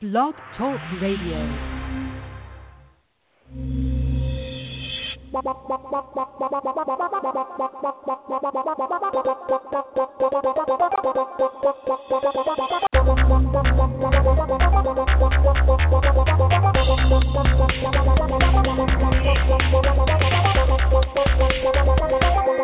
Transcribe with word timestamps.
Blog 0.00 0.34
Talk 0.56 0.80
Radio. 0.98 1.36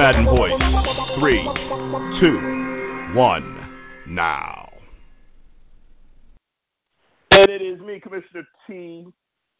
Madden 0.00 0.24
Voice. 0.24 0.52
Three, 1.18 1.42
two, 2.22 3.12
one, 3.14 3.68
now. 4.08 4.72
And 7.32 7.50
it 7.50 7.60
is 7.60 7.78
me, 7.80 8.00
Commissioner 8.00 8.48
T, 8.66 9.08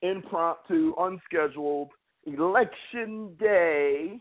impromptu, 0.01 0.95
unscheduled, 0.97 1.91
election 2.25 3.37
day 3.39 4.19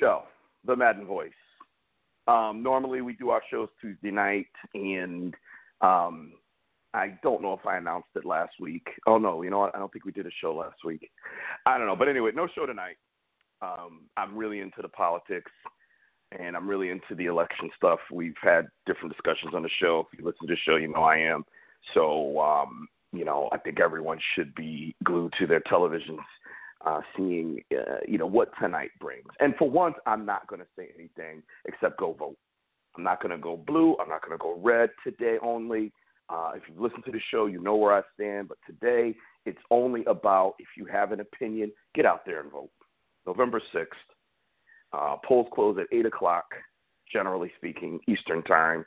show, 0.00 0.24
The 0.66 0.74
Madden 0.74 1.06
Voice. 1.06 1.30
Um, 2.26 2.60
normally 2.60 3.02
we 3.02 3.12
do 3.12 3.30
our 3.30 3.42
shows 3.52 3.68
Tuesday 3.80 4.10
night, 4.10 4.48
and 4.74 5.32
um, 5.80 6.32
I 6.92 7.16
don't 7.22 7.40
know 7.40 7.52
if 7.52 7.64
I 7.64 7.76
announced 7.76 8.08
it 8.16 8.24
last 8.24 8.54
week. 8.58 8.88
Oh 9.06 9.18
no, 9.18 9.42
you 9.42 9.50
know 9.50 9.60
what? 9.60 9.76
I 9.76 9.78
don't 9.78 9.92
think 9.92 10.04
we 10.04 10.10
did 10.10 10.26
a 10.26 10.30
show 10.40 10.56
last 10.56 10.78
week. 10.84 11.08
I 11.66 11.78
don't 11.78 11.86
know, 11.86 11.94
but 11.94 12.08
anyway, 12.08 12.32
no 12.34 12.48
show 12.52 12.66
tonight. 12.66 12.96
Um, 13.62 14.02
I'm 14.16 14.36
really 14.36 14.60
into 14.60 14.82
the 14.82 14.88
politics, 14.88 15.50
and 16.38 16.56
I'm 16.56 16.68
really 16.68 16.90
into 16.90 17.14
the 17.16 17.26
election 17.26 17.70
stuff. 17.76 18.00
We've 18.12 18.34
had 18.42 18.66
different 18.86 19.12
discussions 19.12 19.54
on 19.54 19.62
the 19.62 19.70
show. 19.80 20.06
If 20.12 20.18
you 20.18 20.24
listen 20.24 20.46
to 20.46 20.54
the 20.54 20.60
show, 20.64 20.76
you 20.76 20.88
know 20.88 21.02
I 21.02 21.18
am. 21.18 21.44
So, 21.92 22.40
um, 22.40 22.88
you 23.12 23.24
know, 23.24 23.48
I 23.52 23.58
think 23.58 23.80
everyone 23.80 24.18
should 24.34 24.54
be 24.54 24.94
glued 25.04 25.32
to 25.38 25.46
their 25.46 25.60
televisions, 25.60 26.24
uh, 26.84 27.00
seeing, 27.16 27.62
uh, 27.72 27.98
you 28.08 28.18
know, 28.18 28.26
what 28.26 28.50
tonight 28.60 28.90
brings. 29.00 29.28
And 29.40 29.54
for 29.56 29.70
once, 29.70 29.94
I'm 30.06 30.26
not 30.26 30.46
going 30.48 30.60
to 30.60 30.68
say 30.76 30.90
anything 30.98 31.42
except 31.66 31.98
go 31.98 32.12
vote. 32.12 32.36
I'm 32.96 33.04
not 33.04 33.20
going 33.22 33.32
to 33.32 33.38
go 33.38 33.56
blue. 33.56 33.96
I'm 34.00 34.08
not 34.08 34.22
going 34.22 34.36
to 34.36 34.42
go 34.42 34.58
red 34.62 34.90
today 35.02 35.36
only. 35.42 35.92
Uh, 36.28 36.52
if 36.56 36.62
you've 36.68 36.80
listened 36.80 37.04
to 37.04 37.12
the 37.12 37.20
show, 37.30 37.46
you 37.46 37.60
know 37.60 37.76
where 37.76 37.92
I 37.92 38.02
stand. 38.14 38.48
But 38.48 38.58
today, 38.66 39.14
it's 39.46 39.58
only 39.70 40.04
about 40.06 40.54
if 40.58 40.68
you 40.76 40.86
have 40.86 41.12
an 41.12 41.20
opinion, 41.20 41.72
get 41.94 42.06
out 42.06 42.24
there 42.24 42.40
and 42.40 42.50
vote. 42.50 42.70
November 43.26 43.60
6th. 43.74 43.86
Uh, 44.92 45.16
polls 45.26 45.48
close 45.52 45.76
at 45.78 45.86
8 45.96 46.06
o'clock, 46.06 46.44
generally 47.12 47.50
speaking, 47.56 47.98
Eastern 48.06 48.42
Time. 48.42 48.86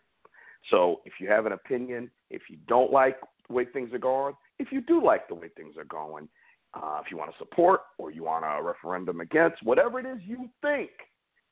So 0.69 1.01
if 1.05 1.13
you 1.19 1.27
have 1.29 1.45
an 1.45 1.53
opinion, 1.53 2.09
if 2.29 2.43
you 2.49 2.57
don't 2.67 2.91
like 2.91 3.17
the 3.47 3.53
way 3.53 3.65
things 3.65 3.93
are 3.93 3.99
going, 3.99 4.33
if 4.59 4.71
you 4.71 4.81
do 4.81 5.03
like 5.03 5.27
the 5.27 5.35
way 5.35 5.49
things 5.55 5.75
are 5.77 5.85
going, 5.85 6.27
uh, 6.73 6.99
if 7.03 7.11
you 7.11 7.17
want 7.17 7.31
to 7.31 7.37
support 7.37 7.81
or 7.97 8.11
you 8.11 8.23
want 8.23 8.45
a 8.45 8.61
referendum 8.61 9.21
against, 9.21 9.63
whatever 9.63 9.99
it 9.99 10.05
is 10.05 10.19
you 10.25 10.49
think, 10.61 10.91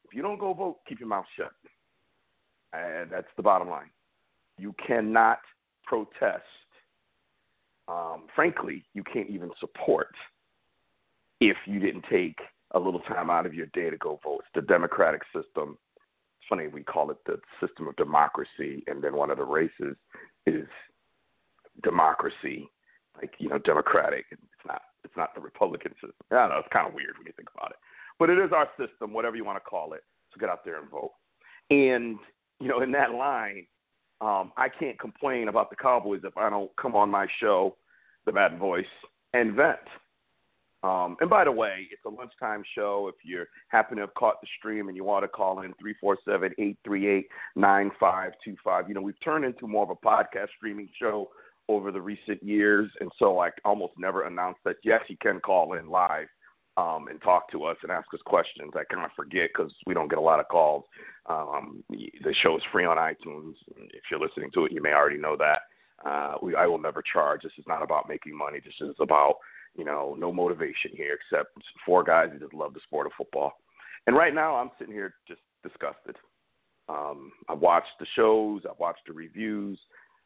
if 0.03 0.13
you 0.13 0.21
don't 0.21 0.39
go 0.39 0.53
vote, 0.53 0.77
keep 0.87 0.99
your 0.99 1.09
mouth 1.09 1.25
shut. 1.37 1.51
And 2.73 3.09
that's 3.09 3.27
the 3.37 3.43
bottom 3.43 3.69
line. 3.69 3.89
You 4.57 4.75
cannot 4.85 5.39
protest. 5.85 6.43
Um, 7.87 8.23
frankly, 8.35 8.83
you 8.93 9.03
can't 9.03 9.29
even 9.29 9.51
support 9.59 10.13
if 11.39 11.57
you 11.65 11.79
didn't 11.79 12.05
take 12.09 12.37
a 12.75 12.79
little 12.79 12.99
time 13.01 13.29
out 13.29 13.45
of 13.45 13.53
your 13.53 13.67
day 13.67 13.89
to 13.89 13.97
go 13.97 14.19
vote. 14.23 14.41
It's 14.41 14.49
the 14.53 14.61
democratic 14.61 15.21
system. 15.33 15.77
It's 15.95 16.47
funny 16.49 16.67
we 16.67 16.83
call 16.83 17.09
it 17.09 17.17
the 17.25 17.39
system 17.65 17.87
of 17.87 17.95
democracy, 17.95 18.83
and 18.87 19.03
then 19.03 19.15
one 19.15 19.31
of 19.31 19.37
the 19.37 19.45
races 19.45 19.95
is 20.45 20.67
democracy, 21.81 22.69
like 23.17 23.33
you 23.39 23.49
know, 23.49 23.57
democratic. 23.57 24.25
It's 24.31 24.41
not. 24.67 24.81
It's 25.03 25.15
not 25.15 25.33
the 25.35 25.41
Republican 25.41 25.93
system. 25.93 26.13
I 26.31 26.35
don't 26.35 26.49
know. 26.49 26.57
It's 26.57 26.73
kind 26.73 26.87
of 26.87 26.93
weird 26.93 27.17
when 27.17 27.27
you 27.27 27.33
think 27.35 27.49
about 27.55 27.71
it, 27.71 27.77
but 28.19 28.29
it 28.29 28.39
is 28.39 28.51
our 28.51 28.67
system, 28.77 29.13
whatever 29.13 29.35
you 29.35 29.45
want 29.45 29.57
to 29.57 29.69
call 29.69 29.93
it. 29.93 30.03
So 30.33 30.39
get 30.39 30.49
out 30.49 30.65
there 30.65 30.79
and 30.79 30.89
vote. 30.89 31.11
And 31.69 32.17
you 32.59 32.67
know, 32.67 32.81
in 32.81 32.91
that 32.91 33.11
line, 33.11 33.65
um, 34.21 34.51
I 34.57 34.67
can't 34.67 34.99
complain 34.99 35.47
about 35.47 35.69
the 35.69 35.75
Cowboys 35.75 36.21
if 36.23 36.37
I 36.37 36.49
don't 36.49 36.71
come 36.75 36.95
on 36.95 37.09
my 37.09 37.27
show, 37.39 37.77
The 38.25 38.31
Bad 38.31 38.57
Voice, 38.57 38.85
and 39.33 39.53
vent. 39.53 39.79
Um, 40.85 41.17
and 41.19 41.27
by 41.29 41.43
the 41.43 41.51
way, 41.51 41.87
it's 41.91 42.05
a 42.05 42.09
lunchtime 42.09 42.63
show. 42.75 43.09
If 43.09 43.15
you 43.23 43.43
happen 43.69 43.97
to 43.97 44.01
have 44.01 44.13
caught 44.13 44.39
the 44.39 44.47
stream 44.59 44.87
and 44.87 44.95
you 44.95 45.03
want 45.03 45.23
to 45.23 45.27
call 45.27 45.61
in, 45.61 45.73
347-838-9525. 47.57 48.87
You 48.87 48.93
know, 48.93 49.01
we've 49.01 49.19
turned 49.23 49.45
into 49.45 49.65
more 49.65 49.81
of 49.83 49.89
a 49.89 49.95
podcast 49.95 50.49
streaming 50.55 50.89
show 50.99 51.29
over 51.69 51.91
the 51.91 52.01
recent 52.01 52.43
years, 52.43 52.91
and 52.99 53.11
so 53.17 53.39
I 53.39 53.49
almost 53.63 53.93
never 53.97 54.27
announce 54.27 54.57
that, 54.63 54.75
yes, 54.83 55.01
you 55.07 55.17
can 55.19 55.39
call 55.39 55.73
in 55.73 55.89
live 55.89 56.27
um, 56.77 57.07
and 57.09 57.19
talk 57.19 57.49
to 57.53 57.63
us 57.63 57.77
and 57.81 57.91
ask 57.91 58.13
us 58.13 58.19
questions. 58.23 58.71
I 58.75 58.83
kind 58.93 59.03
of 59.03 59.11
forget 59.15 59.49
because 59.55 59.73
we 59.87 59.95
don't 59.95 60.09
get 60.09 60.19
a 60.19 60.21
lot 60.21 60.39
of 60.39 60.47
calls. 60.49 60.83
Um, 61.25 61.83
the 61.89 62.35
show 62.43 62.55
is 62.57 62.63
free 62.71 62.85
on 62.85 62.97
iTunes. 62.97 63.55
If 63.75 64.03
you're 64.11 64.19
listening 64.19 64.51
to 64.53 64.65
it, 64.65 64.71
you 64.71 64.83
may 64.83 64.93
already 64.93 65.17
know 65.17 65.35
that. 65.37 65.61
Uh, 66.07 66.35
we, 66.43 66.53
I 66.55 66.67
will 66.67 66.77
never 66.77 67.01
charge. 67.01 67.41
This 67.41 67.53
is 67.57 67.65
not 67.67 67.81
about 67.81 68.07
making 68.07 68.37
money. 68.37 68.59
This 68.63 68.87
is 68.87 68.95
about 68.99 69.37
you 69.77 69.85
know, 69.85 70.15
no 70.17 70.31
motivation 70.31 70.91
here 70.93 71.17
except 71.21 71.51
four 71.85 72.03
guys 72.03 72.29
who 72.31 72.39
just 72.39 72.53
love 72.53 72.73
the 72.73 72.79
sport 72.83 73.07
of 73.07 73.13
football. 73.17 73.53
And 74.07 74.15
right 74.15 74.33
now, 74.33 74.55
I'm 74.55 74.71
sitting 74.77 74.93
here 74.93 75.15
just 75.27 75.41
disgusted. 75.63 76.15
Um, 76.87 77.31
I've 77.49 77.59
watched 77.59 77.97
the 77.99 78.05
shows, 78.15 78.61
I've 78.69 78.79
watched 78.79 79.07
the 79.07 79.13
reviews. 79.13 79.79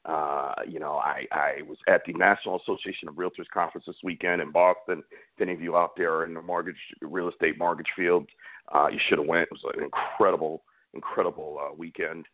Uh, 0.06 0.54
you 0.68 0.80
know, 0.80 0.94
I, 0.94 1.26
I 1.32 1.62
was 1.68 1.78
at 1.88 2.02
the 2.06 2.14
National 2.14 2.60
Association 2.60 3.10
of 3.10 3.16
Realtors 3.16 3.50
conference 3.54 3.86
this 3.86 3.98
weekend 4.04 4.42
in 4.42 4.52
Boston. 4.52 5.04
If 5.12 5.42
any 5.42 5.54
of 5.54 5.62
you 5.62 5.76
out 5.76 5.92
there 5.98 6.16
are 6.16 6.26
in 6.26 6.34
the 6.34 6.42
mortgage, 6.42 6.78
real 7.02 7.30
estate 7.30 7.58
mortgage 7.58 7.90
field, 7.96 8.28
uh, 8.74 8.88
you 8.88 9.00
should 9.08 9.20
have 9.20 9.28
went. 9.28 9.50
It 9.52 9.52
was 9.52 9.74
an 9.76 9.84
incredible, 9.84 10.64
incredible 10.94 11.60
uh, 11.62 11.74
weekend. 11.76 12.26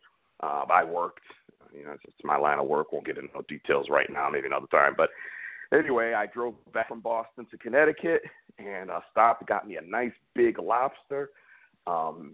Uh, 0.41 0.65
I 0.71 0.83
worked. 0.83 1.23
You 1.75 1.85
know, 1.85 1.91
it's, 1.91 2.03
it's 2.05 2.23
my 2.23 2.37
line 2.37 2.59
of 2.59 2.67
work. 2.67 2.91
Won't 2.93 3.05
get 3.05 3.17
into 3.17 3.31
details 3.47 3.87
right 3.89 4.09
now. 4.11 4.29
Maybe 4.29 4.47
another 4.47 4.67
time. 4.67 4.93
But 4.95 5.09
Anyway, 5.73 6.13
I 6.13 6.27
drove 6.27 6.55
back 6.73 6.89
from 6.89 7.01
Boston 7.01 7.47
to 7.51 7.57
Connecticut 7.57 8.21
and 8.57 8.89
uh, 8.89 9.01
stopped, 9.11 9.45
got 9.47 9.67
me 9.67 9.77
a 9.77 9.81
nice 9.81 10.11
big 10.33 10.59
lobster. 10.59 11.31
Um, 11.87 12.33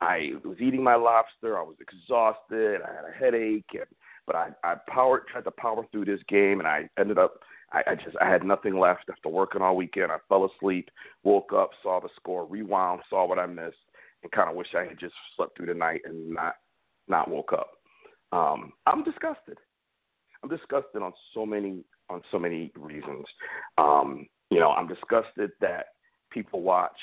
I 0.00 0.32
was 0.44 0.56
eating 0.60 0.82
my 0.82 0.94
lobster. 0.94 1.58
I 1.58 1.62
was 1.62 1.76
exhausted. 1.80 2.80
I 2.82 2.94
had 2.94 3.04
a 3.08 3.12
headache, 3.18 3.70
and, 3.72 3.86
but 4.26 4.36
I, 4.36 4.48
I 4.62 4.74
powered, 4.88 5.26
tried 5.28 5.44
to 5.44 5.50
power 5.50 5.84
through 5.90 6.06
this 6.06 6.20
game, 6.28 6.60
and 6.60 6.68
I 6.68 6.88
ended 6.98 7.18
up. 7.18 7.40
I, 7.72 7.96
just 7.96 8.16
I 8.20 8.30
had 8.30 8.44
nothing 8.44 8.78
left 8.78 9.06
after 9.10 9.28
working 9.28 9.60
all 9.60 9.74
weekend. 9.74 10.12
I 10.12 10.18
fell 10.28 10.48
asleep, 10.48 10.90
woke 11.24 11.52
up, 11.52 11.70
saw 11.82 11.98
the 11.98 12.08
score, 12.14 12.46
rewound, 12.46 13.00
saw 13.10 13.26
what 13.26 13.40
I 13.40 13.46
missed, 13.46 13.76
and 14.22 14.30
kind 14.30 14.48
of 14.48 14.54
wish 14.54 14.68
I 14.76 14.84
had 14.84 15.00
just 15.00 15.14
slept 15.34 15.56
through 15.56 15.66
the 15.66 15.74
night 15.74 16.02
and 16.04 16.30
not 16.30 16.54
not 17.08 17.28
woke 17.28 17.52
up. 17.52 17.72
Um, 18.30 18.72
I'm 18.86 19.02
disgusted. 19.02 19.58
I'm 20.42 20.48
disgusted 20.48 21.02
on 21.02 21.12
so 21.32 21.44
many 21.44 21.84
on 22.10 22.22
so 22.30 22.38
many 22.38 22.70
reasons. 22.76 23.24
Um, 23.78 24.26
you 24.50 24.60
know, 24.60 24.70
I'm 24.70 24.88
disgusted 24.88 25.50
that 25.60 25.86
people 26.30 26.62
watched 26.62 26.98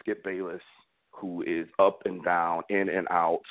Skip 0.00 0.22
Bayless, 0.24 0.62
who 1.10 1.42
is 1.42 1.66
up 1.78 2.02
and 2.04 2.22
down, 2.24 2.62
in 2.68 2.88
and 2.88 3.06
out. 3.10 3.42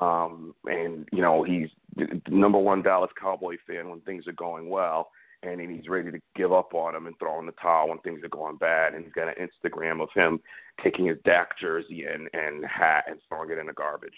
Um, 0.00 0.54
and 0.64 1.08
you 1.12 1.20
know 1.20 1.42
he's 1.42 1.68
the 1.96 2.20
number 2.28 2.58
one 2.58 2.82
Dallas 2.82 3.10
Cowboy 3.20 3.56
fan 3.66 3.90
when 3.90 4.00
things 4.02 4.26
are 4.28 4.32
going 4.32 4.68
well, 4.68 5.10
and 5.42 5.60
then 5.60 5.74
he's 5.74 5.88
ready 5.88 6.12
to 6.12 6.20
give 6.36 6.52
up 6.52 6.72
on 6.72 6.94
him 6.94 7.06
and 7.06 7.18
throw 7.18 7.40
in 7.40 7.46
the 7.46 7.52
towel 7.60 7.88
when 7.88 7.98
things 7.98 8.20
are 8.22 8.28
going 8.28 8.56
bad. 8.58 8.94
And 8.94 9.04
he's 9.04 9.12
got 9.12 9.28
an 9.28 9.48
Instagram 9.48 10.00
of 10.00 10.08
him 10.14 10.40
taking 10.82 11.06
his 11.06 11.18
Dak 11.24 11.58
jersey 11.58 12.04
and 12.04 12.28
and 12.32 12.64
hat 12.64 13.04
and 13.08 13.18
throwing 13.28 13.50
it 13.50 13.58
in 13.58 13.66
the 13.66 13.72
garbage 13.72 14.12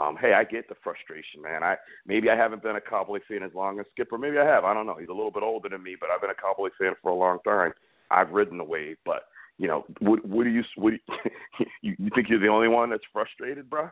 um, 0.00 0.16
hey, 0.20 0.32
I 0.32 0.44
get 0.44 0.68
the 0.68 0.74
frustration, 0.82 1.42
man. 1.42 1.62
I 1.62 1.76
maybe 2.06 2.30
I 2.30 2.36
haven't 2.36 2.62
been 2.62 2.76
a 2.76 2.80
Cowboy 2.80 3.20
fan 3.28 3.42
as 3.42 3.52
long 3.54 3.78
as 3.78 3.86
Skipper. 3.92 4.16
Maybe 4.16 4.38
I 4.38 4.44
have. 4.44 4.64
I 4.64 4.72
don't 4.72 4.86
know. 4.86 4.96
He's 4.98 5.10
a 5.10 5.14
little 5.14 5.30
bit 5.30 5.42
older 5.42 5.68
than 5.68 5.82
me, 5.82 5.96
but 6.00 6.08
I've 6.10 6.20
been 6.20 6.30
a 6.30 6.34
Cowboy 6.34 6.70
fan 6.78 6.94
for 7.02 7.10
a 7.10 7.14
long 7.14 7.38
time. 7.44 7.72
I've 8.10 8.30
ridden 8.30 8.58
the 8.58 8.64
wave, 8.64 8.96
but 9.04 9.24
you 9.58 9.68
know, 9.68 9.84
what, 10.00 10.24
what 10.24 10.44
do 10.44 10.50
you, 10.50 10.62
what 10.76 10.90
do 10.90 10.98
you, 11.82 11.94
you 11.98 12.10
think 12.14 12.28
you're 12.28 12.40
the 12.40 12.48
only 12.48 12.68
one 12.68 12.90
that's 12.90 13.04
frustrated, 13.12 13.68
bro? 13.68 13.90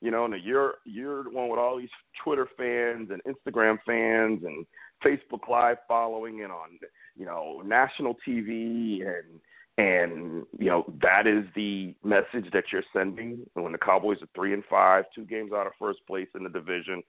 You 0.00 0.10
know, 0.10 0.24
and 0.24 0.42
you're 0.42 0.74
you're 0.84 1.24
the 1.24 1.30
one 1.30 1.48
with 1.48 1.60
all 1.60 1.78
these 1.78 1.88
Twitter 2.24 2.48
fans 2.56 3.10
and 3.10 3.22
Instagram 3.24 3.78
fans 3.86 4.42
and 4.44 4.66
Facebook 5.04 5.48
Live 5.48 5.76
following 5.86 6.42
and 6.42 6.50
on 6.50 6.78
you 7.14 7.26
know 7.26 7.62
national 7.64 8.16
TV 8.26 9.06
and 9.06 9.38
and 9.78 10.44
you 10.58 10.66
know 10.66 10.84
that 11.00 11.26
is 11.26 11.44
the 11.54 11.94
message 12.04 12.50
that 12.52 12.64
you're 12.72 12.84
sending. 12.92 13.46
when 13.54 13.72
the 13.72 13.78
Cowboys 13.78 14.18
are 14.22 14.28
three 14.34 14.52
and 14.52 14.64
five, 14.68 15.04
two 15.14 15.24
games 15.24 15.52
out 15.52 15.66
of 15.66 15.72
first 15.78 16.00
place 16.06 16.28
in 16.34 16.44
the 16.44 16.50
division, 16.50 17.02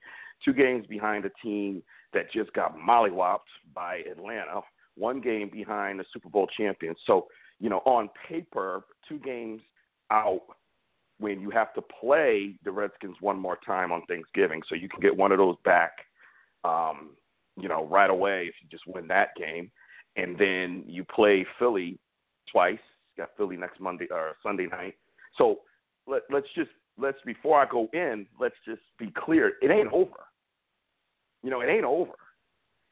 two 0.43 0.53
games 0.53 0.85
behind 0.87 1.25
a 1.25 1.31
team 1.41 1.83
that 2.13 2.31
just 2.31 2.53
got 2.53 2.77
mollywopped 2.77 3.51
by 3.73 3.97
Atlanta, 4.09 4.61
one 4.95 5.19
game 5.19 5.49
behind 5.51 5.99
the 5.99 6.05
Super 6.13 6.29
Bowl 6.29 6.47
champion. 6.57 6.95
So 7.05 7.27
you 7.59 7.69
know, 7.69 7.79
on 7.85 8.09
paper, 8.27 8.83
two 9.07 9.19
games 9.19 9.61
out 10.11 10.41
when 11.19 11.39
you 11.39 11.49
have 11.49 11.73
to 11.73 11.81
play 11.81 12.55
the 12.63 12.71
Redskins 12.71 13.17
one 13.19 13.39
more 13.39 13.57
time 13.65 13.91
on 13.91 14.03
Thanksgiving, 14.07 14.61
so 14.67 14.75
you 14.75 14.89
can 14.89 14.99
get 14.99 15.15
one 15.15 15.31
of 15.31 15.37
those 15.37 15.55
back, 15.63 15.91
um, 16.63 17.11
you 17.57 17.67
know, 17.67 17.85
right 17.87 18.09
away 18.09 18.45
if 18.47 18.55
you 18.61 18.67
just 18.69 18.87
win 18.87 19.07
that 19.07 19.29
game, 19.37 19.69
and 20.15 20.37
then 20.37 20.83
you 20.87 21.03
play 21.03 21.45
Philly 21.59 21.99
twice. 22.51 22.79
Got 23.17 23.29
Philly 23.37 23.57
next 23.57 23.79
Monday 23.79 24.07
or 24.11 24.33
Sunday 24.41 24.67
night. 24.67 24.95
So 25.37 25.59
let, 26.07 26.23
let's 26.31 26.47
just 26.55 26.71
let's 26.97 27.17
before 27.25 27.61
I 27.61 27.69
go 27.69 27.87
in, 27.93 28.25
let's 28.39 28.55
just 28.65 28.81
be 28.97 29.11
clear. 29.15 29.53
It 29.61 29.71
ain't 29.71 29.91
over. 29.91 30.25
You 31.43 31.49
know, 31.49 31.61
it 31.61 31.67
ain't 31.67 31.85
over. 31.85 32.13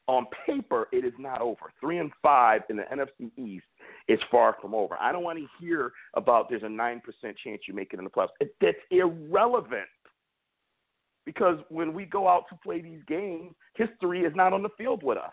On 0.08 0.26
paper, 0.46 0.88
it 0.92 1.04
is 1.04 1.12
not 1.18 1.40
over. 1.40 1.72
Three 1.80 1.98
and 1.98 2.10
five 2.22 2.62
in 2.68 2.76
the 2.76 2.82
NFC 2.82 3.30
East 3.38 3.64
is 4.08 4.18
far 4.30 4.56
from 4.60 4.74
over. 4.74 4.96
I 5.00 5.12
don't 5.12 5.22
want 5.22 5.38
to 5.38 5.46
hear 5.60 5.92
about 6.14 6.50
there's 6.50 6.64
a 6.64 6.66
9% 6.66 7.00
chance 7.42 7.62
you 7.68 7.74
make 7.74 7.92
it 7.92 7.98
in 7.98 8.04
the 8.04 8.10
playoffs. 8.10 8.28
It, 8.40 8.54
that's 8.60 8.76
irrelevant. 8.90 9.88
Because 11.24 11.58
when 11.68 11.94
we 11.94 12.04
go 12.04 12.28
out 12.28 12.44
to 12.48 12.56
play 12.64 12.82
these 12.82 13.00
games, 13.06 13.54
history 13.74 14.22
is 14.22 14.34
not 14.34 14.52
on 14.52 14.62
the 14.62 14.70
field 14.76 15.04
with 15.04 15.18
us. 15.18 15.30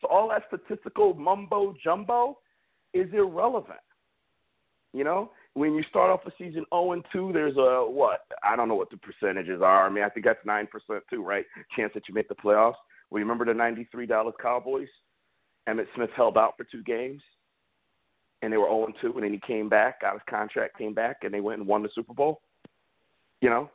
So 0.00 0.08
all 0.08 0.28
that 0.30 0.42
statistical 0.48 1.14
mumbo 1.14 1.76
jumbo 1.82 2.38
is 2.94 3.12
irrelevant. 3.12 3.80
You 4.92 5.02
know, 5.02 5.32
when 5.54 5.74
you 5.74 5.82
start 5.90 6.10
off 6.10 6.26
a 6.26 6.30
season 6.38 6.64
0 6.72 6.92
and 6.92 7.04
2, 7.12 7.32
there's 7.32 7.56
a 7.56 7.84
what? 7.88 8.20
I 8.44 8.54
don't 8.54 8.68
know 8.68 8.76
what 8.76 8.90
the 8.90 8.96
percentages 8.96 9.60
are. 9.60 9.86
I 9.86 9.90
mean, 9.90 10.04
I 10.04 10.08
think 10.08 10.24
that's 10.24 10.44
9% 10.46 10.68
too, 11.10 11.22
right? 11.22 11.44
Chance 11.76 11.92
that 11.94 12.08
you 12.08 12.14
make 12.14 12.28
the 12.28 12.36
playoffs. 12.36 12.74
Well, 13.10 13.18
you 13.18 13.24
remember 13.24 13.44
the 13.44 13.54
93 13.54 14.06
Dallas 14.06 14.34
Cowboys? 14.40 14.88
Emmitt 15.68 15.86
Smith 15.94 16.10
held 16.14 16.38
out 16.38 16.54
for 16.56 16.64
two 16.64 16.82
games 16.82 17.22
and 18.44 18.52
they 18.52 18.58
were 18.58 18.66
0 18.66 18.92
2, 19.00 19.12
and 19.14 19.22
then 19.24 19.32
he 19.32 19.40
came 19.40 19.68
back, 19.70 20.02
got 20.02 20.12
his 20.12 20.22
contract, 20.28 20.76
came 20.76 20.92
back, 20.92 21.18
and 21.22 21.32
they 21.32 21.40
went 21.40 21.60
and 21.60 21.68
won 21.68 21.82
the 21.82 21.88
Super 21.94 22.12
Bowl. 22.12 22.42
You 23.40 23.48
know, 23.48 23.70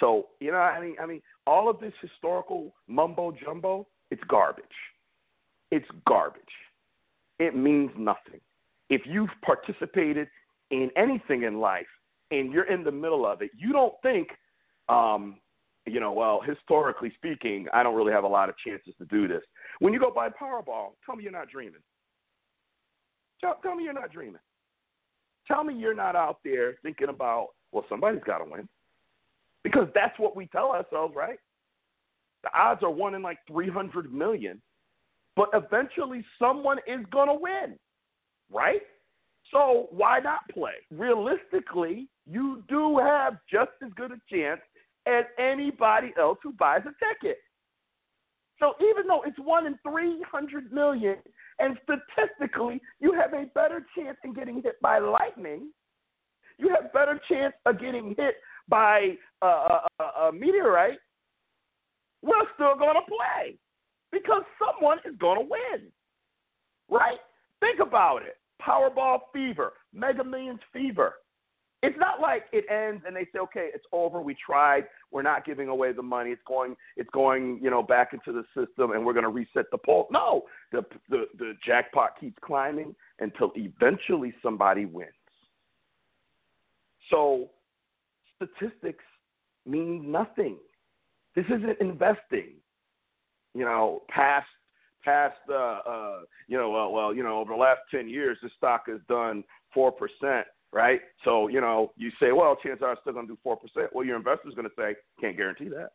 so 0.00 0.28
you 0.40 0.50
know, 0.50 0.58
I 0.58 0.80
mean, 0.80 0.96
I 1.00 1.06
mean, 1.06 1.20
all 1.46 1.68
of 1.68 1.78
this 1.80 1.92
historical 2.00 2.74
mumbo 2.88 3.32
jumbo, 3.32 3.86
it's 4.10 4.22
garbage. 4.26 4.64
It's 5.70 5.86
garbage. 6.06 6.42
It 7.38 7.54
means 7.54 7.90
nothing. 7.96 8.40
If 8.88 9.02
you've 9.04 9.30
participated 9.44 10.28
in 10.70 10.90
anything 10.96 11.42
in 11.42 11.58
life 11.58 11.86
and 12.30 12.52
you're 12.52 12.70
in 12.70 12.84
the 12.84 12.92
middle 12.92 13.26
of 13.26 13.42
it, 13.42 13.50
you 13.56 13.72
don't 13.72 13.94
think, 14.02 14.28
um, 14.88 15.38
you 15.86 16.00
know, 16.00 16.12
well, 16.12 16.40
historically 16.40 17.12
speaking, 17.16 17.66
I 17.72 17.82
don't 17.82 17.94
really 17.94 18.12
have 18.12 18.24
a 18.24 18.28
lot 18.28 18.48
of 18.48 18.56
chances 18.64 18.94
to 18.98 19.04
do 19.06 19.28
this. 19.28 19.42
When 19.78 19.92
you 19.92 20.00
go 20.00 20.10
buy 20.10 20.28
Powerball, 20.28 20.90
tell 21.04 21.16
me 21.16 21.22
you're 21.22 21.32
not 21.32 21.48
dreaming. 21.48 21.82
Tell, 23.40 23.58
tell 23.62 23.74
me 23.74 23.84
you're 23.84 23.92
not 23.92 24.12
dreaming. 24.12 24.40
Tell 25.46 25.62
me 25.62 25.74
you're 25.74 25.94
not 25.94 26.16
out 26.16 26.38
there 26.44 26.74
thinking 26.82 27.08
about, 27.08 27.48
well, 27.72 27.84
somebody's 27.88 28.22
got 28.24 28.38
to 28.38 28.50
win. 28.50 28.68
Because 29.62 29.88
that's 29.94 30.18
what 30.18 30.36
we 30.36 30.46
tell 30.46 30.70
ourselves, 30.70 31.14
right? 31.16 31.38
The 32.42 32.50
odds 32.58 32.82
are 32.82 32.90
one 32.90 33.14
in 33.14 33.22
like 33.22 33.38
300 33.48 34.12
million, 34.12 34.60
but 35.34 35.48
eventually 35.52 36.24
someone 36.38 36.78
is 36.86 37.04
going 37.10 37.28
to 37.28 37.34
win, 37.34 37.76
right? 38.52 38.82
So 39.52 39.88
why 39.90 40.18
not 40.20 40.40
play? 40.52 40.74
Realistically, 40.90 42.08
you 42.28 42.64
do 42.68 42.98
have 42.98 43.38
just 43.50 43.70
as 43.84 43.90
good 43.94 44.12
a 44.12 44.20
chance 44.32 44.60
as 45.06 45.24
anybody 45.38 46.12
else 46.18 46.38
who 46.42 46.52
buys 46.52 46.82
a 46.82 46.94
ticket. 47.04 47.38
So 48.58 48.74
even 48.80 49.06
though 49.06 49.22
it's 49.26 49.38
one 49.38 49.66
in 49.66 49.78
300 49.86 50.72
million, 50.72 51.16
and 51.58 51.76
statistically, 51.84 52.80
you 53.00 53.12
have 53.12 53.32
a 53.32 53.46
better 53.54 53.84
chance 53.96 54.16
in 54.24 54.32
getting 54.32 54.62
hit 54.62 54.80
by 54.80 54.98
lightning. 54.98 55.70
You 56.58 56.68
have 56.70 56.92
better 56.92 57.20
chance 57.28 57.54
of 57.66 57.80
getting 57.80 58.14
hit 58.16 58.36
by 58.68 59.12
a, 59.42 59.46
a, 59.46 60.04
a 60.04 60.32
meteorite. 60.32 60.98
We're 62.22 62.46
still 62.54 62.76
going 62.76 62.96
to 62.96 63.02
play 63.06 63.58
because 64.10 64.42
someone 64.58 64.98
is 65.04 65.14
going 65.18 65.38
to 65.38 65.46
win, 65.48 65.88
right? 66.90 67.18
Think 67.66 67.80
about 67.86 68.22
it. 68.22 68.38
Powerball 68.62 69.18
fever, 69.32 69.72
Mega 69.92 70.22
Millions 70.22 70.60
fever. 70.72 71.14
It's 71.82 71.96
not 71.98 72.20
like 72.20 72.44
it 72.52 72.64
ends 72.70 73.02
and 73.06 73.14
they 73.14 73.24
say, 73.32 73.38
okay, 73.40 73.68
it's 73.74 73.84
over. 73.92 74.20
We 74.20 74.34
tried. 74.34 74.84
We're 75.10 75.22
not 75.22 75.44
giving 75.44 75.68
away 75.68 75.92
the 75.92 76.02
money. 76.02 76.30
It's 76.30 76.42
going, 76.46 76.76
it's 76.96 77.10
going, 77.10 77.60
you 77.62 77.70
know, 77.70 77.82
back 77.82 78.12
into 78.12 78.32
the 78.32 78.44
system, 78.54 78.92
and 78.92 79.04
we're 79.04 79.12
going 79.12 79.24
to 79.24 79.30
reset 79.30 79.66
the 79.70 79.78
poll. 79.78 80.08
No, 80.10 80.44
the 80.72 80.84
the 81.10 81.26
the 81.38 81.52
jackpot 81.64 82.18
keeps 82.18 82.36
climbing 82.42 82.94
until 83.20 83.52
eventually 83.56 84.32
somebody 84.42 84.84
wins. 84.84 85.10
So, 87.10 87.50
statistics 88.36 89.04
mean 89.64 90.10
nothing. 90.10 90.56
This 91.34 91.46
isn't 91.46 91.80
investing. 91.80 92.54
You 93.54 93.64
know, 93.64 94.02
past 94.08 94.48
past, 95.06 95.38
uh, 95.48 95.78
uh, 95.88 96.18
you 96.48 96.58
know, 96.58 96.70
well, 96.70 96.92
well, 96.92 97.14
you 97.14 97.22
know, 97.22 97.38
over 97.38 97.54
the 97.54 97.58
last 97.58 97.80
ten 97.90 98.08
years, 98.08 98.36
the 98.42 98.50
stock 98.58 98.82
has 98.88 99.00
done 99.08 99.42
four 99.72 99.90
percent 99.90 100.46
right? 100.72 101.00
So, 101.24 101.48
you 101.48 101.60
know, 101.60 101.92
you 101.96 102.10
say, 102.20 102.32
well, 102.32 102.54
chances 102.62 102.82
are 102.82 102.92
it's 102.92 103.00
still 103.00 103.14
going 103.14 103.26
to 103.26 103.32
do 103.32 103.38
4%. 103.46 103.56
Well, 103.92 104.04
your 104.04 104.16
investor's 104.16 104.54
going 104.54 104.68
to 104.68 104.74
say, 104.76 104.94
can't 105.18 105.36
guarantee 105.36 105.68
that. 105.68 105.92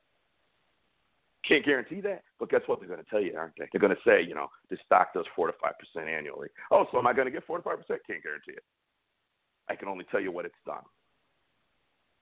Can't 1.48 1.64
guarantee 1.64 2.02
that. 2.02 2.24
But 2.40 2.50
guess 2.50 2.62
what? 2.66 2.80
They're 2.80 2.90
going 2.90 3.04
to 3.04 3.10
tell 3.10 3.22
you, 3.22 3.36
aren't 3.38 3.54
they? 3.60 3.66
They're 3.72 3.82
going 3.82 3.96
to 3.96 4.02
say, 4.10 4.24
you 4.28 4.34
know, 4.34 4.48
this 4.70 4.80
stock 4.86 5.14
does 5.14 5.26
4 5.36 5.48
to 5.48 5.54
5% 5.54 6.08
annually. 6.08 6.48
Oh, 6.72 6.86
so 6.92 6.98
am 6.98 7.06
I 7.06 7.14
going 7.14 7.26
to 7.26 7.32
get 7.32 7.46
4 7.46 7.58
to 7.58 7.64
5%? 7.64 7.76
Can't 7.88 8.24
guarantee 8.24 8.54
it. 8.54 8.64
I 9.70 9.76
can 9.76 9.88
only 9.88 10.06
tell 10.12 10.20
you 10.20 10.32
what 10.32 10.46
it's 10.46 10.56
done. 10.66 10.84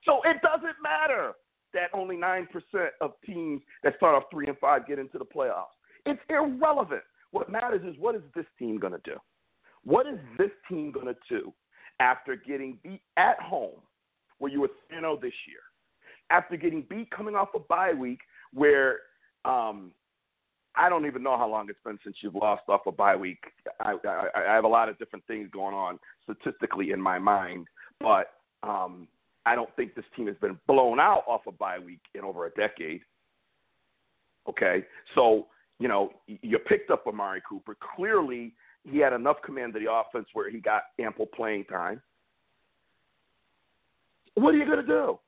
So 0.04 0.20
it 0.24 0.36
doesn't 0.42 0.76
matter 0.82 1.32
that 1.72 1.90
only 1.94 2.16
9% 2.16 2.46
of 3.00 3.12
teams 3.24 3.62
that 3.84 3.96
start 3.96 4.16
off 4.16 4.24
3 4.30 4.48
and 4.48 4.58
5 4.58 4.86
get 4.86 4.98
into 4.98 5.18
the 5.18 5.24
playoffs. 5.24 5.76
It's 6.06 6.20
irrelevant. 6.28 7.02
What 7.30 7.50
matters 7.50 7.82
is 7.84 7.94
what 7.98 8.14
is 8.14 8.22
this 8.34 8.46
team 8.58 8.78
going 8.78 8.92
to 8.92 9.00
do? 9.04 9.16
What 9.84 10.06
is 10.06 10.18
this 10.36 10.50
team 10.68 10.92
going 10.92 11.06
to 11.06 11.16
do 11.28 11.52
after 12.00 12.34
getting 12.36 12.78
beat 12.82 13.02
at 13.16 13.38
home, 13.40 13.78
where 14.38 14.50
you 14.50 14.60
were 14.60 14.70
0 14.90 15.18
this 15.20 15.32
year, 15.46 15.60
after 16.30 16.56
getting 16.56 16.84
beat 16.88 17.10
coming 17.10 17.34
off 17.34 17.48
a 17.54 17.58
bye 17.58 17.92
week, 17.92 18.20
where 18.52 18.98
um, 19.44 19.92
I 20.76 20.88
don't 20.88 21.06
even 21.06 21.22
know 21.22 21.36
how 21.36 21.48
long 21.48 21.68
it's 21.68 21.78
been 21.84 21.98
since 22.04 22.16
you've 22.20 22.34
lost 22.34 22.62
off 22.68 22.82
a 22.86 22.92
bye 22.92 23.16
week. 23.16 23.42
I, 23.80 23.94
I, 24.04 24.28
I 24.34 24.54
have 24.54 24.64
a 24.64 24.68
lot 24.68 24.88
of 24.88 24.98
different 24.98 25.26
things 25.26 25.48
going 25.52 25.74
on 25.74 25.98
statistically 26.24 26.90
in 26.90 27.00
my 27.00 27.18
mind, 27.18 27.66
but 28.00 28.32
um, 28.62 29.08
I 29.46 29.54
don't 29.54 29.74
think 29.76 29.94
this 29.94 30.04
team 30.16 30.26
has 30.26 30.36
been 30.40 30.58
blown 30.66 31.00
out 31.00 31.24
off 31.26 31.42
a 31.46 31.52
bye 31.52 31.78
week 31.78 32.00
in 32.14 32.22
over 32.22 32.46
a 32.46 32.50
decade. 32.50 33.00
Okay, 34.48 34.84
so 35.14 35.46
you 35.80 35.88
know 35.88 36.12
you 36.28 36.58
picked 36.58 36.90
up 36.90 37.06
Amari 37.08 37.42
Cooper. 37.48 37.76
Clearly, 37.96 38.52
he 38.84 38.98
had 38.98 39.12
enough 39.12 39.38
command 39.44 39.74
of 39.74 39.82
the 39.82 39.90
offense 39.90 40.28
where 40.34 40.48
he 40.48 40.60
got 40.60 40.82
ample 41.00 41.26
playing 41.26 41.64
time. 41.64 42.00
What 44.34 44.54
are 44.54 44.58
you 44.58 44.66
going 44.66 44.78
to 44.78 44.86
do? 44.86 45.18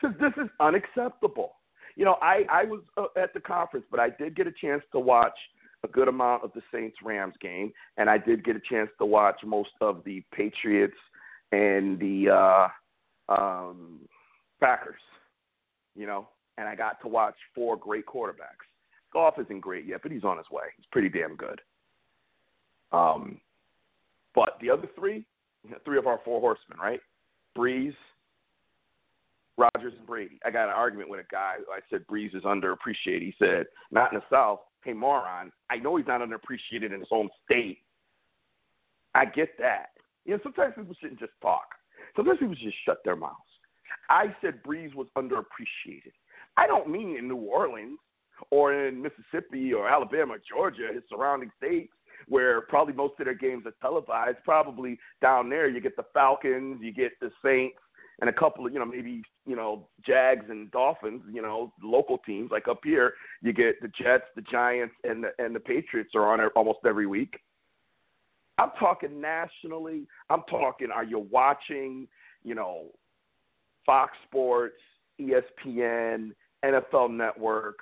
Because 0.00 0.16
this 0.18 0.32
is 0.42 0.50
unacceptable. 0.60 1.52
You 1.96 2.04
know, 2.04 2.16
I, 2.22 2.44
I 2.50 2.64
was 2.64 2.80
uh, 2.96 3.06
at 3.16 3.34
the 3.34 3.40
conference, 3.40 3.86
but 3.90 4.00
I 4.00 4.10
did 4.10 4.34
get 4.34 4.46
a 4.46 4.52
chance 4.60 4.82
to 4.92 4.98
watch 4.98 5.36
a 5.84 5.88
good 5.88 6.08
amount 6.08 6.42
of 6.42 6.50
the 6.54 6.62
Saints 6.72 6.96
Rams 7.04 7.34
game, 7.40 7.72
and 7.98 8.08
I 8.08 8.18
did 8.18 8.44
get 8.44 8.56
a 8.56 8.60
chance 8.68 8.90
to 8.98 9.06
watch 9.06 9.36
most 9.44 9.70
of 9.80 10.02
the 10.04 10.22
Patriots 10.32 10.96
and 11.52 11.98
the 12.00 12.30
uh, 12.30 13.32
um, 13.32 14.00
Packers. 14.60 15.00
You 15.94 16.06
know, 16.06 16.28
and 16.58 16.68
I 16.68 16.74
got 16.74 17.00
to 17.02 17.08
watch 17.08 17.36
four 17.54 17.76
great 17.76 18.06
quarterbacks. 18.06 18.66
Goff 19.14 19.38
isn't 19.38 19.60
great 19.60 19.86
yet, 19.86 20.00
but 20.02 20.12
he's 20.12 20.24
on 20.24 20.36
his 20.36 20.50
way. 20.50 20.64
He's 20.76 20.86
pretty 20.92 21.08
damn 21.08 21.36
good. 21.36 21.60
Um, 22.92 23.40
but 24.34 24.58
the 24.60 24.70
other 24.70 24.88
three, 24.98 25.24
three 25.84 25.98
of 25.98 26.06
our 26.06 26.20
four 26.24 26.40
horsemen, 26.40 26.78
right? 26.78 27.00
Brees, 27.56 27.94
Rodgers, 29.56 29.94
and 29.96 30.06
Brady. 30.06 30.38
I 30.44 30.50
got 30.50 30.64
an 30.64 30.74
argument 30.74 31.08
with 31.08 31.20
a 31.20 31.30
guy. 31.30 31.54
I 31.72 31.78
said 31.88 32.06
Brees 32.06 32.34
is 32.34 32.42
underappreciated. 32.42 33.22
He 33.22 33.34
said, 33.38 33.66
not 33.90 34.12
in 34.12 34.18
the 34.18 34.24
South. 34.30 34.60
Hey, 34.84 34.92
moron, 34.92 35.50
I 35.70 35.76
know 35.76 35.96
he's 35.96 36.06
not 36.06 36.20
underappreciated 36.20 36.92
in 36.92 37.00
his 37.00 37.08
own 37.10 37.30
state. 37.44 37.78
I 39.14 39.24
get 39.24 39.56
that. 39.58 39.90
You 40.24 40.34
know, 40.34 40.40
sometimes 40.42 40.74
people 40.76 40.94
shouldn't 41.00 41.20
just 41.20 41.32
talk. 41.40 41.68
Sometimes 42.16 42.38
people 42.40 42.54
should 42.54 42.64
just 42.64 42.84
shut 42.84 42.98
their 43.04 43.16
mouths. 43.16 43.38
I 44.10 44.34
said 44.42 44.62
Brees 44.62 44.94
was 44.94 45.06
underappreciated. 45.16 46.12
I 46.56 46.66
don't 46.66 46.90
mean 46.90 47.16
in 47.16 47.28
New 47.28 47.36
Orleans 47.36 47.98
or 48.50 48.72
in 48.72 49.02
Mississippi 49.02 49.72
or 49.72 49.88
Alabama, 49.88 50.36
Georgia, 50.48 50.88
his 50.92 51.02
surrounding 51.08 51.50
states, 51.56 51.92
where 52.28 52.62
probably 52.62 52.94
most 52.94 53.14
of 53.18 53.26
their 53.26 53.34
games 53.34 53.64
are 53.66 53.74
televised. 53.80 54.38
Probably 54.44 54.98
down 55.20 55.48
there, 55.48 55.68
you 55.68 55.80
get 55.80 55.96
the 55.96 56.04
Falcons, 56.12 56.78
you 56.80 56.92
get 56.92 57.12
the 57.20 57.30
Saints, 57.44 57.78
and 58.20 58.30
a 58.30 58.32
couple 58.32 58.66
of 58.66 58.72
you 58.72 58.78
know 58.78 58.86
maybe 58.86 59.22
you 59.46 59.56
know 59.56 59.88
Jags 60.06 60.46
and 60.48 60.70
Dolphins, 60.70 61.22
you 61.32 61.42
know 61.42 61.72
local 61.82 62.18
teams. 62.18 62.50
Like 62.50 62.68
up 62.68 62.80
here, 62.84 63.14
you 63.42 63.52
get 63.52 63.80
the 63.80 63.88
Jets, 63.88 64.24
the 64.36 64.42
Giants, 64.42 64.94
and 65.04 65.24
the 65.24 65.30
and 65.44 65.54
the 65.54 65.60
Patriots 65.60 66.10
are 66.14 66.32
on 66.32 66.40
it 66.40 66.52
almost 66.56 66.80
every 66.86 67.06
week. 67.06 67.38
I'm 68.58 68.70
talking 68.78 69.20
nationally. 69.20 70.06
I'm 70.30 70.42
talking. 70.48 70.88
Are 70.94 71.04
you 71.04 71.26
watching? 71.30 72.06
You 72.44 72.54
know, 72.54 72.88
Fox 73.86 74.12
Sports, 74.28 74.80
ESPN, 75.20 76.32
NFL 76.64 77.10
Network. 77.10 77.78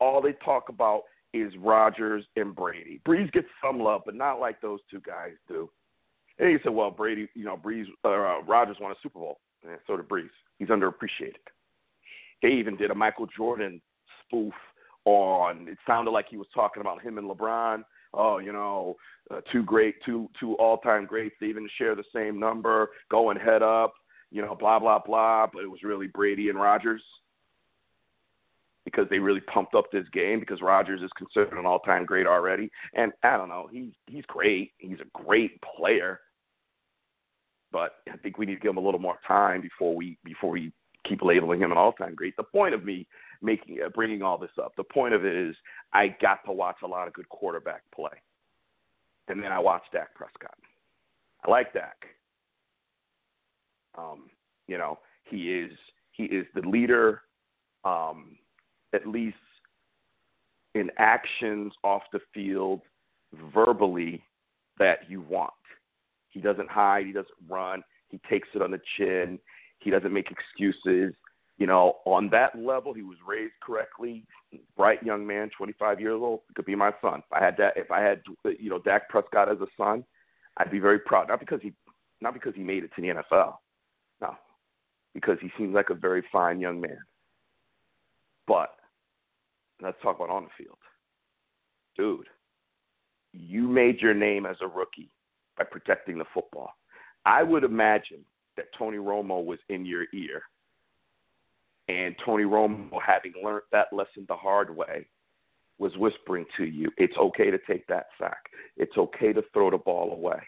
All 0.00 0.20
they 0.20 0.32
talk 0.44 0.68
about 0.68 1.02
is 1.32 1.52
Rodgers 1.58 2.24
and 2.36 2.54
Brady. 2.54 3.00
Brees 3.06 3.30
gets 3.32 3.46
some 3.62 3.78
love, 3.78 4.02
but 4.04 4.14
not 4.14 4.40
like 4.40 4.60
those 4.60 4.80
two 4.90 5.00
guys 5.00 5.32
do. 5.46 5.70
And 6.38 6.48
he 6.48 6.56
said, 6.62 6.72
"Well, 6.72 6.90
Brady, 6.90 7.28
you 7.34 7.44
know, 7.44 7.56
Brees, 7.56 7.86
uh, 8.04 8.42
Rodgers 8.42 8.78
won 8.80 8.92
a 8.92 8.96
Super 9.02 9.18
Bowl, 9.18 9.40
and 9.62 9.78
so 9.86 9.96
did 9.96 10.08
Brees. 10.08 10.30
He's 10.58 10.68
underappreciated." 10.68 11.46
They 12.42 12.48
even 12.48 12.76
did 12.76 12.90
a 12.90 12.94
Michael 12.94 13.26
Jordan 13.26 13.80
spoof 14.24 14.54
on. 15.04 15.68
It 15.68 15.78
sounded 15.86 16.10
like 16.10 16.26
he 16.28 16.38
was 16.38 16.48
talking 16.54 16.80
about 16.80 17.02
him 17.02 17.18
and 17.18 17.28
LeBron. 17.28 17.84
Oh, 18.14 18.38
you 18.38 18.52
know, 18.52 18.96
uh, 19.30 19.40
two 19.52 19.62
great, 19.62 19.96
two 20.04 20.28
two 20.40 20.54
all-time 20.54 21.06
greats. 21.06 21.36
They 21.40 21.46
even 21.46 21.68
share 21.76 21.94
the 21.94 22.04
same 22.14 22.40
number, 22.40 22.90
going 23.10 23.36
head 23.36 23.62
up. 23.62 23.94
You 24.32 24.42
know, 24.42 24.54
blah 24.54 24.78
blah 24.78 24.98
blah. 24.98 25.46
But 25.52 25.62
it 25.62 25.70
was 25.70 25.82
really 25.82 26.06
Brady 26.06 26.48
and 26.48 26.58
Rodgers 26.58 27.02
because 28.90 29.08
they 29.10 29.18
really 29.18 29.40
pumped 29.40 29.74
up 29.74 29.90
this 29.92 30.06
game 30.12 30.40
because 30.40 30.60
Rodgers 30.60 31.02
is 31.02 31.10
considered 31.16 31.58
an 31.58 31.66
all-time 31.66 32.04
great 32.04 32.26
already. 32.26 32.70
And 32.94 33.12
I 33.22 33.36
don't 33.36 33.48
know, 33.48 33.68
he's 33.70 33.92
he's 34.06 34.24
great. 34.26 34.72
He's 34.78 34.98
a 35.00 35.22
great 35.24 35.60
player. 35.62 36.20
But 37.72 37.92
I 38.12 38.16
think 38.16 38.36
we 38.36 38.46
need 38.46 38.56
to 38.56 38.60
give 38.60 38.70
him 38.70 38.78
a 38.78 38.80
little 38.80 39.00
more 39.00 39.18
time 39.26 39.60
before 39.60 39.94
we 39.94 40.18
before 40.24 40.50
we 40.50 40.72
keep 41.08 41.22
labeling 41.22 41.60
him 41.60 41.72
an 41.72 41.78
all-time 41.78 42.14
great. 42.14 42.36
The 42.36 42.42
point 42.42 42.74
of 42.74 42.84
me 42.84 43.06
making 43.42 43.78
uh, 43.84 43.88
bringing 43.90 44.22
all 44.22 44.38
this 44.38 44.50
up, 44.62 44.72
the 44.76 44.84
point 44.84 45.14
of 45.14 45.24
it 45.24 45.34
is 45.34 45.54
I 45.92 46.14
got 46.20 46.44
to 46.46 46.52
watch 46.52 46.76
a 46.82 46.86
lot 46.86 47.06
of 47.06 47.14
good 47.14 47.28
quarterback 47.28 47.82
play, 47.94 48.10
and 49.28 49.42
then 49.42 49.52
I 49.52 49.58
watched 49.58 49.92
Dak 49.92 50.14
Prescott. 50.14 50.58
I 51.44 51.50
like 51.50 51.72
Dak. 51.72 51.96
Um, 53.96 54.30
you 54.66 54.78
know, 54.78 54.98
he 55.24 55.52
is 55.52 55.72
he 56.12 56.24
is 56.24 56.46
the 56.54 56.62
leader. 56.62 57.22
Um, 57.84 58.36
at 58.94 59.06
least 59.06 59.36
in 60.74 60.90
actions 60.98 61.72
off 61.82 62.02
the 62.12 62.20
field, 62.32 62.80
verbally, 63.52 64.22
that 64.78 65.08
you 65.08 65.20
want. 65.20 65.52
He 66.28 66.40
doesn't 66.40 66.70
hide, 66.70 67.06
he 67.06 67.12
doesn't 67.12 67.28
run, 67.48 67.82
he 68.08 68.20
takes 68.28 68.48
it 68.54 68.62
on 68.62 68.70
the 68.70 68.80
chin, 68.96 69.38
he 69.78 69.90
doesn't 69.90 70.12
make 70.12 70.30
excuses. 70.30 71.14
You 71.58 71.66
know, 71.66 71.98
on 72.06 72.30
that 72.30 72.58
level, 72.58 72.94
he 72.94 73.02
was 73.02 73.18
raised 73.26 73.52
correctly. 73.62 74.24
Bright 74.76 75.02
young 75.02 75.26
man, 75.26 75.50
25 75.56 76.00
years 76.00 76.18
old, 76.20 76.40
could 76.54 76.64
be 76.64 76.74
my 76.74 76.92
son. 77.02 77.18
If 77.18 77.32
I 77.32 77.44
had 77.44 77.56
that, 77.58 77.76
if 77.76 77.90
I 77.90 78.00
had, 78.00 78.22
you 78.58 78.70
know, 78.70 78.78
Dak 78.78 79.10
Prescott 79.10 79.50
as 79.50 79.60
a 79.60 79.66
son, 79.76 80.04
I'd 80.56 80.70
be 80.70 80.78
very 80.78 80.98
proud. 80.98 81.28
Not 81.28 81.38
because 81.40 81.60
he, 81.62 81.74
not 82.22 82.32
because 82.32 82.54
he 82.54 82.62
made 82.62 82.84
it 82.84 82.90
to 82.96 83.02
the 83.02 83.08
NFL, 83.08 83.56
no, 84.22 84.34
because 85.12 85.36
he 85.42 85.50
seems 85.58 85.74
like 85.74 85.90
a 85.90 85.94
very 85.94 86.24
fine 86.32 86.60
young 86.60 86.80
man. 86.80 86.98
But 88.46 88.70
let's 89.82 90.00
talk 90.02 90.16
about 90.16 90.30
on 90.30 90.44
the 90.44 90.64
field. 90.64 90.78
Dude, 91.96 92.26
you 93.32 93.68
made 93.68 94.00
your 94.00 94.14
name 94.14 94.46
as 94.46 94.56
a 94.60 94.66
rookie 94.66 95.10
by 95.56 95.64
protecting 95.64 96.18
the 96.18 96.24
football. 96.32 96.72
I 97.24 97.42
would 97.42 97.64
imagine 97.64 98.24
that 98.56 98.66
Tony 98.78 98.98
Romo 98.98 99.44
was 99.44 99.58
in 99.68 99.84
your 99.84 100.04
ear. 100.14 100.42
And 101.88 102.14
Tony 102.24 102.44
Romo, 102.44 103.00
having 103.04 103.32
learned 103.42 103.62
that 103.72 103.92
lesson 103.92 104.24
the 104.28 104.36
hard 104.36 104.74
way, 104.74 105.06
was 105.78 105.96
whispering 105.96 106.44
to 106.56 106.64
you, 106.64 106.90
it's 106.98 107.16
okay 107.16 107.50
to 107.50 107.58
take 107.66 107.86
that 107.86 108.06
sack. 108.18 108.38
It's 108.76 108.96
okay 108.96 109.32
to 109.32 109.42
throw 109.52 109.70
the 109.70 109.78
ball 109.78 110.12
away. 110.12 110.38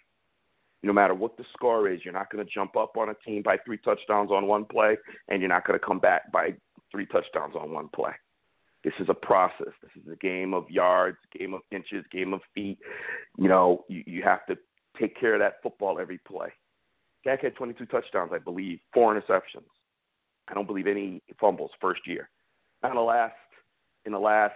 No 0.83 0.93
matter 0.93 1.15
what 1.15 1.37
the 1.37 1.45
score 1.53 1.89
is, 1.89 2.01
you're 2.05 2.13
not 2.13 2.31
going 2.31 2.45
to 2.45 2.53
jump 2.53 2.77
up 2.77 2.97
on 2.97 3.09
a 3.09 3.15
team 3.27 3.43
by 3.43 3.57
three 3.65 3.79
touchdowns 3.79 4.31
on 4.31 4.47
one 4.47 4.65
play, 4.65 4.97
and 5.29 5.41
you're 5.41 5.49
not 5.49 5.67
going 5.67 5.79
to 5.79 5.85
come 5.85 6.01
back 6.01 6.31
by 6.33 6.55
three 6.91 7.07
touchdowns 7.07 7.55
on 7.57 7.73
one 7.73 7.89
play. 7.95 8.13
This 8.85 8.95
is 8.99 9.09
a 9.09 9.15
process. 9.15 9.73
This 9.81 10.03
is 10.03 10.13
a 10.13 10.17
game 10.17 10.55
of 10.55 10.69
yards, 10.69 11.19
game 11.39 11.55
of 11.55 11.61
inches, 11.71 12.05
game 12.11 12.33
of 12.33 12.41
feet. 12.55 12.79
You 13.39 13.49
know, 13.49 13.85
you, 13.89 14.03
you 14.07 14.23
have 14.23 14.45
to 14.47 14.57
take 14.99 15.19
care 15.19 15.35
of 15.35 15.41
that 15.41 15.63
football 15.63 15.99
every 16.01 16.19
play. 16.19 16.49
Dak 17.25 17.43
had 17.43 17.55
22 17.55 17.87
touchdowns, 17.87 18.33
I 18.35 18.39
believe, 18.39 18.81
four 18.93 19.15
interceptions. 19.15 19.69
I 20.49 20.55
don't 20.55 20.67
believe 20.67 20.89
any 20.89 21.23
fumbles 21.41 21.71
first 21.81 22.07
year. 22.07 22.29
Now 22.83 22.91
in 22.91 22.97
the 22.97 23.03
last 23.03 23.35
in 24.05 24.13
the 24.13 24.19
last 24.19 24.55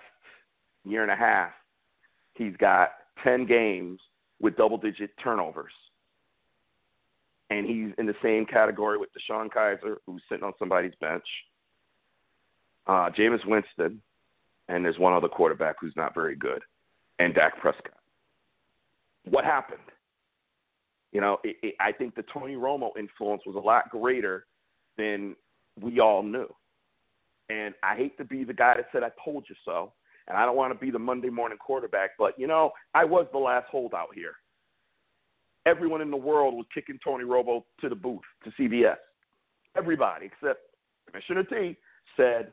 year 0.85 1.03
and 1.03 1.11
a 1.11 1.17
half, 1.17 1.53
he's 2.35 2.57
got 2.57 2.91
10 3.23 3.47
games 3.47 4.01
with 4.41 4.57
double-digit 4.57 5.11
turnovers, 5.23 5.73
and 7.51 7.65
he's 7.65 7.93
in 7.99 8.07
the 8.07 8.15
same 8.23 8.45
category 8.45 8.99
with 8.99 9.09
DeShone 9.15 9.49
Kizer, 9.49 9.97
who's 10.05 10.23
sitting 10.29 10.45
on 10.45 10.53
somebody's 10.59 10.93
bench. 11.01 11.25
Uh, 12.89 13.11
Jameis 13.11 13.45
Winston, 13.47 14.03
and 14.69 14.85
there's 14.85 14.99
one 14.99 15.13
other 15.13 15.29
quarterback 15.29 15.77
who's 15.81 15.95
not 15.97 16.15
very 16.15 16.37
good, 16.37 16.63
and 17.19 17.35
Dak 17.35 17.59
Prescott. 17.59 17.93
What 19.29 19.45
happened? 19.45 19.81
You 21.13 21.21
know, 21.21 21.39
it, 21.45 21.57
it, 21.63 21.75
I 21.81 21.93
think 21.93 22.15
the 22.15 22.25
Tony 22.33 22.55
Romo 22.55 22.91
influence 22.99 23.43
was 23.47 23.57
a 23.57 23.61
lot 23.61 23.91
greater 23.91 24.47
than 24.99 25.35
we 25.81 26.01
all 26.01 26.23
knew. 26.23 26.49
And 27.49 27.75
I 27.83 27.97
hate 27.97 28.19
to 28.19 28.25
be 28.25 28.45
the 28.45 28.53
guy 28.53 28.75
that 28.77 28.87
said, 28.93 29.03
I 29.03 29.11
told 29.25 29.45
you 29.49 29.55
so. 29.65 29.93
And 30.29 30.37
I 30.37 30.45
don't 30.45 30.57
want 30.57 30.73
to 30.73 30.79
be 30.79 30.91
the 30.91 30.99
Monday 30.99 31.31
morning 31.31 31.59
quarterback, 31.59 32.11
but, 32.19 32.37
you 32.37 32.49
know, 32.49 32.73
I 32.95 33.05
was 33.05 33.27
the 33.33 33.39
last 33.39 33.67
holdout 33.71 34.09
here. 34.15 34.35
Everyone 35.67 36.01
in 36.01 36.11
the 36.11 36.17
world 36.17 36.55
was 36.55 36.67
kicking 36.75 36.99
Tony 37.03 37.25
Romo 37.25 37.63
to 37.81 37.89
the 37.89 37.95
booth, 37.95 38.21
to 38.45 38.51
CBS. 38.61 38.97
Everybody 39.77 40.27
except 40.27 40.61
Commissioner 41.07 41.45
T 41.45 41.77
said, 42.17 42.53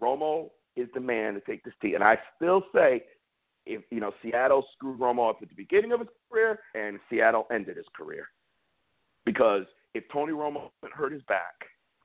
Romo 0.00 0.50
is 0.78 0.88
the 0.94 1.00
man 1.00 1.34
to 1.34 1.40
take 1.40 1.64
this 1.64 1.74
team. 1.82 1.96
And 1.96 2.04
I 2.04 2.18
still 2.36 2.62
say, 2.74 3.02
if 3.66 3.82
you 3.90 4.00
know, 4.00 4.12
Seattle 4.22 4.64
screwed 4.72 4.98
Romo 4.98 5.30
up 5.30 5.38
at 5.42 5.48
the 5.48 5.54
beginning 5.54 5.92
of 5.92 6.00
his 6.00 6.08
career, 6.30 6.60
and 6.74 6.98
Seattle 7.10 7.46
ended 7.52 7.76
his 7.76 7.86
career, 7.94 8.28
because 9.24 9.64
if 9.94 10.04
Tony 10.12 10.32
Romo 10.32 10.70
had 10.82 10.92
hurt 10.92 11.12
his 11.12 11.22
back, 11.22 11.54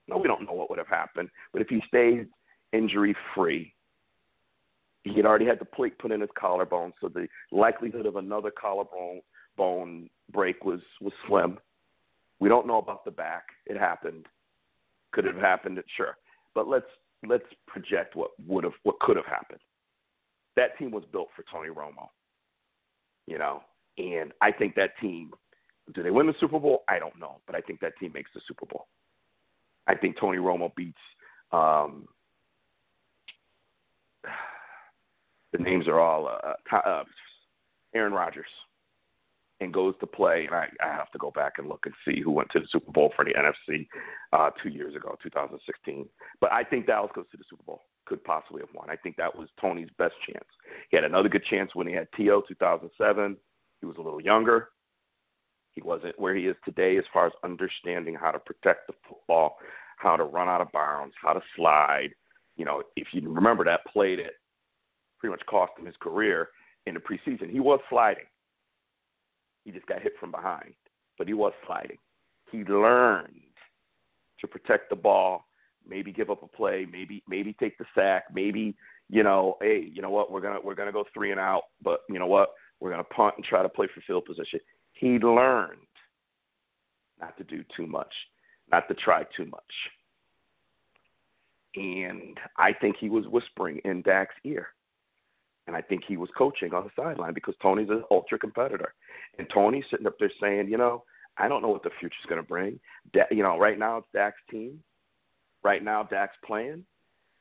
no, 0.07 0.17
we 0.17 0.27
don't 0.27 0.45
know 0.45 0.53
what 0.53 0.69
would 0.69 0.79
have 0.79 0.87
happened. 0.87 1.29
But 1.53 1.61
if 1.61 1.69
he 1.69 1.81
stayed 1.87 2.27
injury 2.73 3.15
free, 3.33 3.73
he 5.03 5.15
had 5.15 5.25
already 5.25 5.45
had 5.45 5.59
the 5.59 5.65
plate 5.65 5.97
put 5.99 6.11
in 6.11 6.21
his 6.21 6.29
collarbone, 6.37 6.93
so 6.99 7.09
the 7.09 7.27
likelihood 7.51 8.05
of 8.05 8.15
another 8.15 8.51
collarbone 8.51 9.21
bone 9.55 10.09
break 10.31 10.65
was 10.65 10.81
was 11.01 11.13
slim. 11.27 11.59
We 12.39 12.49
don't 12.49 12.67
know 12.67 12.77
about 12.77 13.05
the 13.05 13.11
back. 13.11 13.43
It 13.65 13.77
happened. 13.77 14.25
Could 15.11 15.25
it 15.25 15.35
have 15.35 15.43
happened? 15.43 15.81
Sure. 15.95 16.17
But 16.55 16.67
let's 16.67 16.85
let's 17.27 17.45
project 17.67 18.15
what 18.15 18.31
would 18.47 18.63
have 18.63 18.73
what 18.83 18.99
could 18.99 19.15
have 19.15 19.25
happened. 19.25 19.59
That 20.55 20.77
team 20.77 20.91
was 20.91 21.03
built 21.11 21.29
for 21.35 21.43
Tony 21.51 21.69
Romo. 21.69 22.07
You 23.27 23.37
know, 23.37 23.61
and 23.97 24.33
I 24.41 24.51
think 24.51 24.75
that 24.75 24.97
team 24.99 25.31
do 25.93 26.01
they 26.03 26.11
win 26.11 26.27
the 26.27 26.35
Super 26.39 26.59
Bowl? 26.59 26.83
I 26.87 26.97
don't 26.99 27.19
know, 27.19 27.41
but 27.45 27.55
I 27.55 27.61
think 27.61 27.79
that 27.81 27.97
team 27.99 28.11
makes 28.13 28.31
the 28.33 28.41
Super 28.47 28.65
Bowl. 28.65 28.87
I 29.87 29.95
think 29.95 30.17
Tony 30.19 30.37
Romo 30.37 30.73
beats 30.75 30.97
um 31.51 32.07
the 35.51 35.59
names 35.59 35.87
are 35.87 35.99
all 35.99 36.27
uh, 36.27 36.75
uh 36.75 37.03
Aaron 37.93 38.13
Rodgers 38.13 38.47
and 39.63 39.73
goes 39.73 39.95
to 39.99 40.07
play. 40.07 40.45
And 40.45 40.55
I, 40.55 40.67
I 40.83 40.93
have 40.93 41.11
to 41.11 41.17
go 41.17 41.31
back 41.31 41.53
and 41.57 41.67
look 41.67 41.85
and 41.85 41.93
see 42.05 42.21
who 42.21 42.31
went 42.31 42.49
to 42.51 42.59
the 42.59 42.67
Super 42.69 42.91
Bowl 42.91 43.11
for 43.15 43.25
the 43.25 43.33
NFC 43.33 43.87
uh, 44.31 44.51
two 44.61 44.69
years 44.69 44.95
ago, 44.95 45.17
2016. 45.23 46.07
But 46.39 46.51
I 46.51 46.63
think 46.63 46.87
Dallas 46.87 47.11
goes 47.15 47.25
to 47.31 47.37
the 47.37 47.43
Super 47.49 47.63
Bowl. 47.63 47.81
Could 48.05 48.23
possibly 48.23 48.61
have 48.61 48.73
won. 48.75 48.89
I 48.89 48.97
think 48.97 49.15
that 49.15 49.35
was 49.35 49.47
Tony's 49.59 49.89
best 49.97 50.13
chance. 50.27 50.45
He 50.89 50.97
had 50.97 51.05
another 51.05 51.29
good 51.29 51.45
chance 51.45 51.71
when 51.73 51.87
he 51.87 51.93
had 51.93 52.07
T.O. 52.15 52.43
2007. 52.47 53.37
He 53.79 53.85
was 53.85 53.95
a 53.97 54.01
little 54.01 54.21
younger. 54.21 54.69
He 55.71 55.81
wasn't 55.81 56.19
where 56.19 56.35
he 56.35 56.45
is 56.47 56.55
today 56.63 56.97
as 56.97 57.05
far 57.11 57.25
as 57.25 57.33
understanding 57.43 58.15
how 58.15 58.31
to 58.31 58.39
protect 58.39 58.87
the 58.87 58.93
football, 59.07 59.55
how 59.97 60.15
to 60.15 60.23
run 60.23 60.47
out 60.49 60.61
of 60.61 60.71
bounds, 60.71 61.15
how 61.21 61.33
to 61.33 61.41
slide. 61.55 62.09
You 62.57 62.65
know, 62.65 62.83
if 62.95 63.07
you 63.13 63.27
remember 63.31 63.63
that 63.63 63.79
play 63.91 64.15
that 64.17 64.33
pretty 65.19 65.31
much 65.31 65.45
cost 65.47 65.71
him 65.79 65.85
his 65.85 65.95
career 65.99 66.49
in 66.85 66.93
the 66.93 66.99
preseason, 66.99 67.49
he 67.49 67.59
was 67.59 67.79
sliding 67.89 68.25
He 69.63 69.71
just 69.71 69.85
got 69.87 70.01
hit 70.01 70.13
from 70.19 70.31
behind, 70.31 70.73
but 71.17 71.27
he 71.27 71.33
was 71.33 71.53
sliding. 71.65 71.97
He 72.51 72.63
learned 72.63 73.41
to 74.39 74.47
protect 74.47 74.89
the 74.89 74.95
ball, 74.95 75.45
maybe 75.87 76.11
give 76.11 76.29
up 76.29 76.43
a 76.43 76.47
play, 76.47 76.85
maybe 76.91 77.23
maybe 77.27 77.53
take 77.53 77.77
the 77.77 77.85
sack, 77.95 78.25
maybe 78.33 78.75
you 79.09 79.23
know, 79.23 79.57
hey, 79.61 79.89
you 79.91 80.01
know 80.01 80.09
what, 80.09 80.31
we're 80.31 80.41
gonna 80.41 80.59
we're 80.63 80.75
gonna 80.75 80.91
go 80.91 81.05
three 81.13 81.31
and 81.31 81.39
out, 81.39 81.63
but 81.81 82.01
you 82.09 82.19
know 82.19 82.27
what, 82.27 82.49
we're 82.79 82.91
gonna 82.91 83.03
punt 83.03 83.35
and 83.37 83.45
try 83.45 83.61
to 83.61 83.69
play 83.69 83.87
for 83.93 84.01
field 84.01 84.25
position. 84.25 84.59
He 84.93 85.17
learned 85.19 85.79
not 87.19 87.37
to 87.37 87.43
do 87.43 87.63
too 87.75 87.87
much, 87.87 88.13
not 88.71 88.87
to 88.87 88.93
try 88.93 89.23
too 89.35 89.45
much. 89.45 89.61
And 91.75 92.37
I 92.57 92.73
think 92.73 92.97
he 92.99 93.09
was 93.09 93.25
whispering 93.27 93.79
in 93.85 94.01
Dak's 94.03 94.35
ear. 94.43 94.67
And 95.67 95.75
I 95.75 95.81
think 95.81 96.03
he 96.05 96.17
was 96.17 96.29
coaching 96.37 96.73
on 96.73 96.83
the 96.83 96.89
sideline 97.01 97.33
because 97.33 97.55
Tony's 97.61 97.89
an 97.89 98.03
ultra 98.11 98.37
competitor. 98.37 98.93
And 99.37 99.47
Tony's 99.53 99.85
sitting 99.89 100.07
up 100.07 100.15
there 100.19 100.31
saying, 100.41 100.67
you 100.69 100.77
know, 100.77 101.03
I 101.37 101.47
don't 101.47 101.61
know 101.61 101.69
what 101.69 101.83
the 101.83 101.89
future's 101.99 102.25
going 102.27 102.41
to 102.41 102.47
bring. 102.47 102.79
Da- 103.13 103.31
you 103.31 103.43
know, 103.43 103.57
right 103.57 103.79
now 103.79 103.97
it's 103.97 104.07
Dak's 104.13 104.41
team. 104.51 104.79
Right 105.63 105.83
now 105.83 106.03
Dak's 106.03 106.35
playing. 106.45 106.85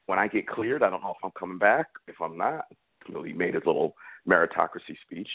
When 0.06 0.18
I 0.18 0.28
get 0.28 0.46
cleared, 0.46 0.82
I 0.82 0.90
don't 0.90 1.02
know 1.02 1.10
if 1.10 1.24
I'm 1.24 1.32
coming 1.38 1.58
back. 1.58 1.86
If 2.06 2.16
I'm 2.20 2.36
not, 2.36 2.66
you 3.08 3.14
know, 3.14 3.22
he 3.22 3.32
made 3.32 3.54
his 3.54 3.62
little 3.66 3.94
meritocracy 4.28 4.96
speech. 5.04 5.28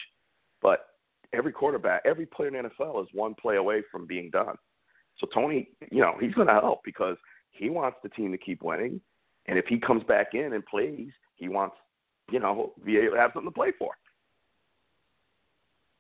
But 0.62 0.88
every 1.34 1.52
quarterback, 1.52 2.02
every 2.06 2.26
player 2.26 2.56
in 2.56 2.64
the 2.64 2.70
NFL 2.70 3.02
is 3.04 3.10
one 3.14 3.36
play 3.36 3.58
away 3.58 3.84
from 3.92 4.08
being 4.08 4.30
done. 4.30 4.56
So 5.20 5.28
Tony, 5.34 5.70
you 5.92 6.02
know, 6.02 6.16
he's 6.20 6.34
going 6.34 6.48
to 6.48 6.54
help 6.54 6.82
because 6.84 7.18
he 7.52 7.70
wants 7.70 7.98
the 8.04 8.10
team 8.10 8.32
to 8.32 8.38
keep 8.38 8.62
winning. 8.62 9.02
And 9.48 9.58
if 9.58 9.66
he 9.66 9.80
comes 9.80 10.04
back 10.04 10.34
in 10.34 10.54
and 10.54 10.66
plays, 10.66 11.10
he 11.36 11.48
wants, 11.48 11.76
you 12.32 12.40
know, 12.40 12.74
be 12.86 12.98
able 12.98 13.16
to 13.16 13.20
have 13.20 13.32
something 13.34 13.52
to 13.52 13.56
play 13.56 13.72
for. 13.78 13.92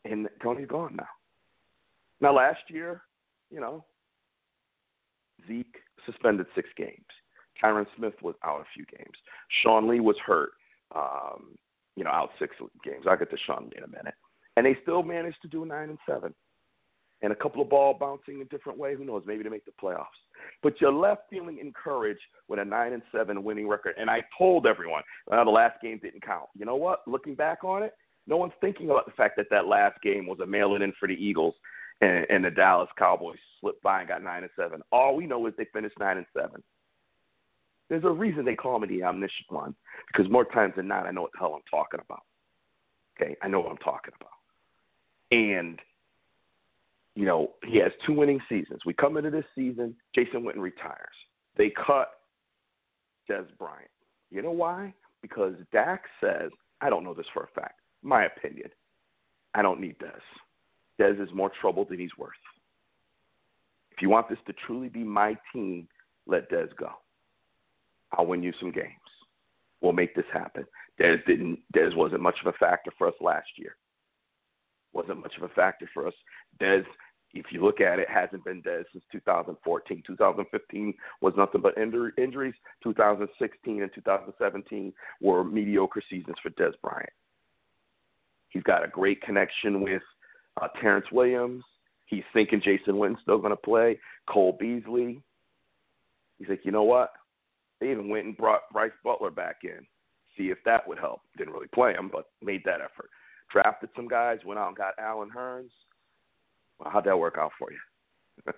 And 0.05 0.27
Tony's 0.41 0.67
gone 0.67 0.96
now. 0.96 1.07
Now, 2.22 2.34
last 2.34 2.62
year, 2.69 3.01
you 3.51 3.60
know, 3.60 3.84
Zeke 5.48 5.75
suspended 6.05 6.48
six 6.55 6.69
games. 6.77 7.05
Tyron 7.62 7.86
Smith 7.96 8.13
was 8.22 8.36
out 8.43 8.62
a 8.62 8.65
few 8.74 8.86
games. 8.86 9.17
Sean 9.62 9.88
Lee 9.88 10.00
was 10.00 10.15
hurt, 10.25 10.51
um, 10.96 11.55
you 11.96 12.03
know, 12.03 12.12
out 12.12 12.29
six 12.39 12.55
games. 12.84 13.05
I'll 13.07 13.17
get 13.17 13.29
to 13.31 13.38
Sean 13.46 13.65
Lee 13.65 13.77
in 13.77 13.84
a 13.84 13.88
minute. 13.88 14.13
And 14.55 14.65
they 14.65 14.77
still 14.81 15.03
managed 15.03 15.41
to 15.41 15.48
do 15.48 15.65
nine 15.65 15.89
and 15.89 16.00
seven. 16.07 16.34
And 17.21 17.33
a 17.33 17.36
couple 17.36 17.63
of 17.63 17.69
ball 17.69 17.95
bouncing 18.00 18.41
a 18.41 18.45
different 18.45 18.77
way. 18.77 18.95
Who 18.95 19.03
knows? 19.03 19.24
Maybe 19.25 19.43
to 19.43 19.50
make 19.50 19.65
the 19.65 19.71
playoffs. 19.81 20.05
But 20.62 20.79
you're 20.79 20.93
left 20.93 21.24
feeling 21.29 21.57
encouraged 21.59 22.21
with 22.47 22.59
a 22.59 22.65
nine 22.65 22.93
and 22.93 23.01
seven 23.12 23.43
winning 23.43 23.67
record. 23.67 23.95
And 23.97 24.09
I 24.09 24.24
told 24.38 24.67
everyone, 24.67 25.01
well, 25.25 25.43
the 25.43 25.50
last 25.50 25.81
game 25.81 26.00
didn't 26.01 26.24
count. 26.24 26.50
You 26.55 26.65
know 26.65 26.75
what? 26.75 27.00
Looking 27.07 27.33
back 27.33 27.63
on 27.63 27.81
it, 27.81 27.93
no 28.27 28.38
one's 28.38 28.53
thinking 28.62 28.89
about 28.89 29.05
the 29.05 29.13
fact 29.13 29.36
that 29.38 29.47
that 29.50 29.67
last 29.67 30.00
game 30.03 30.27
was 30.27 30.39
a 30.41 30.45
mail-in 30.45 30.81
in 30.81 30.93
for 31.00 31.07
the 31.07 31.13
Eagles 31.13 31.55
and, 32.01 32.25
and 32.29 32.45
the 32.45 32.51
Dallas 32.51 32.89
Cowboys 32.97 33.39
slipped 33.62 33.81
by 33.81 34.01
and 34.01 34.07
got 34.07 34.24
nine 34.24 34.43
and 34.43 34.51
seven. 34.55 34.81
All 34.91 35.15
we 35.15 35.25
know 35.25 35.47
is 35.47 35.53
they 35.57 35.65
finished 35.74 35.97
nine 36.00 36.17
and 36.17 36.25
seven. 36.36 36.62
There's 37.89 38.03
a 38.03 38.09
reason 38.09 38.43
they 38.43 38.55
call 38.55 38.79
me 38.79 38.88
the 38.88 39.03
omniscient 39.03 39.50
one 39.50 39.74
because 40.07 40.29
more 40.29 40.45
times 40.45 40.74
than 40.75 40.88
not, 40.88 41.07
I 41.07 41.12
know 41.12 41.21
what 41.21 41.31
the 41.31 41.39
hell 41.39 41.55
I'm 41.55 41.62
talking 41.71 42.01
about. 42.03 42.21
Okay, 43.19 43.36
I 43.41 43.47
know 43.47 43.62
what 43.62 43.71
I'm 43.71 43.77
talking 43.77 44.13
about. 44.19 44.29
And 45.31 45.79
you 47.17 47.25
know, 47.25 47.53
he 47.65 47.79
has 47.79 47.91
two 48.05 48.13
winning 48.13 48.39
seasons. 48.47 48.81
We 48.86 48.93
come 48.93 49.17
into 49.17 49.31
this 49.31 49.43
season, 49.55 49.95
Jason 50.13 50.43
Witten 50.43 50.59
retires. 50.59 51.15
They 51.57 51.71
cut 51.71 52.12
Dez 53.27 53.47
Bryant. 53.57 53.89
You 54.29 54.43
know 54.43 54.51
why? 54.51 54.93
Because 55.24 55.55
Dak 55.71 56.03
says, 56.21 56.51
I 56.79 56.91
don't 56.91 57.03
know 57.03 57.15
this 57.15 57.25
for 57.33 57.41
a 57.41 57.59
fact. 57.59 57.79
My 58.03 58.25
opinion. 58.25 58.69
I 59.55 59.63
don't 59.63 59.81
need 59.81 59.95
Dez. 59.97 60.21
Dez 61.01 61.19
is 61.19 61.33
more 61.33 61.51
trouble 61.59 61.86
than 61.86 61.97
he's 61.97 62.15
worth. 62.19 62.29
If 63.89 64.03
you 64.03 64.09
want 64.09 64.29
this 64.29 64.38
to 64.45 64.53
truly 64.67 64.88
be 64.88 65.03
my 65.03 65.36
team, 65.51 65.88
let 66.27 66.51
Dez 66.51 66.69
go. 66.77 66.91
I'll 68.11 68.27
win 68.27 68.44
you 68.44 68.53
some 68.59 68.72
games. 68.72 68.92
We'll 69.81 69.92
make 69.92 70.15
this 70.15 70.25
happen. 70.31 70.65
Dez 71.01 71.25
didn't. 71.25 71.57
Dez 71.75 71.96
wasn't 71.96 72.22
much 72.22 72.37
of 72.46 72.53
a 72.53 72.57
factor 72.59 72.92
for 72.96 73.07
us 73.07 73.15
last 73.20 73.50
year. 73.55 73.75
Wasn't 74.94 75.20
much 75.20 75.35
of 75.37 75.44
a 75.44 75.50
factor 75.50 75.89
for 75.96 76.07
us. 76.07 76.13
Dez, 76.61 76.85
if 77.33 77.48
you 77.51 77.63
look 77.63 77.81
at 77.81 78.00
it, 78.00 78.09
hasn't 78.09 78.46
been 78.46 78.61
Dez 78.61 78.85
since 78.92 79.03
2014. 79.11 80.03
2015 80.05 80.94
was 81.22 81.33
nothing 81.37 81.61
but 81.61 81.77
injuries. 81.77 82.53
2016 82.83 83.81
and 83.81 83.92
2017 83.94 84.94
were 85.22 85.44
mediocre 85.44 86.01
seasons 86.09 86.37
for 86.42 86.50
Dez 86.51 86.74
Bryant. 86.81 87.09
He's 88.50 88.63
got 88.63 88.85
a 88.85 88.87
great 88.87 89.22
connection 89.22 89.81
with 89.81 90.01
uh, 90.61 90.68
Terrance 90.81 91.05
Williams. 91.11 91.63
He's 92.05 92.24
thinking 92.33 92.61
Jason 92.63 92.98
Witten's 92.98 93.20
still 93.22 93.40
going 93.40 93.51
to 93.51 93.57
play. 93.57 94.00
Cole 94.27 94.57
Beasley. 94.57 95.22
He's 96.40 96.50
like, 96.50 96.61
you 96.63 96.72
know 96.72 96.83
what? 96.83 97.11
They 97.79 97.92
even 97.92 98.09
went 98.09 98.25
and 98.25 98.37
brought 98.37 98.61
Brice 98.72 98.92
Butler 99.03 99.31
back 99.31 99.57
in, 99.63 99.85
see 100.37 100.50
if 100.50 100.57
that 100.66 100.87
would 100.87 100.98
help. 100.98 101.22
Didn't 101.37 101.53
really 101.53 101.68
play 101.68 101.94
him, 101.94 102.09
but 102.11 102.25
made 102.42 102.63
that 102.66 102.81
effort. 102.81 103.09
Drafted 103.51 103.90
some 103.96 104.07
guys, 104.07 104.40
went 104.46 104.59
out 104.59 104.70
and 104.70 104.77
got 104.77 104.94
Allen 105.00 105.29
Hurns. 105.35 105.70
How'd 106.85 107.05
that 107.05 107.18
work 107.18 107.35
out 107.40 107.51
for 107.57 107.70
you? 107.72 107.79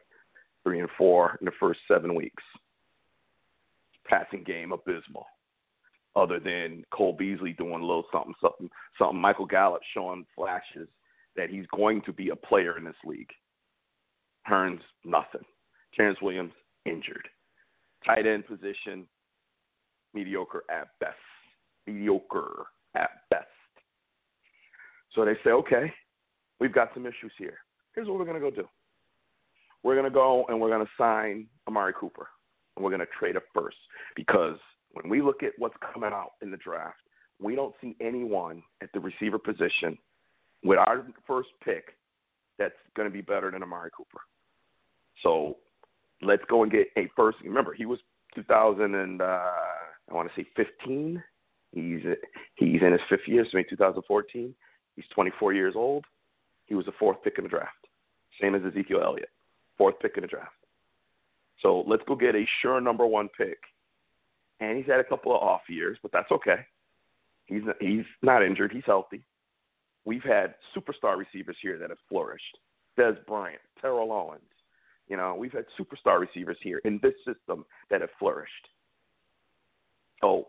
Three 0.64 0.80
and 0.80 0.90
four 0.98 1.38
in 1.40 1.46
the 1.46 1.52
first 1.60 1.80
seven 1.88 2.16
weeks. 2.16 2.44
Passing 4.06 4.44
game 4.44 4.72
abysmal. 4.72 5.26
Other 6.16 6.40
than 6.40 6.84
Cole 6.92 7.16
Beasley 7.18 7.54
doing 7.54 7.82
a 7.82 7.86
little 7.86 8.06
something, 8.12 8.34
something, 8.42 8.70
something. 8.98 9.20
Michael 9.20 9.46
Gallup 9.46 9.82
showing 9.94 10.26
flashes 10.36 10.88
that 11.36 11.50
he's 11.50 11.66
going 11.76 12.02
to 12.02 12.12
be 12.12 12.30
a 12.30 12.36
player 12.36 12.78
in 12.78 12.84
this 12.84 12.96
league. 13.06 13.30
Hurns, 14.50 14.82
nothing. 15.06 15.46
Terrance 15.96 16.20
Williams, 16.22 16.52
injured. 16.86 17.28
Tight 18.06 18.26
end 18.26 18.48
position, 18.48 19.06
mediocre 20.14 20.64
at 20.70 20.88
best. 21.00 21.16
Mediocre 21.86 22.66
at 22.96 23.10
best. 23.30 23.46
So 25.14 25.26
they 25.26 25.36
say, 25.44 25.52
okay, 25.52 25.94
we've 26.60 26.74
got 26.74 26.90
some 26.94 27.06
issues 27.06 27.32
here. 27.38 27.58
Here's 27.96 28.08
what 28.08 28.18
we're 28.18 28.26
going 28.26 28.42
to 28.42 28.50
go 28.50 28.56
do. 28.56 28.68
We're 29.84 29.96
going 29.96 30.06
to 30.06 30.14
go 30.14 30.46
and 30.50 30.60
we're 30.60 30.70
going 30.70 30.86
to 30.86 30.92
sign 30.98 31.48
Amari 31.68 31.94
Cooper. 32.00 32.28
And 32.76 32.84
we're 32.84 32.92
going 32.92 33.02
to 33.02 33.08
trade 33.18 33.36
a 33.36 33.42
first 33.54 33.78
because 34.16 34.58
when 34.92 35.10
we 35.10 35.22
look 35.22 35.44
at 35.44 35.52
what's 35.58 35.76
coming 35.94 36.12
out 36.12 36.32
in 36.42 36.52
the 36.52 36.58
draft, 36.58 36.98
we 37.42 37.56
don't 37.56 37.74
see 37.82 37.96
anyone 38.02 38.62
at 38.82 38.90
the 38.94 39.00
receiver 39.00 39.38
position 39.38 39.98
with 40.64 40.78
our 40.78 41.06
first 41.26 41.50
pick 41.64 41.96
that's 42.58 42.76
going 42.96 43.08
to 43.08 43.14
be 43.14 43.22
better 43.22 43.50
than 43.52 43.64
Amari 43.64 43.90
Cooper. 43.96 44.20
So 45.24 45.58
let's 46.22 46.44
go 46.50 46.64
and 46.64 46.72
get 46.72 46.88
a 46.98 47.10
first. 47.16 47.38
Remember, 47.44 47.74
he 47.74 47.86
was 47.86 48.00
2000 48.36 48.96
and 48.96 49.22
uh, 49.22 49.52
I 50.10 50.14
want 50.14 50.30
to 50.30 50.42
say 50.42 50.48
15. 50.56 51.24
He's 51.72 52.02
he's 52.56 52.82
in 52.82 52.92
his 52.92 53.02
fifth 53.10 53.28
year, 53.28 53.46
so 53.46 53.52
maybe 53.54 53.70
2014. 53.70 54.54
He's 54.96 55.06
24 55.14 55.54
years 55.54 55.76
old. 55.76 56.06
He 56.66 56.76
was 56.76 56.86
the 56.86 56.92
fourth 57.00 57.18
pick 57.24 57.38
in 57.38 57.44
the 57.44 57.50
draft, 57.50 57.79
same 58.42 58.56
as 58.56 58.62
Ezekiel 58.66 59.02
Elliott, 59.04 59.30
fourth 59.78 60.00
pick 60.00 60.14
in 60.18 60.22
the 60.22 60.28
draft. 60.28 60.52
So 61.62 61.84
let's 61.88 62.04
go 62.08 62.16
get 62.16 62.36
a 62.36 62.46
sure 62.62 62.80
number 62.80 63.06
one 63.06 63.30
pick. 63.38 63.58
And 64.62 64.78
he's 64.78 64.88
had 64.88 65.00
a 65.00 65.04
couple 65.04 65.34
of 65.34 65.42
off 65.42 65.62
years, 65.70 65.98
but 66.02 66.12
that's 66.12 66.32
okay. 66.32 66.66
He's 67.46 67.64
he's 67.80 68.06
not 68.22 68.44
injured. 68.44 68.72
He's 68.72 68.84
healthy. 68.86 69.24
We've 70.06 70.24
had 70.24 70.56
superstar 70.76 71.18
receivers 71.18 71.58
here 71.62 71.78
that 71.78 71.90
have 71.90 71.98
flourished. 72.10 72.58
Dez 72.98 73.18
Bryant, 73.26 73.62
Terrell 73.82 74.12
Owens, 74.12 74.42
you 75.10 75.18
know, 75.18 75.36
we've 75.38 75.52
had 75.52 75.66
superstar 75.78 76.20
receivers 76.20 76.58
here 76.62 76.80
in 76.86 77.00
this 77.02 77.16
system 77.26 77.66
that 77.90 78.02
have 78.02 78.12
flourished. 78.20 78.70
So 80.22 80.48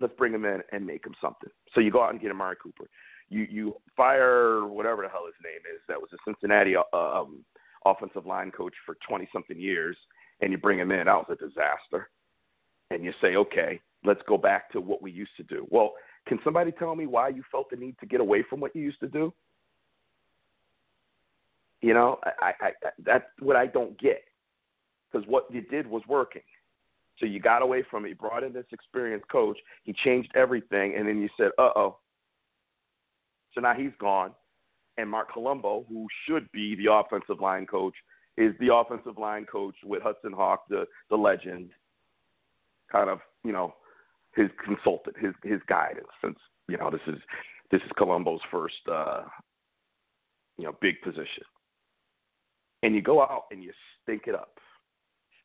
let's 0.00 0.12
bring 0.16 0.32
them 0.32 0.44
in 0.44 0.60
and 0.72 0.86
make 0.86 1.02
them 1.04 1.14
something. 1.20 1.50
So 1.74 1.80
you 1.80 1.90
go 1.90 2.02
out 2.02 2.12
and 2.12 2.20
get 2.20 2.30
Amari 2.30 2.56
Cooper. 2.62 2.84
You 3.28 3.46
you 3.50 3.76
fire 3.96 4.66
whatever 4.66 5.02
the 5.02 5.08
hell 5.08 5.26
his 5.26 5.34
name 5.42 5.60
is. 5.74 5.80
That 5.88 6.00
was 6.00 6.10
a 6.12 6.18
Cincinnati 6.24 6.74
uh, 6.76 6.82
um, 6.92 7.44
offensive 7.84 8.26
line 8.26 8.50
coach 8.50 8.74
for 8.84 8.96
twenty 9.06 9.28
something 9.32 9.58
years, 9.58 9.96
and 10.40 10.52
you 10.52 10.58
bring 10.58 10.78
him 10.78 10.90
in. 10.90 11.06
That 11.06 11.14
was 11.14 11.26
a 11.30 11.36
disaster. 11.36 12.10
And 12.90 13.02
you 13.02 13.12
say, 13.20 13.36
okay, 13.36 13.80
let's 14.04 14.20
go 14.28 14.36
back 14.36 14.70
to 14.72 14.80
what 14.80 15.02
we 15.02 15.10
used 15.10 15.36
to 15.38 15.42
do. 15.42 15.66
Well, 15.70 15.94
can 16.26 16.38
somebody 16.44 16.70
tell 16.70 16.94
me 16.94 17.06
why 17.06 17.28
you 17.28 17.42
felt 17.50 17.70
the 17.70 17.76
need 17.76 17.96
to 18.00 18.06
get 18.06 18.20
away 18.20 18.44
from 18.48 18.60
what 18.60 18.76
you 18.76 18.82
used 18.82 19.00
to 19.00 19.08
do? 19.08 19.32
You 21.80 21.92
know, 21.94 22.18
I, 22.24 22.52
I, 22.60 22.66
I 22.66 22.90
that's 23.04 23.24
what 23.40 23.56
I 23.56 23.66
don't 23.66 23.98
get 23.98 24.22
because 25.10 25.26
what 25.28 25.46
you 25.50 25.60
did 25.62 25.86
was 25.86 26.02
working. 26.08 26.42
So 27.18 27.26
you 27.26 27.40
got 27.40 27.62
away 27.62 27.84
from 27.90 28.04
it. 28.04 28.08
You 28.08 28.14
brought 28.16 28.42
in 28.42 28.52
this 28.52 28.64
experienced 28.72 29.28
coach. 29.28 29.58
He 29.84 29.92
changed 30.04 30.30
everything, 30.34 30.94
and 30.96 31.06
then 31.06 31.20
you 31.20 31.28
said, 31.36 31.50
"Uh 31.58 31.70
oh." 31.76 31.98
So 33.54 33.60
now 33.60 33.74
he's 33.74 33.92
gone, 34.00 34.32
and 34.96 35.08
Marc 35.08 35.32
Colombo, 35.32 35.84
who 35.88 36.06
should 36.26 36.50
be 36.52 36.74
the 36.76 36.92
offensive 36.92 37.40
line 37.40 37.66
coach, 37.66 37.94
is 38.36 38.52
the 38.58 38.74
offensive 38.74 39.16
line 39.16 39.44
coach 39.44 39.76
with 39.84 40.02
Hudson 40.02 40.32
Houck, 40.32 40.68
the 40.68 40.86
the 41.10 41.16
legend. 41.16 41.70
Kind 42.90 43.08
of, 43.10 43.20
you 43.44 43.52
know, 43.52 43.74
his 44.36 44.48
consultant, 44.64 45.16
his 45.18 45.32
his 45.42 45.60
guidance. 45.68 46.08
Since 46.22 46.38
you 46.68 46.76
know 46.76 46.90
this 46.90 47.00
is 47.06 47.20
this 47.70 47.80
is 47.82 47.90
Colombo's 47.96 48.40
first 48.50 48.74
uh, 48.90 49.22
you 50.56 50.64
know, 50.64 50.76
big 50.80 51.00
position. 51.02 51.44
And 52.82 52.94
you 52.94 53.02
go 53.02 53.22
out 53.22 53.44
and 53.50 53.62
you 53.62 53.72
stink 54.02 54.22
it 54.26 54.34
up. 54.34 54.58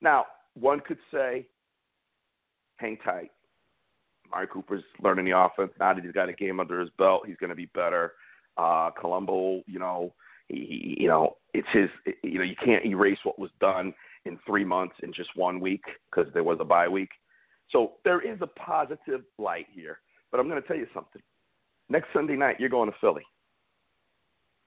Now, 0.02 0.26
one 0.54 0.82
could 0.82 0.98
say, 1.12 1.48
hang 2.78 2.98
tight. 3.04 3.32
Mari 4.32 4.48
Cooper's 4.48 4.84
learning 5.02 5.26
the 5.26 5.38
offense. 5.38 5.72
Now 5.80 5.94
that 5.94 6.04
he's 6.04 6.14
got 6.14 6.30
a 6.30 6.34
game 6.34 6.60
under 6.60 6.80
his 6.80 6.90
belt, 6.98 7.24
he's 7.26 7.38
going 7.38 7.50
to 7.50 7.56
be 7.56 7.68
better. 7.68 8.14
Uh, 8.58 8.92
Colombo, 9.00 9.64
you 9.68 9.80
know, 9.80 10.14
he, 10.48 10.98
you 11.00 11.08
know, 11.08 11.38
it's 11.54 11.68
his. 11.72 11.90
You 12.24 12.40
know, 12.40 12.44
you 12.44 12.56
can't 12.64 12.86
erase 12.86 13.20
what 13.24 13.40
was 13.40 13.52
done 13.60 13.94
in 14.26 14.40
three 14.46 14.66
months 14.66 14.96
in 15.04 15.14
just 15.14 15.30
one 15.36 15.60
week 15.60 15.84
because 16.10 16.32
there 16.34 16.44
was 16.44 16.58
a 16.60 16.66
bye 16.66 16.88
week. 16.88 17.10
So 17.72 17.94
there 18.04 18.22
is 18.22 18.40
a 18.42 18.48
positive 18.48 19.22
light 19.38 19.68
here. 19.72 20.00
But 20.32 20.40
I'm 20.40 20.48
going 20.48 20.62
to 20.62 20.68
tell 20.68 20.78
you 20.78 20.88
something. 20.94 21.22
Next 21.90 22.08
Sunday 22.14 22.36
night, 22.36 22.60
you're 22.60 22.70
going 22.70 22.92
to 22.92 22.96
Philly. 23.02 23.24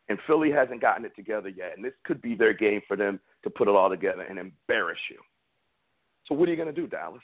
And 0.09 0.19
Philly 0.27 0.51
hasn't 0.51 0.81
gotten 0.81 1.05
it 1.05 1.15
together 1.15 1.49
yet. 1.49 1.73
And 1.77 1.85
this 1.85 1.93
could 2.05 2.21
be 2.21 2.35
their 2.35 2.53
game 2.53 2.81
for 2.89 2.97
them 2.97 3.21
to 3.45 3.51
put 3.51 3.69
it 3.69 3.75
all 3.75 3.89
together 3.89 4.23
and 4.23 4.39
embarrass 4.39 4.99
you. 5.09 5.19
So 6.27 6.35
what 6.35 6.49
are 6.49 6.53
you 6.53 6.57
going 6.57 6.73
to 6.73 6.81
do, 6.81 6.87
Dallas? 6.87 7.23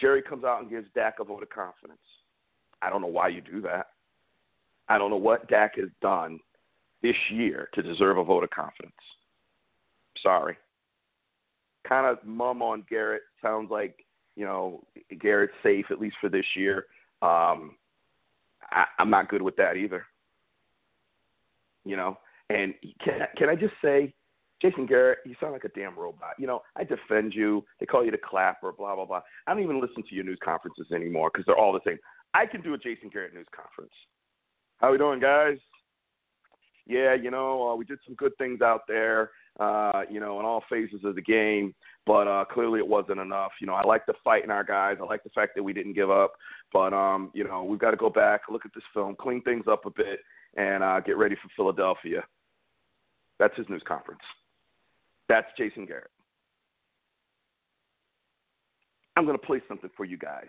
Jerry 0.00 0.22
comes 0.22 0.44
out 0.44 0.60
and 0.60 0.70
gives 0.70 0.88
Dak 0.94 1.16
a 1.20 1.24
vote 1.24 1.42
of 1.42 1.50
confidence. 1.50 1.98
I 2.82 2.90
don't 2.90 3.00
know 3.00 3.06
why 3.06 3.28
you 3.28 3.40
do 3.40 3.60
that. 3.62 3.88
I 4.88 4.98
don't 4.98 5.10
know 5.10 5.16
what 5.16 5.48
Dak 5.48 5.76
has 5.76 5.88
done 6.02 6.38
this 7.02 7.16
year 7.30 7.68
to 7.74 7.82
deserve 7.82 8.18
a 8.18 8.24
vote 8.24 8.44
of 8.44 8.50
confidence. 8.50 8.92
Sorry. 10.22 10.56
Kind 11.88 12.06
of 12.06 12.24
mum 12.24 12.62
on 12.62 12.84
Garrett. 12.88 13.22
Sounds 13.42 13.70
like, 13.70 14.04
you 14.36 14.44
know, 14.44 14.84
Garrett's 15.20 15.52
safe, 15.62 15.86
at 15.90 16.00
least 16.00 16.16
for 16.20 16.28
this 16.28 16.46
year. 16.54 16.86
Um, 17.22 17.76
I, 18.70 18.84
I'm 18.98 19.10
not 19.10 19.28
good 19.28 19.42
with 19.42 19.56
that 19.56 19.76
either. 19.76 20.04
You 21.84 21.96
know, 21.96 22.18
and 22.50 22.74
can, 23.02 23.20
can 23.36 23.48
I 23.48 23.54
just 23.54 23.74
say, 23.82 24.12
Jason 24.64 24.86
Garrett, 24.86 25.18
you 25.26 25.34
sound 25.40 25.52
like 25.52 25.64
a 25.64 25.78
damn 25.78 25.94
robot. 25.98 26.34
You 26.38 26.46
know, 26.46 26.62
I 26.74 26.84
defend 26.84 27.34
you. 27.34 27.62
They 27.80 27.86
call 27.86 28.02
you 28.02 28.10
the 28.10 28.16
clapper, 28.16 28.72
blah, 28.72 28.94
blah, 28.94 29.04
blah. 29.04 29.20
I 29.46 29.52
don't 29.52 29.62
even 29.62 29.78
listen 29.78 30.02
to 30.08 30.14
your 30.14 30.24
news 30.24 30.38
conferences 30.42 30.86
anymore 30.90 31.30
because 31.30 31.44
they're 31.44 31.58
all 31.58 31.74
the 31.74 31.80
same. 31.86 31.98
I 32.32 32.46
can 32.46 32.62
do 32.62 32.72
a 32.72 32.78
Jason 32.78 33.10
Garrett 33.12 33.34
news 33.34 33.46
conference. 33.54 33.92
How 34.78 34.90
we 34.90 34.96
doing, 34.96 35.20
guys? 35.20 35.58
Yeah, 36.86 37.14
you 37.14 37.30
know, 37.30 37.68
uh, 37.68 37.74
we 37.76 37.84
did 37.84 37.98
some 38.06 38.14
good 38.14 38.32
things 38.38 38.62
out 38.62 38.82
there, 38.88 39.32
uh, 39.60 40.02
you 40.10 40.18
know, 40.18 40.40
in 40.40 40.46
all 40.46 40.64
phases 40.70 41.00
of 41.04 41.14
the 41.14 41.22
game, 41.22 41.74
but 42.06 42.26
uh, 42.26 42.46
clearly 42.50 42.78
it 42.78 42.88
wasn't 42.88 43.20
enough. 43.20 43.52
You 43.60 43.66
know, 43.66 43.74
I 43.74 43.84
like 43.84 44.06
the 44.06 44.14
fight 44.24 44.44
in 44.44 44.50
our 44.50 44.64
guys. 44.64 44.96
I 44.98 45.04
like 45.04 45.24
the 45.24 45.30
fact 45.30 45.52
that 45.56 45.62
we 45.62 45.74
didn't 45.74 45.92
give 45.92 46.10
up, 46.10 46.32
but 46.72 46.94
um, 46.94 47.30
you 47.34 47.44
know, 47.44 47.64
we've 47.64 47.78
got 47.78 47.90
to 47.90 47.98
go 47.98 48.08
back, 48.08 48.42
look 48.50 48.64
at 48.64 48.72
this 48.74 48.84
film, 48.94 49.14
clean 49.18 49.42
things 49.42 49.64
up 49.70 49.84
a 49.84 49.90
bit, 49.90 50.20
and 50.56 50.82
uh, 50.82 51.00
get 51.00 51.18
ready 51.18 51.36
for 51.36 51.50
Philadelphia. 51.54 52.24
That's 53.38 53.56
his 53.56 53.68
news 53.68 53.82
conference. 53.86 54.22
That's 55.28 55.46
Jason 55.56 55.86
Garrett. 55.86 56.10
I'm 59.16 59.24
going 59.24 59.38
to 59.38 59.46
play 59.46 59.60
something 59.68 59.90
for 59.96 60.04
you 60.04 60.18
guys. 60.18 60.48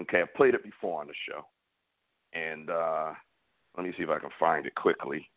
Okay, 0.00 0.22
I've 0.22 0.34
played 0.34 0.54
it 0.54 0.62
before 0.62 1.00
on 1.00 1.08
the 1.08 1.14
show 1.28 1.44
and 2.32 2.70
uh, 2.70 3.12
let 3.76 3.86
me 3.86 3.92
see 3.96 4.04
if 4.04 4.10
I 4.10 4.18
can 4.18 4.30
find 4.38 4.66
it 4.66 4.74
quickly. 4.74 5.28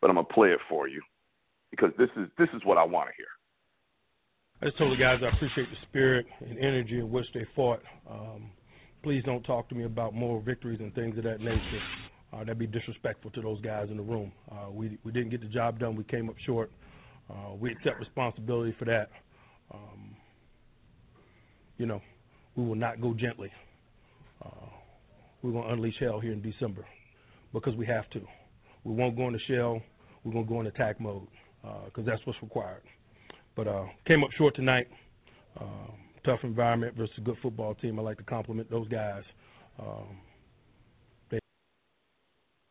But 0.00 0.10
I'm 0.10 0.16
gonna 0.16 0.26
play 0.26 0.50
it 0.50 0.60
for 0.68 0.88
you 0.88 1.02
because 1.70 1.90
this 1.98 2.10
is 2.16 2.28
this 2.38 2.48
is 2.54 2.62
what 2.64 2.78
I 2.78 2.84
want 2.84 3.08
to 3.08 3.14
hear. 3.16 3.26
I 4.62 4.66
just 4.66 4.78
told 4.78 4.92
the 4.92 5.02
guys 5.02 5.20
I 5.22 5.34
appreciate 5.34 5.68
the 5.70 5.76
spirit 5.88 6.26
and 6.40 6.58
energy 6.58 6.98
in 6.98 7.10
which 7.10 7.26
they 7.34 7.46
fought. 7.54 7.80
Um, 8.10 8.50
please 9.02 9.22
don't 9.24 9.42
talk 9.42 9.68
to 9.70 9.74
me 9.74 9.84
about 9.84 10.14
moral 10.14 10.40
victories 10.40 10.80
and 10.80 10.94
things 10.94 11.16
of 11.18 11.24
that 11.24 11.40
nature. 11.40 11.80
Uh, 12.32 12.38
that'd 12.40 12.58
be 12.58 12.66
disrespectful 12.66 13.30
to 13.32 13.40
those 13.40 13.60
guys 13.60 13.88
in 13.90 13.96
the 13.96 14.02
room. 14.02 14.32
Uh, 14.50 14.70
we 14.70 14.98
we 15.02 15.12
didn't 15.12 15.30
get 15.30 15.40
the 15.40 15.48
job 15.48 15.78
done. 15.78 15.96
We 15.96 16.04
came 16.04 16.28
up 16.28 16.36
short. 16.44 16.70
Uh, 17.28 17.54
we 17.58 17.72
accept 17.72 17.98
responsibility 17.98 18.74
for 18.78 18.84
that. 18.84 19.10
Um, 19.72 20.16
you 21.78 21.86
know, 21.86 22.00
we 22.54 22.64
will 22.64 22.74
not 22.74 23.00
go 23.00 23.14
gently. 23.14 23.50
Uh, 24.44 24.68
we're 25.42 25.52
going 25.52 25.66
to 25.66 25.72
unleash 25.72 25.96
hell 26.00 26.20
here 26.20 26.32
in 26.32 26.42
December 26.42 26.86
because 27.52 27.74
we 27.74 27.86
have 27.86 28.08
to. 28.10 28.20
We 28.84 28.94
won't 28.94 29.16
go 29.16 29.22
in 29.22 29.34
into 29.34 29.40
shell. 29.46 29.82
We're 30.24 30.32
going 30.32 30.46
to 30.46 30.52
go 30.52 30.60
in 30.60 30.66
attack 30.66 31.00
mode 31.00 31.26
because 31.62 32.06
uh, 32.06 32.10
that's 32.10 32.26
what's 32.26 32.40
required. 32.42 32.82
But 33.54 33.68
uh, 33.68 33.86
came 34.06 34.22
up 34.22 34.30
short 34.32 34.54
tonight. 34.54 34.88
Uh, 35.58 35.90
tough 36.24 36.40
environment 36.42 36.96
versus 36.96 37.14
a 37.18 37.20
good 37.20 37.36
football 37.42 37.74
team. 37.74 37.98
I 37.98 38.02
like 38.02 38.18
to 38.18 38.24
compliment 38.24 38.70
those 38.70 38.88
guys. 38.88 39.22
Um, 39.78 40.18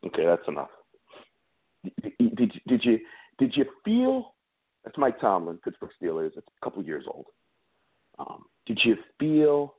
okay, 0.06 0.24
that's 0.24 0.46
enough. 0.48 0.68
Did, 2.02 2.36
did, 2.36 2.60
did 2.66 2.84
you 2.84 2.98
did 3.38 3.56
you 3.56 3.64
feel? 3.84 4.34
That's 4.86 4.96
Mike 4.96 5.20
Tomlin, 5.20 5.58
Pittsburgh 5.58 5.90
Steelers. 6.02 6.30
It's 6.36 6.48
a 6.48 6.64
couple 6.64 6.82
years 6.82 7.04
old. 7.06 7.26
Um, 8.18 8.46
did 8.64 8.80
you 8.82 8.96
feel 9.20 9.74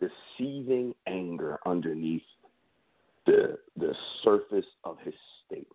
the 0.00 0.08
seething 0.36 0.94
anger 1.06 1.58
underneath 1.66 2.22
the 3.26 3.58
the 3.76 3.94
surface 4.24 4.64
of 4.84 4.96
his 5.04 5.14
statement. 5.46 5.68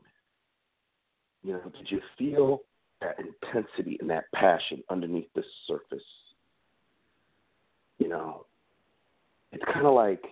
You 1.43 1.53
know, 1.53 1.71
did 1.77 1.91
you 1.91 2.01
feel 2.17 2.61
that 3.01 3.17
intensity 3.19 3.97
and 3.99 4.09
that 4.09 4.25
passion 4.33 4.83
underneath 4.89 5.27
the 5.35 5.43
surface? 5.67 6.03
You 7.99 8.09
know, 8.09 8.45
it's 9.51 9.63
kind 9.71 9.85
of 9.85 9.93
like 9.93 10.23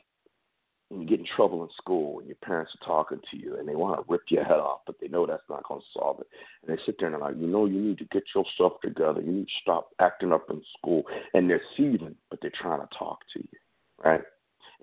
when 0.91 1.01
you 1.01 1.08
get 1.08 1.19
in 1.19 1.25
trouble 1.36 1.63
in 1.63 1.69
school 1.77 2.19
and 2.19 2.27
your 2.27 2.38
parents 2.43 2.71
are 2.80 2.86
talking 2.86 3.19
to 3.32 3.38
you 3.38 3.58
and 3.58 3.67
they 3.67 3.75
want 3.75 3.99
to 3.99 4.12
rip 4.12 4.23
your 4.30 4.43
head 4.43 4.60
off, 4.60 4.82
but 4.86 4.95
they 4.99 5.08
know 5.08 5.25
that's 5.25 5.41
not 5.49 5.63
going 5.67 5.80
to 5.80 5.88
solve 5.93 6.19
it. 6.19 6.27
And 6.62 6.77
they 6.77 6.82
sit 6.86 6.95
there 6.99 7.08
and 7.08 7.13
they're 7.15 7.30
like, 7.30 7.38
you 7.39 7.47
know, 7.47 7.65
you 7.65 7.80
need 7.80 7.97
to 7.99 8.06
get 8.06 8.23
yourself 8.36 8.73
together. 8.84 9.21
You 9.21 9.32
need 9.32 9.47
to 9.47 9.62
stop 9.62 9.89
acting 9.99 10.34
up 10.34 10.47
in 10.49 10.62
school. 10.77 11.04
And 11.34 11.49
they're 11.49 11.62
seething, 11.77 12.15
but 12.30 12.39
they're 12.41 12.51
trying 12.62 12.82
to 12.82 12.89
talk 12.97 13.19
to 13.34 13.39
you 13.39 13.60
right? 14.04 14.21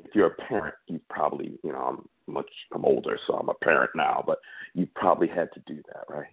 If 0.05 0.15
you're 0.15 0.29
a 0.29 0.35
parent, 0.49 0.75
you 0.87 1.01
probably, 1.11 1.59
you 1.63 1.73
know, 1.73 1.79
I'm 1.79 2.09
much, 2.33 2.51
I'm 2.73 2.85
older, 2.85 3.19
so 3.27 3.35
I'm 3.35 3.49
a 3.49 3.55
parent 3.55 3.91
now, 3.95 4.23
but 4.25 4.39
you 4.75 4.87
probably 4.95 5.29
had 5.29 5.49
to 5.55 5.61
do 5.67 5.83
that, 5.89 6.05
right? 6.09 6.29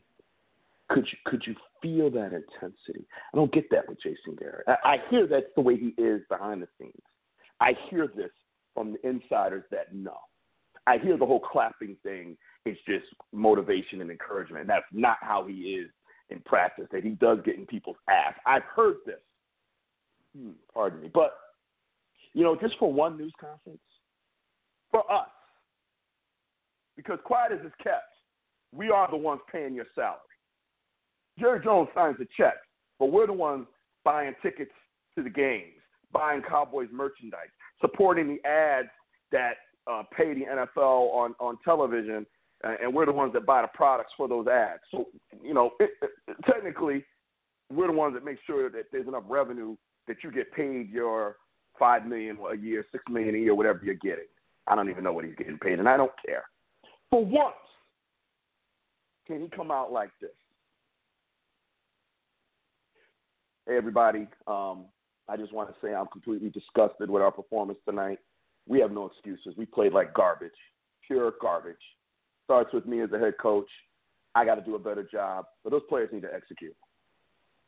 Could 0.88 1.08
you 1.12 1.18
could 1.26 1.44
you 1.48 1.56
feel 1.82 2.12
that 2.12 2.32
intensity? 2.32 3.08
I 3.34 3.38
don't 3.38 3.52
get 3.52 3.72
that 3.72 3.90
with 3.90 4.00
Jason 4.04 4.36
Garrett. 4.38 4.68
I, 4.68 4.76
I 4.84 4.98
hear 5.10 5.26
that's 5.26 5.48
the 5.56 5.62
way 5.62 5.78
he 5.78 6.00
is 6.00 6.22
behind 6.30 6.62
the 6.62 6.68
scenes. 6.80 6.94
I 7.60 7.74
hear 7.90 8.08
this 8.08 8.30
from 8.76 8.94
the 8.94 9.10
insiders 9.10 9.64
that 9.72 9.96
know. 9.96 10.20
I 10.86 11.00
hear 11.00 11.18
the 11.18 11.26
whole 11.26 11.40
clapping 11.40 11.98
thing 12.04 12.38
is 12.66 12.78
just 12.88 13.06
motivation 13.34 14.02
and 14.02 14.12
encouragement. 14.12 14.68
That's 14.68 14.86
not 14.92 15.18
how 15.22 15.46
he 15.48 15.54
is 15.54 15.90
in 16.30 16.40
practice. 16.42 16.86
That 16.92 17.04
he 17.04 17.12
does 17.12 17.40
get 17.44 17.56
in 17.56 17.66
people's 17.66 17.98
ass. 18.08 18.36
I've 18.46 18.64
heard 18.64 18.98
this. 19.06 19.16
Hmm, 20.38 20.52
pardon 20.74 21.02
me, 21.02 21.10
but 21.12 21.32
you 22.34 22.44
know, 22.44 22.56
just 22.62 22.76
for 22.78 22.92
one 22.92 23.18
news 23.18 23.34
conference, 23.40 23.80
for 24.92 25.10
us, 25.12 25.30
because 26.98 27.18
quiet 27.24 27.54
as 27.54 27.60
it's 27.64 27.76
kept, 27.82 28.12
we 28.74 28.90
are 28.90 29.10
the 29.10 29.18
ones 29.18 29.40
paying 29.50 29.74
your 29.74 29.86
salary. 29.96 30.20
Jerry 31.40 31.62
Jones 31.64 31.88
signs 31.96 32.18
the 32.18 32.28
check, 32.38 32.56
but 33.00 33.08
we're 33.08 33.28
the 33.28 33.34
ones 33.34 33.68
buying 34.04 34.34
tickets 34.42 34.72
to 35.16 35.24
the 35.24 35.30
games, 35.30 35.82
buying 36.12 36.42
Cowboys 36.42 36.90
merchandise, 36.92 37.50
supporting 37.86 38.28
the 38.28 38.50
ads 38.50 38.90
that 39.32 39.54
uh, 39.88 40.04
pay 40.16 40.34
the 40.34 40.46
NFL 40.46 41.14
on, 41.14 41.36
on 41.40 41.58
television, 41.64 42.26
and 42.64 42.94
we're 42.94 43.06
the 43.06 43.12
ones 43.12 43.34
that 43.34 43.46
buy 43.46 43.62
the 43.62 43.68
products 43.74 44.14
for 44.18 44.28
those 44.28 44.48
ads. 44.48 44.82
So, 44.90 45.06
you 45.44 45.54
know, 45.54 45.72
it, 45.80 45.92
it, 46.02 46.36
technically, 46.50 47.06
we're 47.72 47.88
the 47.88 47.94
ones 47.94 48.16
that 48.16 48.26
make 48.26 48.38
sure 48.48 48.70
that 48.70 48.86
there's 48.92 49.08
enough 49.08 49.24
revenue 49.28 49.76
that 50.08 50.18
you 50.24 50.32
get 50.32 50.52
paid 50.54 50.90
your 50.90 51.36
five 51.78 52.06
million 52.06 52.38
a 52.52 52.56
year, 52.56 52.86
six 52.92 53.04
million 53.10 53.36
a 53.36 53.38
year, 53.38 53.54
whatever 53.54 53.82
you're 53.84 53.96
getting. 53.96 54.26
I 54.68 54.76
don't 54.76 54.90
even 54.90 55.04
know 55.04 55.14
what 55.14 55.26
he's 55.26 55.36
getting 55.36 55.60
paid, 55.60 55.80
and 55.80 55.88
I 55.88 55.98
don't 55.98 56.12
care. 56.26 56.44
For 57.12 57.24
once, 57.24 57.56
can 59.28 59.42
he 59.42 59.50
come 59.50 59.70
out 59.70 59.92
like 59.92 60.10
this? 60.22 60.32
Hey, 63.68 63.78
everybody. 63.78 64.28
Um, 64.48 64.86
I 65.28 65.38
just 65.38 65.54
want 65.54 65.70
to 65.70 65.76
say 65.82 65.94
I'm 65.94 66.08
completely 66.08 66.50
disgusted 66.50 67.10
with 67.10 67.22
our 67.22 67.32
performance 67.32 67.80
tonight. 67.88 68.20
We 68.68 68.80
have 68.80 68.92
no 68.92 69.06
excuses. 69.06 69.56
We 69.58 69.66
played 69.66 69.94
like 69.94 70.14
garbage, 70.14 70.52
pure 71.06 71.34
garbage. 71.42 71.76
Starts 72.46 72.74
with 72.74 72.86
me 72.86 73.02
as 73.02 73.12
a 73.12 73.20
head 73.20 73.36
coach. 73.42 73.70
I 74.36 74.46
got 74.46 74.56
to 74.56 74.62
do 74.62 74.76
a 74.76 74.80
better 74.80 75.04
job, 75.04 75.46
but 75.64 75.72
those 75.72 75.82
players 75.90 76.10
need 76.12 76.22
to 76.24 76.34
execute. 76.34 76.76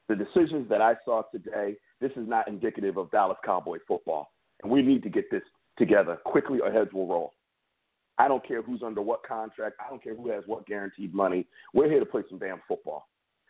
The 0.07 0.15
decisions 0.15 0.69
that 0.69 0.81
I 0.81 0.95
saw 1.05 1.23
today 1.31 1.77
this 1.99 2.11
is 2.11 2.27
not 2.27 2.47
indicative 2.47 2.97
of 2.97 3.11
Dallas 3.11 3.37
Cowboy 3.43 3.79
football. 3.87 4.31
And 4.61 4.71
we 4.71 4.81
need 4.81 5.03
to 5.03 5.09
get 5.09 5.29
this 5.31 5.43
together 5.77 6.17
quickly 6.25 6.59
or 6.59 6.71
heads 6.71 6.93
will 6.93 7.07
roll. 7.07 7.33
I 8.17 8.27
don't 8.27 8.45
care 8.47 8.61
who's 8.61 8.81
under 8.83 9.01
what 9.01 9.23
contract. 9.23 9.75
I 9.85 9.89
don't 9.89 10.03
care 10.03 10.15
who 10.15 10.29
has 10.29 10.43
what 10.47 10.65
guaranteed 10.65 11.13
money. 11.13 11.45
We're 11.73 11.89
here 11.89 11.99
to 11.99 12.05
play 12.05 12.23
some 12.29 12.39
damn 12.39 12.61
football. 12.67 13.07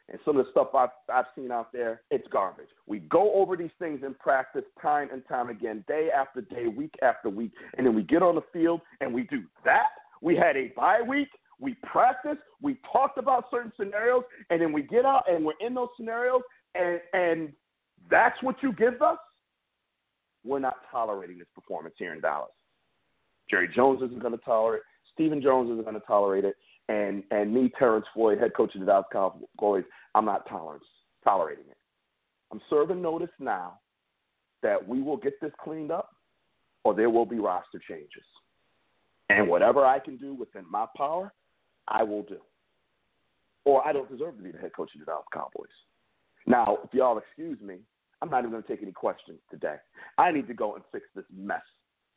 And 0.10 0.20
some 0.24 0.38
of 0.38 0.46
the 0.46 0.52
stuff 0.52 0.70
I've, 0.74 0.90
I've 1.14 1.26
seen 1.36 1.52
out 1.52 1.74
there, 1.74 2.02
it's 2.12 2.28
garbage. 2.32 2.70
We 2.86 3.00
go 3.00 3.34
over 3.34 3.58
these 3.58 3.72
things 3.78 4.02
in 4.06 4.14
practice 4.14 4.64
time 4.82 5.10
and 5.12 5.22
time 5.28 5.50
again, 5.50 5.84
day 5.88 6.10
after 6.16 6.42
day, 6.42 6.68
week 6.68 6.94
after 7.02 7.30
week, 7.30 7.52
and 7.78 7.86
then 7.86 7.94
we 7.94 8.04
get 8.04 8.22
on 8.24 8.36
the 8.36 8.44
field 8.54 8.82
and 9.02 9.14
we 9.14 9.24
do 9.24 9.44
that. 9.66 9.88
We 10.22 10.36
had 10.36 10.56
a 10.56 10.72
bye 10.76 11.02
week. 11.02 11.28
we 11.60 11.76
practice, 11.84 12.38
we 12.62 12.80
talked 12.92 13.18
about 13.18 13.46
certain 13.52 13.72
scenarios, 13.78 14.24
and 14.50 14.62
then 14.62 14.72
we 14.72 14.84
get 14.84 15.06
out 15.06 15.24
and 15.30 15.44
we're 15.46 15.54
in 15.60 15.74
those 15.74 15.90
scenarios, 15.98 16.42
and 16.76 17.02
and 17.14 17.54
that's 18.10 18.42
what 18.42 18.56
you 18.62 18.72
give 18.74 19.02
us. 19.02 19.18
We're 20.46 20.60
not 20.60 20.78
tolerating 20.92 21.38
this 21.38 21.48
performance 21.54 21.96
here 21.98 22.14
in 22.14 22.22
Dallas. 22.22 22.52
Jerry 23.50 23.70
Jones 23.74 24.02
isn't 24.04 24.22
going 24.22 24.38
to 24.38 24.44
tolerate. 24.46 24.80
it. 24.80 24.86
Stephen 25.14 25.42
Jones 25.42 25.70
isn't 25.72 25.84
going 25.84 26.00
to 26.00 26.06
tolerate 26.08 26.46
it, 26.46 26.56
and 26.90 27.24
and 27.32 27.54
me, 27.54 27.72
Terrence 27.78 28.06
Floyd, 28.14 28.40
head 28.40 28.54
coach 28.56 28.74
of 28.76 28.82
the 28.82 28.88
Dallas 28.88 29.06
Cowboys, 29.12 29.84
I'm 30.16 30.26
not 30.26 30.48
tolerance, 30.48 30.86
tolerating 31.24 31.66
it. 31.70 31.78
I'm 32.52 32.62
serving 32.70 33.02
notice 33.02 33.30
now 33.40 33.80
that 34.64 34.88
we 34.88 35.02
will 35.02 35.18
get 35.18 35.40
this 35.42 35.52
cleaned 35.62 35.92
up, 35.92 36.16
or 36.84 36.94
there 36.94 37.10
will 37.10 37.26
be 37.26 37.40
roster 37.40 37.82
changes. 37.88 38.24
And 39.30 39.48
whatever 39.50 39.86
I 39.86 40.00
can 40.00 40.18
do 40.18 40.34
within 40.34 40.64
my 40.70 40.86
power, 40.96 41.34
I 41.88 42.04
will 42.04 42.24
do. 42.24 42.38
Or 43.66 43.86
I 43.86 43.92
don't 43.92 44.10
deserve 44.10 44.38
to 44.38 44.44
be 44.44 44.52
the 44.52 44.58
head 44.58 44.72
coach 44.74 44.92
of 44.96 45.02
the 45.02 45.06
Dallas 45.06 45.26
Cowboys. 45.34 45.68
Now, 46.46 46.78
if 46.86 46.94
y'all 46.94 47.18
excuse 47.18 47.60
me, 47.60 47.80
I'm 48.22 48.30
not 48.30 48.40
even 48.40 48.52
going 48.52 48.64
to 48.64 48.70
take 48.70 48.82
any 48.82 48.94
questions 48.94 49.40
today. 49.52 49.76
I 50.18 50.32
need 50.32 50.48
to 50.48 50.54
go 50.54 50.76
and 50.76 50.84
fix 50.94 51.06
this 51.14 51.26
mess. 51.36 51.62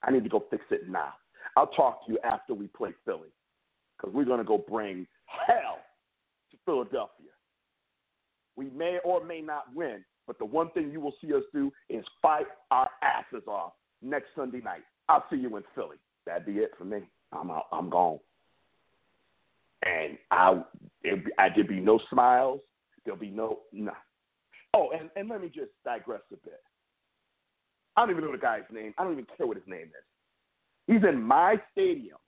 I 0.05 0.13
need 0.13 0.23
to 0.23 0.31
go 0.31 0.45
fix 0.49 0.65
it 0.71 0.89
now. 0.89 1.15
I'll 1.57 1.67
talk 1.67 2.07
to 2.07 2.13
you 2.13 2.19
after 2.25 2.55
we 2.55 2.69
play 2.69 2.91
Philly 3.05 3.29
because 4.01 4.15
we're 4.15 4.25
going 4.25 4.39
to 4.39 4.45
go 4.45 4.59
bring 4.59 5.07
hell 5.27 5.79
to 6.51 6.57
Philadelphia. 6.65 7.27
We 8.57 8.71
may 8.71 8.99
or 9.05 9.25
may 9.25 9.41
not 9.41 9.65
win, 9.75 10.05
but 10.27 10.39
the 10.39 10.45
one 10.45 10.71
thing 10.71 10.91
you 10.91 11.01
will 11.01 11.15
see 11.21 11.35
us 11.35 11.43
do 11.53 11.73
is 11.89 12.05
fight 12.21 12.47
our 12.71 12.89
asses 13.03 13.47
off 13.47 13.73
next 14.03 14.29
Sunday 14.37 14.61
night. 14.61 14.83
I'll 15.09 15.25
see 15.31 15.37
you 15.37 15.57
in 15.57 15.63
Philly. 15.75 15.97
That'd 16.27 16.47
be 16.47 16.61
it 16.61 16.73
for 16.79 16.85
me. 16.85 17.01
I'm 17.33 17.51
out. 17.51 17.67
I'm 17.73 17.91
gone. 17.91 18.19
And 19.85 20.19
I, 20.31 20.63
I 21.39 21.49
there'd 21.55 21.69
be 21.69 21.81
no 21.81 21.99
smiles. 22.11 22.61
There'll 23.05 23.19
be 23.19 23.31
no 23.31 23.61
no. 23.73 23.93
Oh, 24.75 24.91
and, 24.99 25.11
and 25.17 25.29
let 25.29 25.41
me 25.41 25.49
just 25.49 25.71
digress 25.85 26.21
a 26.33 26.37
bit. 26.45 26.61
I 27.97 28.03
don't 28.03 28.11
even 28.11 28.25
know 28.25 28.33
the 28.33 28.39
guy's 28.39 28.63
name. 28.71 28.95
I 28.99 29.05
don't 29.05 29.13
even 29.13 29.27
care 29.37 29.47
what 29.47 29.57
his 29.57 29.67
name 29.67 29.87
is. 29.87 30.05
He's 30.87 31.09
in 31.09 31.21
my 31.21 31.57
stadium 31.73 32.19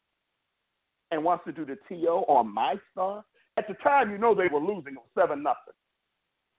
and 1.13 1.23
wants 1.23 1.45
to 1.45 1.53
do 1.53 1.65
the 1.65 1.77
TO 1.89 2.25
on 2.27 2.53
my 2.53 2.75
star. 2.91 3.25
At 3.59 3.69
the 3.69 3.75
time, 3.75 4.11
you 4.11 4.19
know 4.19 4.35
they 4.35 4.49
were 4.49 4.59
losing 4.59 4.97
seven 5.17 5.43
nothing. 5.43 5.75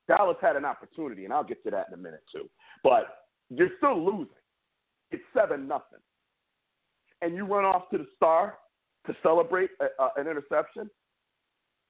Dallas 0.08 0.38
had 0.42 0.56
an 0.56 0.64
opportunity, 0.64 1.26
and 1.26 1.34
I'll 1.34 1.44
get 1.44 1.64
to 1.64 1.72
that 1.72 1.88
in 1.88 1.96
a 1.96 1.98
minute 1.98 2.24
too. 2.32 2.50
But 2.84 3.26
you're 3.50 3.72
still 3.78 3.98
losing. 3.98 4.28
It's 5.12 5.24
seven 5.36 5.68
nothing, 5.68 6.00
and 7.22 7.36
you 7.36 7.46
run 7.46 7.66
off 7.66 7.90
to 7.92 7.98
the 7.98 8.08
star 8.16 8.58
to 9.08 9.16
celebrate 9.24 9.72
a, 9.82 10.04
a, 10.04 10.10
an 10.18 10.28
interception. 10.28 10.90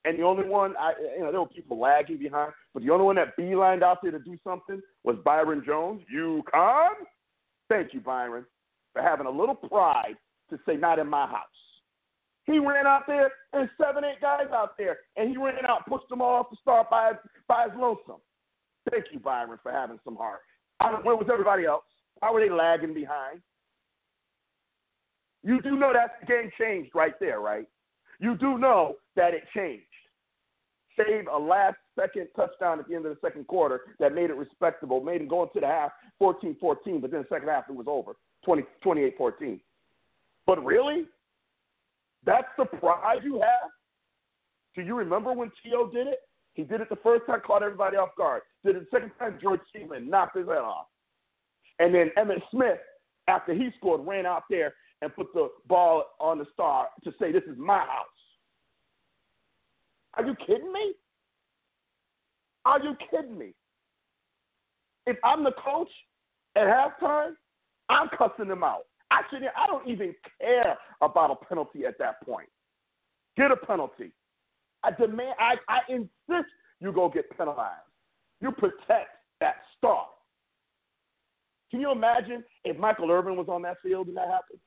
And 0.06 0.20
the 0.20 0.24
only 0.24 0.48
one, 0.48 0.74
I, 0.78 0.94
you 1.18 1.24
know, 1.24 1.32
there 1.32 1.40
were 1.40 1.48
people 1.48 1.80
lagging 1.80 2.18
behind, 2.18 2.52
but 2.74 2.84
the 2.84 2.90
only 2.90 3.06
one 3.06 3.16
that 3.16 3.38
beelined 3.40 3.84
out 3.84 4.00
there 4.02 4.12
to 4.12 4.20
do 4.20 4.38
something 4.44 4.82
was 5.04 5.16
Byron 5.24 5.64
Jones. 5.66 6.02
You 6.12 6.44
con? 6.52 6.92
Thank 7.70 7.94
you, 7.94 8.02
Byron, 8.02 8.46
for 8.92 9.02
having 9.02 9.28
a 9.28 9.32
little 9.32 9.56
pride 9.56 10.16
to 10.50 10.60
say, 10.66 10.76
not 10.76 11.00
in 11.00 11.08
my 11.08 11.26
house. 11.26 11.48
He 12.46 12.60
ran 12.60 12.86
out 12.86 13.04
there 13.08 13.32
and 13.54 13.70
seven, 13.82 14.04
eight 14.04 14.22
guys 14.22 14.48
out 14.54 14.78
there, 14.78 14.98
and 15.16 15.30
he 15.30 15.38
ran 15.38 15.66
out, 15.66 15.88
pushed 15.88 16.10
them 16.10 16.22
all 16.22 16.40
off 16.40 16.50
the 16.50 16.58
start 16.62 16.90
by 16.90 17.14
by 17.48 17.66
his 17.70 17.80
lonesome. 17.80 18.22
Thank 18.90 19.06
you, 19.12 19.20
Byron, 19.20 19.60
for 19.64 19.72
having 19.72 20.00
some 20.04 20.18
heart. 20.18 20.42
Where 21.04 21.16
was 21.16 21.28
everybody 21.32 21.66
else? 21.66 21.84
Why 22.20 22.32
were 22.32 22.42
they 22.42 22.50
lagging 22.50 22.94
behind? 22.94 23.42
You 25.44 25.62
do 25.62 25.78
know 25.78 25.94
that 25.94 26.20
the 26.22 26.26
game 26.26 26.52
changed 26.60 26.92
right 26.94 27.14
there, 27.20 27.40
right? 27.40 27.68
You 28.20 28.36
do 28.36 28.58
know 28.58 28.96
that 29.16 29.34
it 29.34 29.44
changed. 29.56 29.86
Save 30.98 31.28
a 31.28 31.38
last 31.38 31.78
second 32.00 32.28
touchdown 32.36 32.80
at 32.80 32.88
the 32.88 32.96
end 32.96 33.06
of 33.06 33.16
the 33.16 33.28
second 33.28 33.48
quarter 33.48 33.82
that 34.00 34.14
made 34.14 34.30
it 34.30 34.36
respectable, 34.36 35.02
made 35.02 35.22
him 35.22 35.28
go 35.28 35.44
into 35.44 35.60
the 35.60 35.66
half 35.66 35.92
14 36.20 36.56
14, 36.60 37.02
but 37.02 37.12
then 37.12 37.22
the 37.22 37.36
second 37.36 37.50
half 37.50 37.66
it 37.70 37.76
was 37.76 37.88
over 37.90 38.16
20, 38.46 38.64
28 38.82 39.18
14. 39.18 39.60
But 40.46 40.64
really? 40.64 41.06
That's 42.26 42.48
the 42.58 42.66
pride 42.66 43.24
you 43.24 43.42
have? 43.42 43.70
Do 44.76 44.82
you 44.82 44.96
remember 44.96 45.34
when 45.34 45.52
T.O. 45.64 45.90
did 45.92 46.08
it? 46.08 46.20
He 46.54 46.64
did 46.64 46.82
it 46.82 46.90
the 46.90 46.98
first 46.98 47.26
time, 47.26 47.42
caught 47.46 47.64
everybody 47.64 47.98
off 47.98 48.10
guard. 48.18 48.44
Did 48.64 48.76
it 48.76 48.92
the 48.92 48.98
second 48.98 49.12
time, 49.20 49.40
George 49.42 49.60
Seaman 49.74 50.10
knocked 50.10 50.38
his 50.38 50.48
head 50.48 50.58
off. 50.58 50.86
And 51.80 51.94
then 51.94 52.12
Emmitt 52.18 52.42
Smith, 52.52 52.78
after 53.28 53.54
he 53.54 53.70
scored, 53.78 54.06
ran 54.06 54.26
out 54.26 54.44
there 54.50 54.74
and 55.02 55.14
put 55.16 55.34
the 55.34 55.50
ball 55.68 56.06
on 56.20 56.38
the 56.38 56.46
star 56.54 56.88
to 57.04 57.12
say, 57.20 57.32
This 57.32 57.44
is 57.44 57.58
my 57.58 57.80
house. 57.80 58.06
Are 60.16 60.26
you 60.26 60.36
kidding 60.46 60.72
me? 60.72 60.94
Are 62.66 62.82
you 62.82 62.96
kidding 63.10 63.38
me? 63.38 63.54
If 65.06 65.18
I'm 65.24 65.44
the 65.44 65.52
coach 65.52 65.90
at 66.56 66.68
halftime, 66.68 67.32
I'm 67.90 68.10
cussing 68.18 68.48
them 68.48 68.64
out. 68.64 68.86
Actually, 69.14 69.48
I 69.56 69.68
don't 69.68 69.88
even 69.88 70.16
care 70.42 70.78
about 71.02 71.32
a 71.32 71.46
penalty 71.46 71.86
at 71.86 72.00
that 72.00 72.22
point. 72.26 72.50
Get 73.38 73.52
a 73.52 73.56
penalty. 73.56 74.12
I 74.84 74.92
demand, 74.92 75.36
I, 75.40 75.56
I 75.70 75.80
insist 75.90 76.50
you 76.80 76.92
go 76.92 77.10
get 77.10 77.26
penalized. 77.38 77.82
You 78.42 78.52
protect 78.52 79.10
that 79.40 79.58
star. 79.78 80.08
Can 81.70 81.80
you 81.80 81.92
imagine 81.92 82.44
if 82.66 82.78
Michael 82.78 83.12
Irvin 83.12 83.36
was 83.38 83.48
on 83.50 83.62
that 83.64 83.78
field 83.82 84.08
and 84.08 84.18
that 84.18 84.28
happened? 84.28 84.60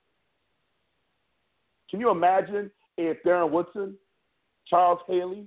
Can 1.91 2.01
you 2.01 2.11
imagine 2.11 2.71
if 2.97 3.19
Darren 3.25 3.51
Woodson, 3.51 3.97
Charles 4.67 5.01
Haley, 5.07 5.47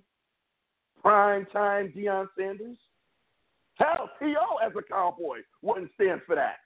prime 1.02 1.46
time 1.52 1.92
Deion 1.96 2.28
Sanders? 2.38 2.78
Hell, 3.76 4.10
T.O. 4.22 4.58
as 4.58 4.74
a 4.78 4.82
cowboy 4.82 5.40
wouldn't 5.62 5.92
stand 5.96 6.22
for 6.26 6.36
that. 6.36 6.58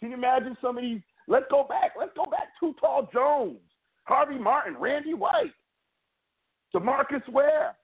Can 0.00 0.10
you 0.10 0.16
imagine 0.16 0.56
some 0.60 0.76
of 0.78 0.82
these? 0.82 1.00
Let's 1.28 1.46
go 1.50 1.64
back. 1.64 1.92
Let's 1.98 2.12
go 2.16 2.24
back. 2.24 2.48
Too 2.58 2.74
Tall 2.80 3.08
Jones, 3.12 3.58
Harvey 4.04 4.38
Martin, 4.38 4.76
Randy 4.78 5.14
White, 5.14 5.52
Demarcus 6.74 7.26
Ware. 7.28 7.76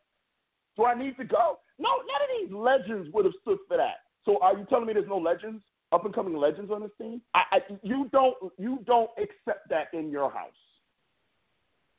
Do 0.77 0.85
I 0.85 0.95
need 0.95 1.17
to 1.19 1.25
go? 1.25 1.59
No, 1.79 1.89
none 1.89 2.23
of 2.23 2.41
these 2.41 2.55
legends 2.55 3.09
would 3.13 3.25
have 3.25 3.35
stood 3.43 3.59
for 3.69 3.77
that. 3.77 3.97
So 4.25 4.39
are 4.41 4.57
you 4.57 4.67
telling 4.69 4.87
me 4.87 4.95
there's 4.95 5.09
no 5.09 5.19
legends, 5.19 5.63
up 5.93 6.05
and 6.05 6.15
coming 6.15 6.35
legends 6.37 6.71
on 6.71 6.83
this 6.83 6.91
team? 7.01 7.21
I, 7.35 7.43
I, 7.53 7.59
you 7.83 8.09
don't 8.13 8.35
you 8.59 8.81
don't 8.87 9.11
accept 9.19 9.69
that 9.71 9.89
in 9.93 10.11
your 10.11 10.31
house. 10.31 10.51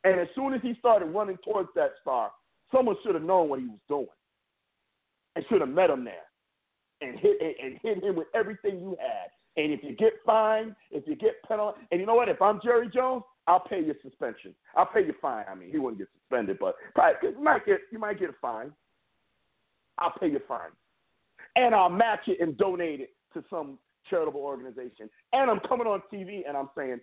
And 0.03 0.19
as 0.19 0.27
soon 0.35 0.53
as 0.53 0.61
he 0.61 0.73
started 0.79 1.05
running 1.05 1.37
towards 1.43 1.69
that 1.75 1.91
star, 2.01 2.31
someone 2.73 2.95
should 3.03 3.15
have 3.15 3.23
known 3.23 3.49
what 3.49 3.59
he 3.59 3.65
was 3.65 3.79
doing 3.87 4.07
and 5.35 5.45
should 5.49 5.61
have 5.61 5.69
met 5.69 5.89
him 5.89 6.03
there 6.03 6.15
and 7.01 7.19
hit 7.19 7.37
and 7.41 7.79
hit 7.81 8.03
him 8.03 8.15
with 8.15 8.27
everything 8.33 8.79
you 8.79 8.97
had 8.99 9.29
and 9.57 9.73
if 9.73 9.83
you 9.83 9.95
get 9.95 10.13
fined, 10.25 10.75
if 10.91 11.07
you 11.07 11.15
get 11.15 11.35
penalized, 11.47 11.77
and 11.91 11.99
you 11.99 12.05
know 12.05 12.15
what? 12.15 12.29
If 12.29 12.41
I'm 12.41 12.59
Jerry 12.63 12.89
Jones, 12.93 13.23
I'll 13.47 13.59
pay 13.59 13.81
your 13.81 13.95
suspension. 14.03 14.53
I'll 14.75 14.85
pay 14.85 15.03
your 15.03 15.15
fine. 15.21 15.45
I 15.49 15.55
mean, 15.55 15.71
he 15.71 15.79
wouldn't 15.79 15.97
get 15.97 16.09
suspended, 16.19 16.57
but 16.59 16.75
probably, 16.93 17.31
you 17.31 17.43
might 17.43 17.65
get 17.65 17.79
you 17.91 17.99
might 17.99 18.19
get 18.19 18.29
a 18.29 18.35
fine. 18.41 18.71
I'll 19.97 20.13
pay 20.19 20.29
your 20.29 20.41
fine, 20.47 20.69
and 21.55 21.73
I'll 21.73 21.89
match 21.89 22.27
it 22.27 22.39
and 22.39 22.57
donate 22.57 23.01
it 23.01 23.09
to 23.33 23.43
some 23.49 23.79
charitable 24.09 24.41
organization. 24.41 25.09
And 25.33 25.49
I'm 25.49 25.59
coming 25.67 25.87
on 25.87 26.01
TV 26.13 26.47
and 26.47 26.55
I'm 26.55 26.69
saying, 26.77 26.99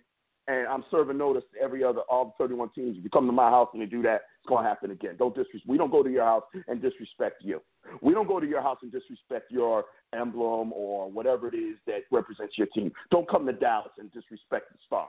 and 0.47 0.67
I'm 0.67 0.83
serving 0.91 1.17
notice 1.17 1.43
to 1.53 1.61
every 1.61 1.83
other 1.83 2.01
all 2.09 2.25
the 2.25 2.43
31 2.43 2.69
teams. 2.73 2.97
If 2.97 3.03
you 3.03 3.09
come 3.09 3.25
to 3.27 3.31
my 3.31 3.49
house 3.49 3.69
and 3.73 3.81
you 3.81 3.87
do 3.87 4.01
that, 4.03 4.21
it's 4.45 4.49
going 4.49 4.63
to 4.63 4.69
happen 4.69 4.91
again. 4.91 5.15
Don't 5.17 5.33
disrespect. 5.33 5.67
We 5.67 5.77
don't 5.77 5.91
go 5.91 6.03
to 6.03 6.09
your 6.09 6.23
house 6.23 6.43
and 6.67 6.79
disrespect 6.79 7.41
you. 7.43 7.61
We 8.01 8.13
don't 8.13 8.27
go 8.27 8.39
to 8.39 8.45
your 8.45 8.61
house 8.61 8.77
and 8.83 8.91
disrespect 8.91 9.51
your 9.51 9.85
emblem 10.13 10.71
or 10.71 11.09
whatever 11.09 11.47
it 11.47 11.55
is 11.55 11.77
that 11.87 12.01
represents 12.11 12.55
your 12.57 12.67
team. 12.67 12.91
Don't 13.09 13.27
come 13.27 13.47
to 13.47 13.53
Dallas 13.53 13.91
and 13.97 14.11
disrespect 14.11 14.71
the 14.71 14.77
star. 14.85 15.07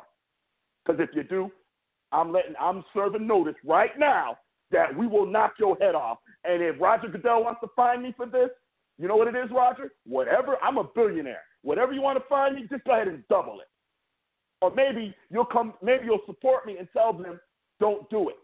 Because 0.85 1.01
if 1.03 1.15
you 1.15 1.23
do, 1.23 1.51
I'm 2.13 2.33
letting 2.33 2.55
I'm 2.59 2.83
serving 2.95 3.27
notice 3.27 3.57
right 3.65 3.99
now 3.99 4.39
that 4.71 4.97
we 4.97 5.07
will 5.07 5.27
knock 5.27 5.55
your 5.59 5.77
head 5.77 5.95
off. 5.95 6.19
And 6.45 6.63
if 6.63 6.81
Roger 6.81 7.09
Goodell 7.09 7.45
wants 7.45 7.61
to 7.61 7.69
find 7.77 8.03
me 8.03 8.15
for 8.17 8.27
this, 8.27 8.49
you 8.99 9.07
know 9.07 9.17
what 9.17 9.29
it 9.29 9.37
is, 9.37 9.51
Roger? 9.51 9.91
Whatever, 10.07 10.57
I'm 10.63 10.79
a 10.79 10.85
billionaire. 10.95 11.43
Whatever 11.63 11.93
you 11.93 12.01
want 12.01 12.17
to 12.19 12.25
find 12.29 12.55
me, 12.55 12.67
just 12.71 12.85
go 12.85 12.93
ahead 12.93 13.09
and 13.09 13.23
double 13.29 13.61
it. 13.61 13.67
Or 14.63 14.73
maybe 14.75 15.15
you'll 15.31 15.45
come, 15.45 15.75
maybe 15.83 16.07
you'll 16.07 16.21
support 16.25 16.65
me 16.65 16.79
and 16.79 16.89
tell 16.93 17.13
them, 17.13 17.39
don't 17.79 18.09
do 18.09 18.31
it, 18.31 18.37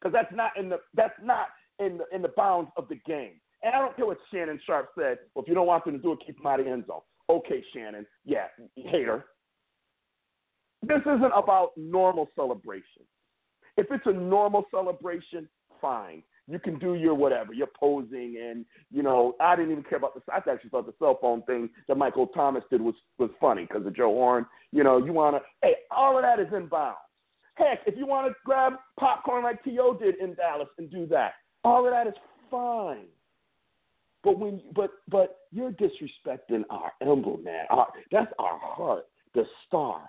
because 0.00 0.12
that's 0.12 0.34
not 0.34 0.52
in 0.58 0.68
the 0.68 0.78
that's 0.94 1.18
not 1.22 1.48
in 1.78 1.98
the 1.98 2.04
in 2.14 2.22
the 2.22 2.32
bounds 2.36 2.70
of 2.76 2.88
the 2.88 2.96
game. 3.06 3.40
And 3.62 3.74
I 3.74 3.78
don't 3.78 3.96
care 3.96 4.06
what 4.06 4.18
Shannon 4.32 4.60
Sharpe 4.66 4.90
said. 4.96 5.18
Well, 5.34 5.42
if 5.42 5.48
you 5.48 5.54
don't 5.54 5.66
want 5.66 5.84
them 5.84 5.94
to 5.94 6.02
do 6.02 6.12
it, 6.12 6.18
keep 6.24 6.36
them 6.36 6.46
out 6.46 6.60
of 6.60 6.66
the 6.66 6.72
end 6.72 6.84
zone. 6.86 7.00
Okay, 7.28 7.62
Shannon. 7.74 8.06
Yeah, 8.24 8.46
hater. 8.76 9.26
This 10.82 11.00
isn't 11.00 11.32
about 11.34 11.70
normal 11.76 12.28
celebration. 12.36 13.02
If 13.76 13.86
it's 13.90 14.06
a 14.06 14.12
normal 14.12 14.64
celebration, 14.70 15.48
fine. 15.80 16.22
You 16.48 16.60
can 16.60 16.78
do 16.78 16.94
your 16.94 17.14
whatever. 17.14 17.52
You're 17.52 17.66
posing, 17.78 18.36
and 18.40 18.64
you 18.92 19.02
know 19.02 19.34
I 19.40 19.56
didn't 19.56 19.72
even 19.72 19.82
care 19.82 19.98
about 19.98 20.14
the. 20.14 20.20
I 20.32 20.36
actually 20.36 20.70
thought 20.70 20.86
the 20.86 20.94
cell 20.98 21.18
phone 21.20 21.42
thing 21.42 21.68
that 21.88 21.96
Michael 21.96 22.28
Thomas 22.28 22.62
did 22.70 22.80
was 22.80 22.94
was 23.18 23.30
funny 23.40 23.66
because 23.66 23.84
of 23.84 23.96
Joe 23.96 24.12
Horn. 24.12 24.46
You 24.70 24.84
know, 24.84 25.04
you 25.04 25.12
wanna. 25.12 25.40
Hey, 25.62 25.74
all 25.90 26.16
of 26.16 26.22
that 26.22 26.38
is 26.38 26.46
in 26.54 26.68
bounds. 26.68 26.98
Heck, 27.56 27.80
if 27.86 27.96
you 27.96 28.06
want 28.06 28.28
to 28.28 28.34
grab 28.44 28.74
popcorn 29.00 29.42
like 29.42 29.62
T.O. 29.64 29.94
did 29.94 30.16
in 30.16 30.34
Dallas 30.34 30.68
and 30.78 30.90
do 30.90 31.06
that, 31.06 31.32
all 31.64 31.86
of 31.86 31.92
that 31.92 32.06
is 32.06 32.14
fine. 32.50 33.06
But 34.22 34.38
when 34.38 34.60
but 34.74 34.90
but 35.08 35.38
you're 35.52 35.72
disrespecting 35.72 36.64
our 36.68 36.92
emblem, 37.00 37.44
man. 37.44 37.64
Our, 37.70 37.86
that's 38.10 38.32
our 38.38 38.58
heart, 38.60 39.06
the 39.34 39.44
star. 39.66 40.02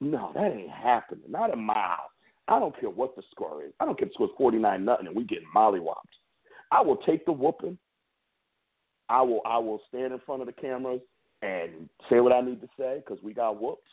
No, 0.00 0.30
that 0.34 0.52
ain't 0.52 0.70
happening. 0.70 1.24
Not 1.28 1.52
a 1.52 1.56
mile. 1.56 2.10
I 2.48 2.58
don't 2.58 2.78
care 2.78 2.90
what 2.90 3.16
the 3.16 3.22
score 3.32 3.64
is. 3.64 3.72
I 3.80 3.84
don't 3.84 3.98
care 3.98 4.06
if 4.06 4.12
the 4.12 4.14
score's 4.14 4.30
forty 4.38 4.58
nine 4.58 4.84
nothing 4.84 5.08
and 5.08 5.16
we 5.16 5.24
getting 5.24 5.48
mollywopped. 5.54 5.94
I 6.70 6.80
will 6.80 6.98
take 6.98 7.26
the 7.26 7.32
whooping. 7.32 7.78
I 9.08 9.22
will 9.22 9.40
I 9.44 9.58
will 9.58 9.80
stand 9.88 10.12
in 10.12 10.20
front 10.24 10.42
of 10.42 10.46
the 10.46 10.52
cameras 10.52 11.00
and 11.42 11.88
say 12.08 12.20
what 12.20 12.32
I 12.32 12.40
need 12.40 12.60
to 12.60 12.68
say 12.78 13.02
because 13.04 13.22
we 13.22 13.34
got 13.34 13.60
whooped. 13.60 13.88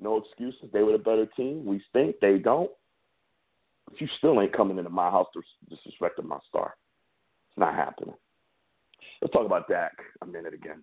No 0.00 0.16
excuses. 0.16 0.70
They 0.72 0.82
were 0.82 0.92
the 0.92 0.98
better 0.98 1.26
team. 1.26 1.64
We 1.64 1.82
stink. 1.90 2.16
They 2.20 2.38
don't. 2.38 2.70
But 3.86 4.00
you 4.00 4.08
still 4.18 4.40
ain't 4.40 4.56
coming 4.56 4.78
into 4.78 4.90
my 4.90 5.10
house 5.10 5.28
to 5.34 5.42
disrespecting 5.74 6.24
my 6.24 6.38
star. 6.48 6.74
It's 7.50 7.58
not 7.58 7.74
happening. 7.74 8.14
Let's 9.20 9.32
talk 9.32 9.46
about 9.46 9.68
Dak 9.68 9.92
a 10.22 10.26
minute 10.26 10.54
again. 10.54 10.82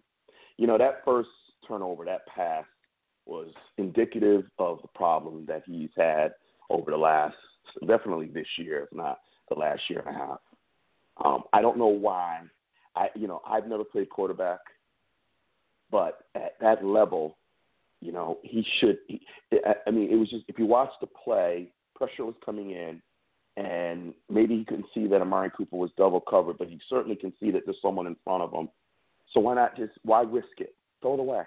You 0.57 0.67
know, 0.67 0.77
that 0.77 1.01
first 1.03 1.29
turnover, 1.67 2.05
that 2.05 2.25
pass, 2.27 2.65
was 3.25 3.51
indicative 3.77 4.45
of 4.59 4.81
the 4.81 4.87
problem 4.89 5.45
that 5.47 5.63
he's 5.65 5.89
had 5.95 6.33
over 6.69 6.91
the 6.91 6.97
last, 6.97 7.35
definitely 7.87 8.27
this 8.27 8.47
year, 8.57 8.83
if 8.83 8.97
not 8.97 9.19
the 9.49 9.55
last 9.55 9.81
year 9.89 10.03
and 10.05 10.15
a 10.15 10.19
half. 10.19 10.39
Um, 11.23 11.43
I 11.53 11.61
don't 11.61 11.77
know 11.77 11.87
why. 11.87 12.41
I, 12.95 13.09
you 13.15 13.27
know, 13.27 13.41
I've 13.45 13.67
never 13.67 13.83
played 13.83 14.09
quarterback, 14.09 14.59
but 15.91 16.25
at 16.35 16.53
that 16.61 16.83
level, 16.83 17.37
you 18.01 18.11
know, 18.11 18.39
he 18.43 18.65
should. 18.79 18.97
He, 19.07 19.21
I 19.85 19.91
mean, 19.91 20.11
it 20.11 20.15
was 20.15 20.29
just 20.29 20.45
if 20.47 20.57
you 20.59 20.65
watch 20.65 20.91
the 20.99 21.07
play, 21.07 21.71
pressure 21.95 22.25
was 22.25 22.35
coming 22.43 22.71
in, 22.71 23.01
and 23.57 24.13
maybe 24.29 24.57
he 24.57 24.65
couldn't 24.65 24.87
see 24.93 25.07
that 25.07 25.21
Amari 25.21 25.51
Cooper 25.55 25.77
was 25.77 25.91
double 25.97 26.19
covered, 26.21 26.57
but 26.57 26.67
he 26.67 26.79
certainly 26.89 27.15
can 27.15 27.31
see 27.39 27.51
that 27.51 27.61
there's 27.65 27.77
someone 27.81 28.07
in 28.07 28.15
front 28.23 28.43
of 28.43 28.51
him. 28.51 28.69
So 29.33 29.39
why 29.39 29.55
not 29.55 29.77
just 29.77 29.93
why 30.03 30.21
risk 30.21 30.47
it? 30.59 30.75
Throw 31.01 31.13
it 31.13 31.19
away. 31.19 31.43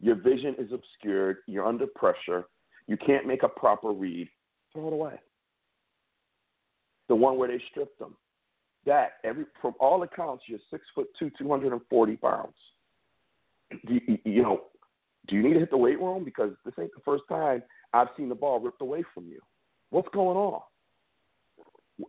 Your 0.00 0.16
vision 0.16 0.54
is 0.58 0.70
obscured. 0.72 1.38
You're 1.46 1.66
under 1.66 1.86
pressure. 1.86 2.44
You 2.86 2.96
can't 2.96 3.26
make 3.26 3.42
a 3.42 3.48
proper 3.48 3.92
read. 3.92 4.28
Throw 4.72 4.88
it 4.88 4.92
away. 4.92 5.14
The 7.08 7.14
one 7.14 7.38
where 7.38 7.48
they 7.48 7.62
stripped 7.70 8.00
him. 8.00 8.14
That 8.84 9.12
every 9.24 9.46
from 9.62 9.74
all 9.80 10.02
accounts, 10.02 10.44
you're 10.46 10.58
six 10.70 10.84
foot 10.94 11.08
two, 11.18 11.30
two 11.38 11.48
hundred 11.48 11.72
and 11.72 11.80
forty 11.88 12.16
pounds. 12.16 12.54
You, 13.88 14.18
you 14.24 14.42
know, 14.42 14.64
do 15.26 15.36
you 15.36 15.42
need 15.42 15.54
to 15.54 15.60
hit 15.60 15.70
the 15.70 15.76
weight 15.76 16.00
room? 16.00 16.24
Because 16.24 16.52
this 16.64 16.74
ain't 16.78 16.94
the 16.94 17.02
first 17.04 17.24
time 17.28 17.62
I've 17.92 18.08
seen 18.16 18.28
the 18.28 18.34
ball 18.34 18.60
ripped 18.60 18.82
away 18.82 19.04
from 19.14 19.26
you. 19.28 19.40
What's 19.90 20.08
going 20.12 20.36
on? 20.36 20.60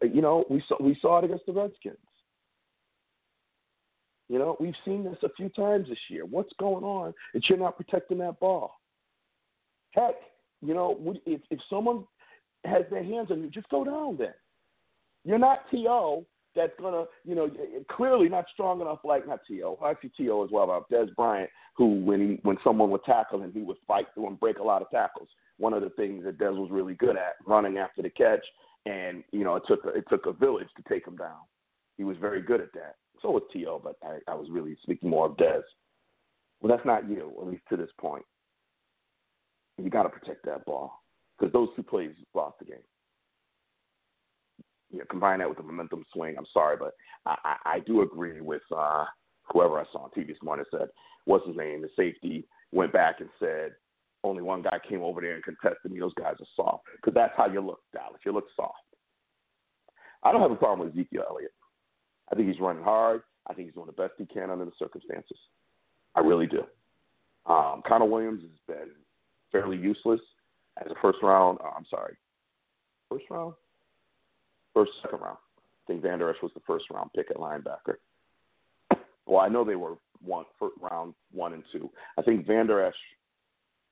You 0.01 0.21
know, 0.21 0.45
we 0.49 0.63
saw 0.67 0.75
we 0.81 0.97
saw 1.01 1.19
it 1.19 1.25
against 1.25 1.45
the 1.45 1.53
Redskins. 1.53 1.97
You 4.27 4.39
know, 4.39 4.57
we've 4.59 4.73
seen 4.83 5.03
this 5.03 5.17
a 5.23 5.29
few 5.37 5.49
times 5.49 5.87
this 5.87 5.99
year. 6.09 6.25
What's 6.25 6.51
going 6.59 6.83
on 6.83 7.13
that 7.33 7.47
you're 7.47 7.59
not 7.59 7.77
protecting 7.77 8.17
that 8.19 8.39
ball? 8.39 8.71
Heck, 9.91 10.15
you 10.61 10.73
know, 10.73 10.99
if 11.25 11.41
if 11.51 11.59
someone 11.69 12.05
has 12.63 12.83
their 12.89 13.03
hands 13.03 13.29
on 13.29 13.41
you, 13.41 13.49
just 13.49 13.69
go 13.69 13.83
down 13.83 14.17
then. 14.17 14.33
You're 15.23 15.37
not 15.37 15.69
To 15.71 15.77
that's 16.55 16.73
gonna, 16.79 17.05
you 17.23 17.35
know, 17.35 17.49
clearly 17.91 18.29
not 18.29 18.45
strong 18.53 18.81
enough 18.81 18.99
like 19.03 19.27
not 19.27 19.41
To. 19.47 19.77
I 19.83 19.93
see 20.01 20.09
T.O. 20.17 20.43
as 20.43 20.51
well 20.51 20.63
uh, 20.63 20.75
about 20.75 20.89
Dez 20.89 21.13
Bryant, 21.15 21.49
who 21.75 22.03
when 22.03 22.19
he 22.19 22.39
when 22.43 22.57
someone 22.63 22.89
would 22.91 23.03
tackle 23.03 23.41
him, 23.41 23.51
he 23.53 23.61
would 23.61 23.77
fight 23.87 24.07
through 24.13 24.27
and 24.27 24.39
break 24.39 24.59
a 24.59 24.63
lot 24.63 24.81
of 24.81 24.89
tackles. 24.89 25.27
One 25.57 25.73
of 25.73 25.81
the 25.81 25.89
things 25.91 26.23
that 26.23 26.37
Dez 26.37 26.55
was 26.57 26.71
really 26.71 26.95
good 26.95 27.17
at, 27.17 27.35
running 27.45 27.77
after 27.77 28.01
the 28.01 28.09
catch, 28.09 28.45
and 28.85 29.23
you 29.31 29.43
know, 29.43 29.55
it 29.55 29.63
took 29.67 29.85
a, 29.85 29.89
it 29.89 30.05
took 30.09 30.25
a 30.25 30.33
village 30.33 30.69
to 30.77 30.83
take 30.87 31.05
him 31.05 31.17
down. 31.17 31.39
He 31.97 32.03
was 32.03 32.17
very 32.17 32.41
good 32.41 32.61
at 32.61 32.73
that. 32.73 32.95
So 33.21 33.31
was 33.31 33.43
T.O., 33.53 33.81
but 33.83 33.95
I, 34.03 34.19
I 34.31 34.35
was 34.35 34.47
really 34.49 34.75
speaking 34.83 35.09
more 35.09 35.27
of 35.27 35.37
Dez. 35.37 35.61
Well, 36.61 36.75
that's 36.75 36.85
not 36.85 37.09
you, 37.09 37.33
at 37.39 37.47
least 37.47 37.63
to 37.69 37.77
this 37.77 37.89
point. 37.99 38.25
You 39.77 39.89
got 39.89 40.03
to 40.03 40.09
protect 40.09 40.45
that 40.45 40.65
ball 40.65 41.01
because 41.37 41.51
those 41.51 41.69
two 41.75 41.83
plays 41.83 42.11
lost 42.33 42.59
the 42.59 42.65
game 42.65 42.77
you 44.91 44.99
know, 44.99 45.05
combine 45.09 45.39
that 45.39 45.49
with 45.49 45.57
the 45.57 45.63
momentum 45.63 46.05
swing. 46.13 46.35
I'm 46.37 46.45
sorry, 46.53 46.77
but 46.77 46.93
I, 47.25 47.55
I, 47.65 47.79
do 47.79 48.01
agree 48.01 48.41
with 48.41 48.61
uh, 48.75 49.05
whoever 49.51 49.79
I 49.79 49.85
saw 49.91 50.03
on 50.03 50.09
TV 50.11 50.27
this 50.27 50.37
morning 50.43 50.65
said, 50.71 50.87
what's 51.25 51.47
his 51.47 51.55
name? 51.55 51.81
The 51.81 51.89
safety 51.95 52.45
went 52.71 52.93
back 52.93 53.19
and 53.19 53.29
said, 53.39 53.71
only 54.23 54.41
one 54.41 54.61
guy 54.61 54.77
came 54.87 55.01
over 55.01 55.21
there 55.21 55.35
and 55.35 55.43
contested 55.43 55.91
me. 55.91 55.99
Those 55.99 56.13
guys 56.13 56.35
are 56.39 56.47
soft. 56.55 56.85
Because 56.95 57.13
that's 57.13 57.33
how 57.35 57.47
you 57.47 57.61
look, 57.61 57.81
Dallas. 57.93 58.21
You 58.25 58.31
look 58.31 58.47
soft. 58.55 58.73
I 60.23 60.31
don't 60.31 60.41
have 60.41 60.51
a 60.51 60.55
problem 60.55 60.87
with 60.87 60.95
Ezekiel 60.95 61.23
Elliott. 61.29 61.53
I 62.31 62.35
think 62.35 62.47
he's 62.47 62.59
running 62.59 62.83
hard. 62.83 63.21
I 63.47 63.53
think 63.53 63.67
he's 63.67 63.75
doing 63.75 63.87
the 63.87 63.93
best 63.93 64.13
he 64.17 64.25
can 64.25 64.49
under 64.49 64.65
the 64.65 64.71
circumstances. 64.79 65.37
I 66.15 66.21
really 66.21 66.47
do. 66.47 66.63
Um, 67.45 67.83
Connor 67.87 68.05
Williams 68.05 68.41
has 68.41 68.75
been 68.75 68.89
fairly 69.51 69.77
useless 69.77 70.21
as 70.83 70.91
a 70.91 70.95
first 71.01 71.19
round. 71.21 71.59
Uh, 71.63 71.69
I'm 71.77 71.85
sorry, 71.85 72.15
first 73.11 73.25
round 73.29 73.53
first, 74.75 74.91
second 75.01 75.21
round. 75.21 75.37
I 75.37 75.87
think 75.87 76.03
Vander 76.03 76.29
Esch 76.29 76.41
was 76.43 76.51
the 76.53 76.61
first 76.67 76.85
round 76.91 77.09
pick 77.15 77.31
at 77.31 77.37
linebacker. 77.37 77.95
Well, 79.25 79.41
I 79.41 79.49
know 79.49 79.63
they 79.63 79.75
were 79.75 79.95
one 80.23 80.45
first 80.59 80.75
round 80.79 81.13
one 81.31 81.53
and 81.53 81.63
two. 81.71 81.89
I 82.17 82.21
think 82.21 82.45
Vander 82.45 82.85
Esch 82.85 82.95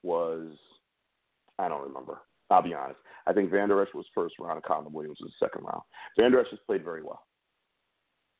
was 0.02 0.52
I 1.58 1.68
don't 1.68 1.82
remember. 1.82 2.18
I'll 2.50 2.62
be 2.62 2.74
honest. 2.74 2.98
I 3.26 3.32
think 3.32 3.50
Vander 3.50 3.80
Esch 3.82 3.94
was 3.94 4.06
first 4.14 4.36
round 4.38 4.56
and 4.56 4.64
Connor 4.64 4.88
Williams 4.90 5.18
was 5.20 5.32
second 5.40 5.64
round. 5.64 5.82
Vander 6.18 6.40
Esch 6.40 6.50
has 6.50 6.58
played 6.66 6.84
very 6.84 7.02
well. 7.02 7.24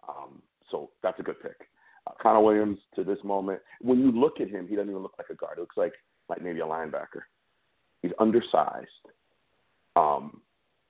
Um, 0.08 0.42
so 0.70 0.90
that's 1.02 1.18
a 1.18 1.22
good 1.22 1.40
pick. 1.40 1.68
Uh, 2.06 2.12
Connor 2.20 2.42
Williams 2.42 2.78
to 2.94 3.02
this 3.02 3.18
moment, 3.24 3.60
when 3.80 3.98
you 3.98 4.12
look 4.12 4.40
at 4.40 4.50
him, 4.50 4.68
he 4.68 4.76
doesn't 4.76 4.90
even 4.90 5.02
look 5.02 5.14
like 5.16 5.30
a 5.30 5.34
guard. 5.34 5.54
He 5.56 5.60
looks 5.62 5.76
like 5.76 5.94
like 6.28 6.42
maybe 6.42 6.60
a 6.60 6.66
linebacker. 6.66 7.22
He's 8.02 8.12
undersized. 8.18 8.88
Um, 9.96 10.40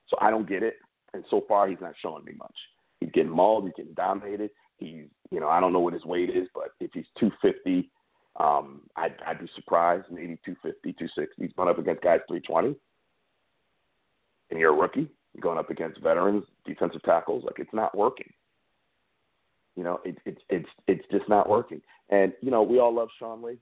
so 0.07 0.17
I 0.19 0.29
don't 0.29 0.47
get 0.47 0.63
it 0.63 0.75
and 1.15 1.25
so 1.29 1.43
far 1.47 1.67
he's 1.67 1.81
not 1.81 1.93
showing 2.01 2.25
me 2.25 2.33
much. 2.37 2.55
He's 2.99 3.11
getting 3.11 3.31
mauled, 3.31 3.65
he's 3.65 3.73
getting 3.75 3.93
dominated. 3.93 4.51
He's, 4.77 5.05
you 5.31 5.39
know, 5.39 5.47
I 5.47 5.59
don't 5.59 5.73
know 5.73 5.79
what 5.79 5.93
his 5.93 6.05
weight 6.05 6.29
is, 6.29 6.47
but 6.53 6.71
if 6.79 6.91
he's 6.93 7.05
250, 7.19 7.89
um, 8.37 8.81
I'd, 8.97 9.15
I'd 9.25 9.39
be 9.39 9.49
surprised. 9.55 10.05
Maybe 10.11 10.37
250, 10.45 10.93
260. 10.93 11.41
He's 11.41 11.53
going 11.55 11.69
up 11.69 11.79
against 11.79 12.03
guys 12.03 12.19
320, 12.27 12.75
and 14.51 14.59
you're 14.59 14.73
a 14.73 14.77
rookie 14.77 15.09
you're 15.35 15.41
going 15.41 15.59
up 15.59 15.69
against 15.69 15.99
veterans, 15.99 16.45
defensive 16.65 17.03
tackles. 17.03 17.43
Like 17.43 17.59
it's 17.59 17.73
not 17.73 17.95
working. 17.95 18.31
You 19.75 19.83
know, 19.83 19.99
it's 20.05 20.19
it's 20.25 20.41
it's 20.49 20.69
it's 20.87 21.05
just 21.11 21.27
not 21.27 21.49
working. 21.49 21.81
And 22.09 22.31
you 22.41 22.51
know, 22.51 22.63
we 22.63 22.79
all 22.79 22.93
love 22.93 23.09
Sean 23.19 23.41
Lee. 23.41 23.57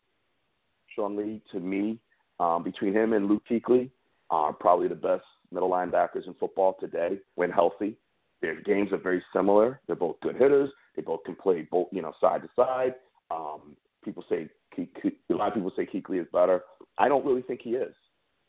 Sean 0.95 1.15
Lee, 1.15 1.41
to 1.51 1.59
me, 1.59 1.97
um, 2.39 2.63
between 2.63 2.93
him 2.93 3.13
and 3.13 3.27
Luke 3.27 3.41
Kuechly, 3.49 3.89
are 4.33 4.51
probably 4.51 4.87
the 4.87 4.95
best 4.95 5.23
middle 5.51 5.69
linebackers 5.69 6.25
in 6.25 6.33
football 6.39 6.75
today 6.79 7.19
when 7.35 7.51
healthy. 7.51 7.95
Their 8.41 8.59
games 8.61 8.91
are 8.91 8.97
very 8.97 9.23
similar. 9.31 9.79
They're 9.85 9.95
both 9.95 10.19
good 10.21 10.35
hitters. 10.35 10.71
They 10.95 11.03
both 11.03 11.23
can 11.23 11.35
play 11.35 11.67
both, 11.69 11.87
you 11.91 12.01
know, 12.01 12.13
side 12.19 12.41
to 12.41 12.49
side. 12.55 12.95
Um, 13.29 13.77
people 14.03 14.25
say 14.27 14.49
a 14.75 15.33
lot 15.33 15.49
of 15.49 15.53
people 15.53 15.71
say 15.75 15.85
Kuechly 15.85 16.19
is 16.19 16.27
better. 16.33 16.61
I 16.97 17.07
don't 17.07 17.23
really 17.23 17.43
think 17.43 17.61
he 17.61 17.71
is. 17.71 17.93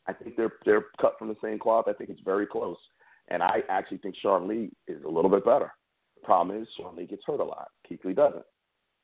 I 0.06 0.14
think 0.14 0.36
they're 0.36 0.54
they're 0.64 0.86
cut 1.00 1.16
from 1.18 1.28
the 1.28 1.36
same 1.42 1.58
cloth. 1.58 1.84
I 1.86 1.92
think 1.92 2.08
it's 2.08 2.20
very 2.24 2.46
close, 2.46 2.78
and 3.28 3.42
I 3.42 3.58
actually 3.68 3.98
think 3.98 4.16
Sean 4.20 4.48
Lee 4.48 4.70
is 4.88 5.02
a 5.04 5.08
little 5.08 5.30
bit 5.30 5.44
better. 5.44 5.70
The 6.16 6.24
problem 6.24 6.60
is 6.60 6.68
Sean 6.76 6.96
Lee 6.96 7.06
gets 7.06 7.22
hurt 7.26 7.40
a 7.40 7.44
lot. 7.44 7.68
Kuechly 7.90 8.16
doesn't. 8.16 8.44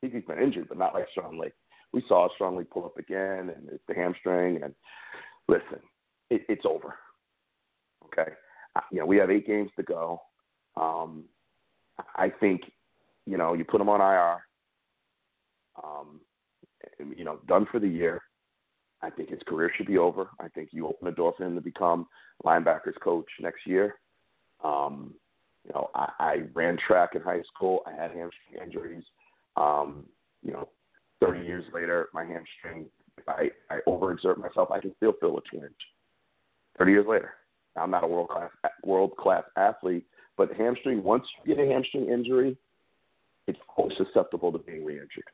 Kuechly's 0.02 0.26
been 0.26 0.42
injured, 0.42 0.68
but 0.68 0.78
not 0.78 0.94
like 0.94 1.06
Sean 1.14 1.38
Lee. 1.38 1.52
We 1.92 2.02
saw 2.08 2.28
Sean 2.38 2.56
Lee 2.56 2.64
pull 2.64 2.86
up 2.86 2.96
again, 2.96 3.50
and 3.54 3.68
it's 3.70 3.84
the 3.86 3.94
hamstring. 3.94 4.62
And 4.62 4.74
listen, 5.46 5.80
it, 6.30 6.42
it's 6.48 6.64
over. 6.64 6.94
Okay, 8.06 8.32
you 8.92 8.98
know 8.98 9.06
we 9.06 9.16
have 9.16 9.30
eight 9.30 9.46
games 9.46 9.70
to 9.76 9.82
go. 9.82 10.20
Um, 10.76 11.24
I 12.16 12.30
think 12.40 12.62
you 13.26 13.36
know 13.36 13.54
you 13.54 13.64
put 13.64 13.80
him 13.80 13.88
on 13.88 14.00
IR. 14.00 14.38
Um, 15.82 16.20
you 17.16 17.24
know, 17.24 17.38
done 17.46 17.66
for 17.70 17.78
the 17.78 17.88
year. 17.88 18.20
I 19.02 19.10
think 19.10 19.30
his 19.30 19.40
career 19.46 19.70
should 19.76 19.86
be 19.86 19.98
over. 19.98 20.28
I 20.38 20.48
think 20.48 20.70
you 20.72 20.86
open 20.86 21.06
the 21.06 21.12
door 21.12 21.32
for 21.36 21.44
him 21.44 21.54
to 21.54 21.60
become 21.60 22.06
linebackers 22.44 23.00
coach 23.02 23.28
next 23.40 23.66
year. 23.66 23.94
Um, 24.62 25.14
you 25.64 25.72
know, 25.72 25.90
I, 25.94 26.10
I 26.18 26.36
ran 26.54 26.78
track 26.86 27.10
in 27.14 27.22
high 27.22 27.42
school. 27.54 27.82
I 27.86 27.92
had 27.92 28.10
hamstring 28.10 28.62
injuries. 28.62 29.04
Um, 29.56 30.06
you 30.42 30.52
know, 30.52 30.68
30 31.20 31.46
years 31.46 31.64
later, 31.72 32.08
my 32.12 32.24
hamstring, 32.24 32.86
I, 33.28 33.50
I 33.70 33.78
overexert 33.86 34.38
myself, 34.38 34.70
I 34.70 34.80
can 34.80 34.94
still 34.96 35.14
feel 35.20 35.36
a 35.38 35.40
twinge. 35.42 35.72
30 36.80 36.92
years 36.92 37.06
later. 37.06 37.34
I'm 37.76 37.90
not 37.90 38.02
a 38.02 38.06
world 38.06 38.30
class 38.30 38.50
world 38.82 39.16
class 39.16 39.44
athlete, 39.56 40.06
but 40.36 40.52
hamstring. 40.54 41.04
Once 41.04 41.24
you 41.44 41.54
get 41.54 41.64
a 41.64 41.68
hamstring 41.68 42.08
injury, 42.08 42.56
it's 43.46 43.58
always 43.76 43.96
susceptible 43.96 44.50
to 44.50 44.58
being 44.58 44.84
re-injured. 44.84 45.24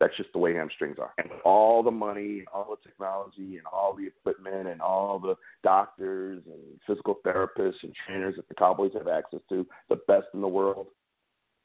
That's 0.00 0.16
just 0.16 0.32
the 0.32 0.38
way 0.38 0.54
hamstrings 0.54 0.96
are. 0.98 1.12
And 1.18 1.28
all 1.44 1.82
the 1.82 1.90
money, 1.90 2.44
all 2.52 2.76
the 2.76 2.88
technology, 2.88 3.56
and 3.58 3.66
all 3.70 3.94
the 3.96 4.06
equipment, 4.06 4.68
and 4.68 4.80
all 4.80 5.18
the 5.18 5.34
doctors 5.62 6.42
and 6.46 6.80
physical 6.86 7.18
therapists 7.26 7.82
and 7.82 7.92
trainers 8.06 8.36
that 8.36 8.48
the 8.48 8.54
Cowboys 8.54 8.92
have 8.94 9.08
access 9.08 9.40
to, 9.48 9.66
the 9.88 10.00
best 10.08 10.26
in 10.34 10.40
the 10.40 10.48
world, 10.48 10.86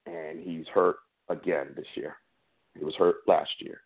and 0.05 0.39
he's 0.39 0.67
hurt 0.73 0.97
again 1.29 1.67
this 1.75 1.87
year. 1.95 2.15
He 2.77 2.83
was 2.83 2.95
hurt 2.95 3.17
last 3.27 3.51
year, 3.59 3.81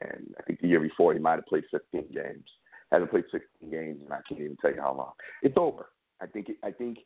and 0.00 0.34
I 0.38 0.42
think 0.42 0.60
the 0.60 0.68
year 0.68 0.80
before 0.80 1.12
he 1.14 1.18
might 1.18 1.36
have 1.36 1.46
played 1.46 1.64
15 1.70 2.06
games. 2.12 2.44
Hasn't 2.92 3.10
played 3.10 3.24
16 3.32 3.70
games, 3.70 4.00
and 4.04 4.12
I 4.12 4.20
can't 4.28 4.40
even 4.40 4.56
tell 4.60 4.72
you 4.72 4.80
how 4.80 4.94
long. 4.94 5.12
It's 5.42 5.56
over. 5.56 5.86
I 6.20 6.26
think. 6.26 6.50
I 6.62 6.70
think 6.70 6.98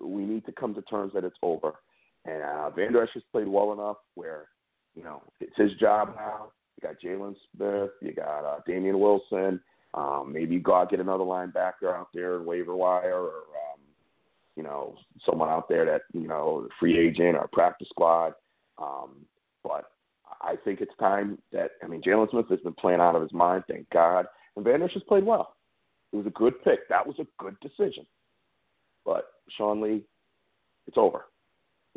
we 0.00 0.24
need 0.24 0.44
to 0.46 0.52
come 0.52 0.74
to 0.74 0.82
terms 0.82 1.12
that 1.14 1.24
it's 1.24 1.36
over. 1.42 1.74
And 2.24 2.42
uh, 2.42 2.70
Vander 2.70 3.02
Esch 3.02 3.10
has 3.14 3.22
played 3.32 3.48
well 3.48 3.72
enough 3.72 3.96
where, 4.14 4.46
you 4.94 5.02
know, 5.02 5.22
it's 5.40 5.56
his 5.56 5.72
job 5.74 6.14
now. 6.16 6.52
You 6.80 6.88
got 6.88 7.00
Jaylon 7.00 7.34
Smith, 7.54 7.90
you 8.00 8.12
got 8.14 8.44
uh, 8.44 8.60
Damien 8.66 8.98
Wilson. 8.98 9.60
Um, 9.94 10.32
maybe 10.32 10.54
you 10.54 10.60
go 10.60 10.74
out 10.74 10.90
get 10.90 11.00
another 11.00 11.24
linebacker 11.24 11.94
out 11.94 12.08
there, 12.14 12.40
waiver 12.40 12.74
wire, 12.74 13.18
or 13.18 13.34
um, 13.36 13.80
you 14.56 14.62
know, 14.62 14.94
someone 15.26 15.50
out 15.50 15.68
there 15.68 15.84
that 15.84 16.02
you 16.12 16.26
know, 16.26 16.68
free 16.80 16.98
agent 16.98 17.36
or 17.36 17.48
practice 17.52 17.88
squad. 17.90 18.32
Um, 18.78 19.26
but 19.62 19.84
I 20.40 20.56
think 20.64 20.80
it's 20.80 20.94
time 20.98 21.38
that 21.52 21.72
I 21.82 21.88
mean, 21.88 22.00
Jaylon 22.00 22.30
Smith 22.30 22.46
has 22.48 22.60
been 22.60 22.72
playing 22.72 23.00
out 23.00 23.16
of 23.16 23.22
his 23.22 23.34
mind, 23.34 23.64
thank 23.68 23.88
God, 23.90 24.26
and 24.56 24.64
Vander 24.64 24.86
Esch 24.86 24.94
has 24.94 25.02
played 25.04 25.24
well. 25.24 25.54
It 26.12 26.16
was 26.16 26.26
a 26.26 26.30
good 26.30 26.62
pick. 26.62 26.88
That 26.88 27.06
was 27.06 27.16
a 27.18 27.26
good 27.38 27.56
decision. 27.60 28.06
But 29.04 29.24
Sean 29.56 29.80
Lee, 29.80 30.04
it's 30.86 30.98
over. 30.98 31.26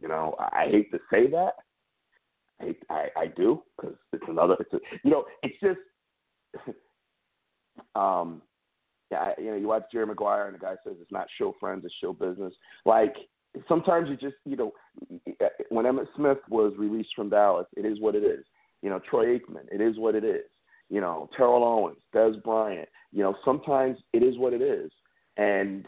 You 0.01 0.07
know, 0.07 0.35
I, 0.39 0.63
I 0.63 0.69
hate 0.69 0.91
to 0.91 0.99
say 1.11 1.27
that. 1.27 1.53
I 2.61 2.75
I, 2.89 3.07
I 3.17 3.27
do 3.27 3.61
because 3.77 3.95
it's 4.13 4.23
another. 4.27 4.55
It's 4.59 4.73
a, 4.73 4.79
you 5.03 5.11
know, 5.11 5.25
it's 5.43 5.59
just. 5.61 5.79
um, 7.95 8.41
yeah, 9.11 9.31
you 9.37 9.51
know, 9.51 9.55
you 9.55 9.67
watch 9.67 9.83
Jerry 9.91 10.07
Maguire 10.07 10.47
and 10.47 10.55
the 10.55 10.59
guy 10.59 10.75
says 10.83 10.95
it's 10.99 11.11
not 11.11 11.27
show 11.37 11.55
friends, 11.59 11.85
it's 11.85 11.93
show 12.01 12.11
business. 12.11 12.53
Like 12.85 13.15
sometimes 13.67 14.09
you 14.09 14.17
just, 14.17 14.35
you 14.45 14.55
know, 14.55 14.73
when 15.69 15.85
Emmitt 15.85 16.07
Smith 16.15 16.39
was 16.49 16.73
released 16.77 17.09
from 17.15 17.29
Dallas, 17.29 17.67
it 17.77 17.85
is 17.85 17.99
what 17.99 18.15
it 18.15 18.23
is. 18.23 18.45
You 18.81 18.89
know, 18.89 18.99
Troy 19.09 19.37
Aikman, 19.37 19.67
it 19.71 19.81
is 19.81 19.97
what 19.97 20.15
it 20.15 20.23
is. 20.23 20.45
You 20.89 21.01
know, 21.01 21.29
Terrell 21.35 21.63
Owens, 21.63 21.97
Dez 22.13 22.41
Bryant. 22.43 22.87
You 23.11 23.23
know, 23.23 23.35
sometimes 23.43 23.97
it 24.13 24.23
is 24.23 24.37
what 24.37 24.53
it 24.53 24.61
is. 24.61 24.91
And 25.37 25.85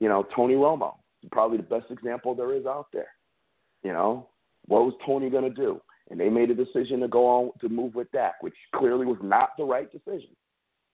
you 0.00 0.08
know, 0.08 0.26
Tony 0.34 0.54
Romo, 0.54 0.94
probably 1.30 1.56
the 1.56 1.62
best 1.62 1.90
example 1.90 2.34
there 2.34 2.54
is 2.54 2.66
out 2.66 2.86
there. 2.92 3.08
You 3.82 3.92
know, 3.92 4.28
what 4.66 4.84
was 4.84 4.94
Tony 5.04 5.30
going 5.30 5.44
to 5.44 5.50
do? 5.50 5.80
And 6.10 6.20
they 6.20 6.28
made 6.28 6.50
a 6.50 6.54
decision 6.54 7.00
to 7.00 7.08
go 7.08 7.26
on 7.26 7.50
to 7.60 7.68
move 7.68 7.94
with 7.94 8.10
Dak, 8.12 8.42
which 8.42 8.54
clearly 8.74 9.06
was 9.06 9.18
not 9.22 9.50
the 9.58 9.64
right 9.64 9.90
decision. 9.90 10.30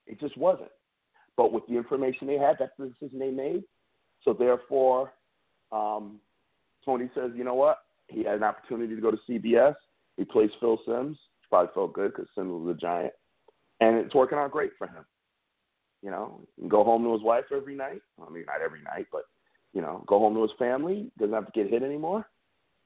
It 0.07 0.19
just 0.21 0.37
wasn't. 0.39 0.71
But 1.37 1.53
with 1.53 1.67
the 1.67 1.77
information 1.77 2.27
they 2.27 2.39
had, 2.39 2.57
that's 2.59 2.73
the 2.79 2.89
decision 2.89 3.19
they 3.19 3.31
made. 3.31 3.65
So 4.25 4.33
therefore, 4.33 5.13
um, 5.71 6.21
Tony 6.85 7.11
says, 7.15 7.33
you 7.35 7.45
know 7.45 7.55
what? 7.55 7.79
He 8.09 8.25
had 8.25 8.37
an 8.37 8.43
opportunity 8.43 8.95
to 8.95 9.01
go 9.01 9.11
to 9.11 9.19
CBS. 9.29 9.75
He 10.17 10.25
plays 10.25 10.51
Phil 10.61 10.79
Simms. 10.87 11.19
Probably 11.49 11.71
felt 11.75 11.93
good 11.93 12.13
because 12.13 12.29
Simms 12.35 12.51
was 12.51 12.77
a 12.77 12.81
giant, 12.81 13.13
and 13.83 13.97
it's 13.99 14.15
working 14.15 14.39
out 14.39 14.51
great 14.51 14.73
for 14.79 14.87
him. 14.87 15.05
You 16.03 16.11
know, 16.11 16.41
go 16.69 16.85
home 16.85 17.05
to 17.05 17.13
his 17.13 17.23
wife 17.23 17.45
every 17.55 17.75
night. 17.75 18.03
I 18.21 18.31
mean, 18.31 18.45
not 18.47 18.61
every 18.65 18.83
night, 18.83 19.07
but 19.13 19.23
you 19.73 19.81
know, 19.81 20.05
go 20.07 20.19
home 20.19 20.35
to 20.35 20.43
his 20.43 20.51
family. 20.59 21.11
Doesn't 21.19 21.35
have 21.35 21.47
to 21.47 21.53
get 21.53 21.71
hit 21.71 21.83
anymore. 21.83 22.27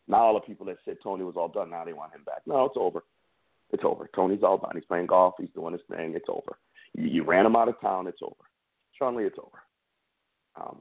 Not 0.09 0.21
all 0.21 0.35
the 0.35 0.41
people 0.41 0.67
that 0.67 0.77
said 0.85 0.99
Tony 1.03 1.25
was 1.25 1.35
all 1.37 1.49
done. 1.49 1.71
Now 1.71 1.85
they 1.85 1.93
want 1.93 2.15
him 2.15 2.23
back. 2.25 2.43
No, 2.47 2.65
it's 2.67 2.77
over. 2.77 3.03
It's 3.73 3.83
over. 3.85 4.09
Tony's 4.15 4.43
all 4.43 4.59
done. 4.59 4.73
He's 4.75 4.85
playing 4.85 5.07
golf. 5.07 5.35
He's 5.39 5.51
doing 5.55 5.73
his 5.73 5.83
thing. 5.91 6.15
It's 6.15 6.29
over. 6.29 6.59
You, 6.95 7.09
you 7.09 7.25
ran 7.25 7.47
him 7.47 7.57
out 7.57 7.69
of 7.69 7.81
town. 7.81 8.07
It's 8.07 8.23
over. 8.23 8.35
Sean 8.97 9.17
Lee, 9.17 9.25
it's 9.25 9.39
over. 9.39 9.59
Um, 10.61 10.79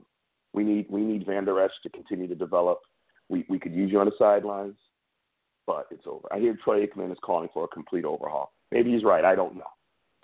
we 0.53 0.63
need 0.63 0.86
we 0.89 1.01
need 1.01 1.26
Vander 1.26 1.59
Esch 1.59 1.72
to 1.84 1.89
continue 1.89 2.28
to 2.28 2.36
develop. 2.36 2.80
We 3.30 3.45
we 3.49 3.59
could 3.59 3.74
use 3.74 3.91
you 3.91 3.99
on 3.99 4.05
the 4.05 4.13
sidelines, 4.20 4.76
but 5.66 5.88
it's 5.91 6.05
over. 6.05 6.28
I 6.32 6.39
hear 6.39 6.57
Troy 6.63 6.86
Aikman 6.86 7.11
is 7.11 7.18
calling 7.24 7.49
for 7.53 7.66
a 7.66 7.68
complete 7.68 8.05
overhaul. 8.05 8.53
Maybe 8.72 8.93
he's 8.93 9.03
right. 9.03 9.26
I 9.26 9.36
don't 9.36 9.55
know. 9.55 9.63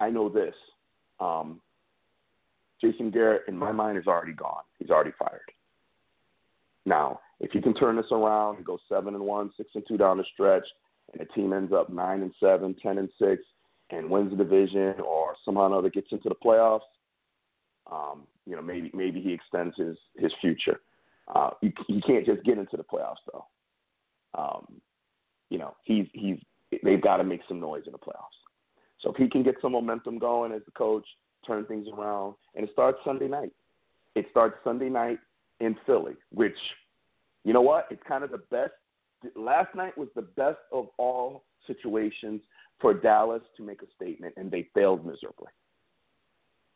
I 0.01 0.09
know 0.09 0.27
this. 0.27 0.55
Um, 1.19 1.61
Jason 2.81 3.11
Garrett, 3.11 3.43
in 3.47 3.55
my 3.55 3.71
mind, 3.71 3.97
is 3.97 4.07
already 4.07 4.33
gone. 4.33 4.63
He's 4.79 4.89
already 4.89 5.11
fired. 5.17 5.39
Now, 6.85 7.19
if 7.39 7.51
he 7.51 7.61
can 7.61 7.75
turn 7.75 7.95
this 7.95 8.11
around 8.11 8.57
and 8.57 8.65
go 8.65 8.79
seven 8.89 9.13
and 9.13 9.23
one, 9.23 9.51
six 9.55 9.69
and 9.75 9.83
two 9.87 9.97
down 9.97 10.17
the 10.17 10.25
stretch, 10.33 10.65
and 11.13 11.21
the 11.21 11.31
team 11.33 11.53
ends 11.53 11.71
up 11.71 11.89
nine 11.91 12.23
and 12.23 12.33
seven, 12.39 12.75
ten 12.81 12.97
and 12.97 13.09
six, 13.19 13.43
and 13.91 14.09
wins 14.09 14.31
the 14.31 14.37
division, 14.43 14.95
or 15.05 15.35
somehow 15.45 15.69
or 15.69 15.77
other 15.77 15.89
gets 15.89 16.11
into 16.11 16.29
the 16.29 16.35
playoffs, 16.35 16.79
um, 17.91 18.23
you 18.47 18.55
know, 18.55 18.61
maybe 18.61 18.89
maybe 18.93 19.21
he 19.21 19.33
extends 19.33 19.75
his 19.77 19.97
his 20.17 20.31
future. 20.41 20.79
Uh, 21.33 21.51
he 21.61 22.01
can't 22.01 22.25
just 22.25 22.43
get 22.43 22.57
into 22.57 22.77
the 22.77 22.83
playoffs 22.83 23.21
though. 23.31 23.45
Um, 24.33 24.81
you 25.49 25.59
know, 25.59 25.75
he's 25.83 26.07
he's 26.13 26.37
they've 26.83 27.01
got 27.01 27.17
to 27.17 27.23
make 27.23 27.41
some 27.47 27.59
noise 27.59 27.83
in 27.85 27.91
the 27.91 27.99
playoffs. 27.99 28.40
So 29.01 29.11
if 29.11 29.17
he 29.17 29.27
can 29.27 29.43
get 29.43 29.55
some 29.61 29.71
momentum 29.71 30.19
going 30.19 30.51
as 30.51 30.61
the 30.65 30.71
coach, 30.71 31.05
turn 31.45 31.65
things 31.65 31.87
around, 31.91 32.35
and 32.55 32.63
it 32.63 32.71
starts 32.71 32.99
Sunday 33.03 33.27
night. 33.27 33.51
It 34.15 34.27
starts 34.29 34.55
Sunday 34.63 34.89
night 34.89 35.19
in 35.59 35.75
Philly, 35.85 36.13
which, 36.31 36.57
you 37.43 37.53
know 37.53 37.61
what, 37.61 37.87
it's 37.89 38.01
kind 38.07 38.23
of 38.23 38.31
the 38.31 38.41
best. 38.51 38.73
Last 39.35 39.73
night 39.75 39.97
was 39.97 40.09
the 40.15 40.21
best 40.21 40.59
of 40.71 40.87
all 40.97 41.43
situations 41.67 42.41
for 42.79 42.93
Dallas 42.93 43.41
to 43.57 43.63
make 43.63 43.81
a 43.81 43.85
statement, 43.95 44.33
and 44.37 44.51
they 44.51 44.67
failed 44.73 45.05
miserably. 45.05 45.49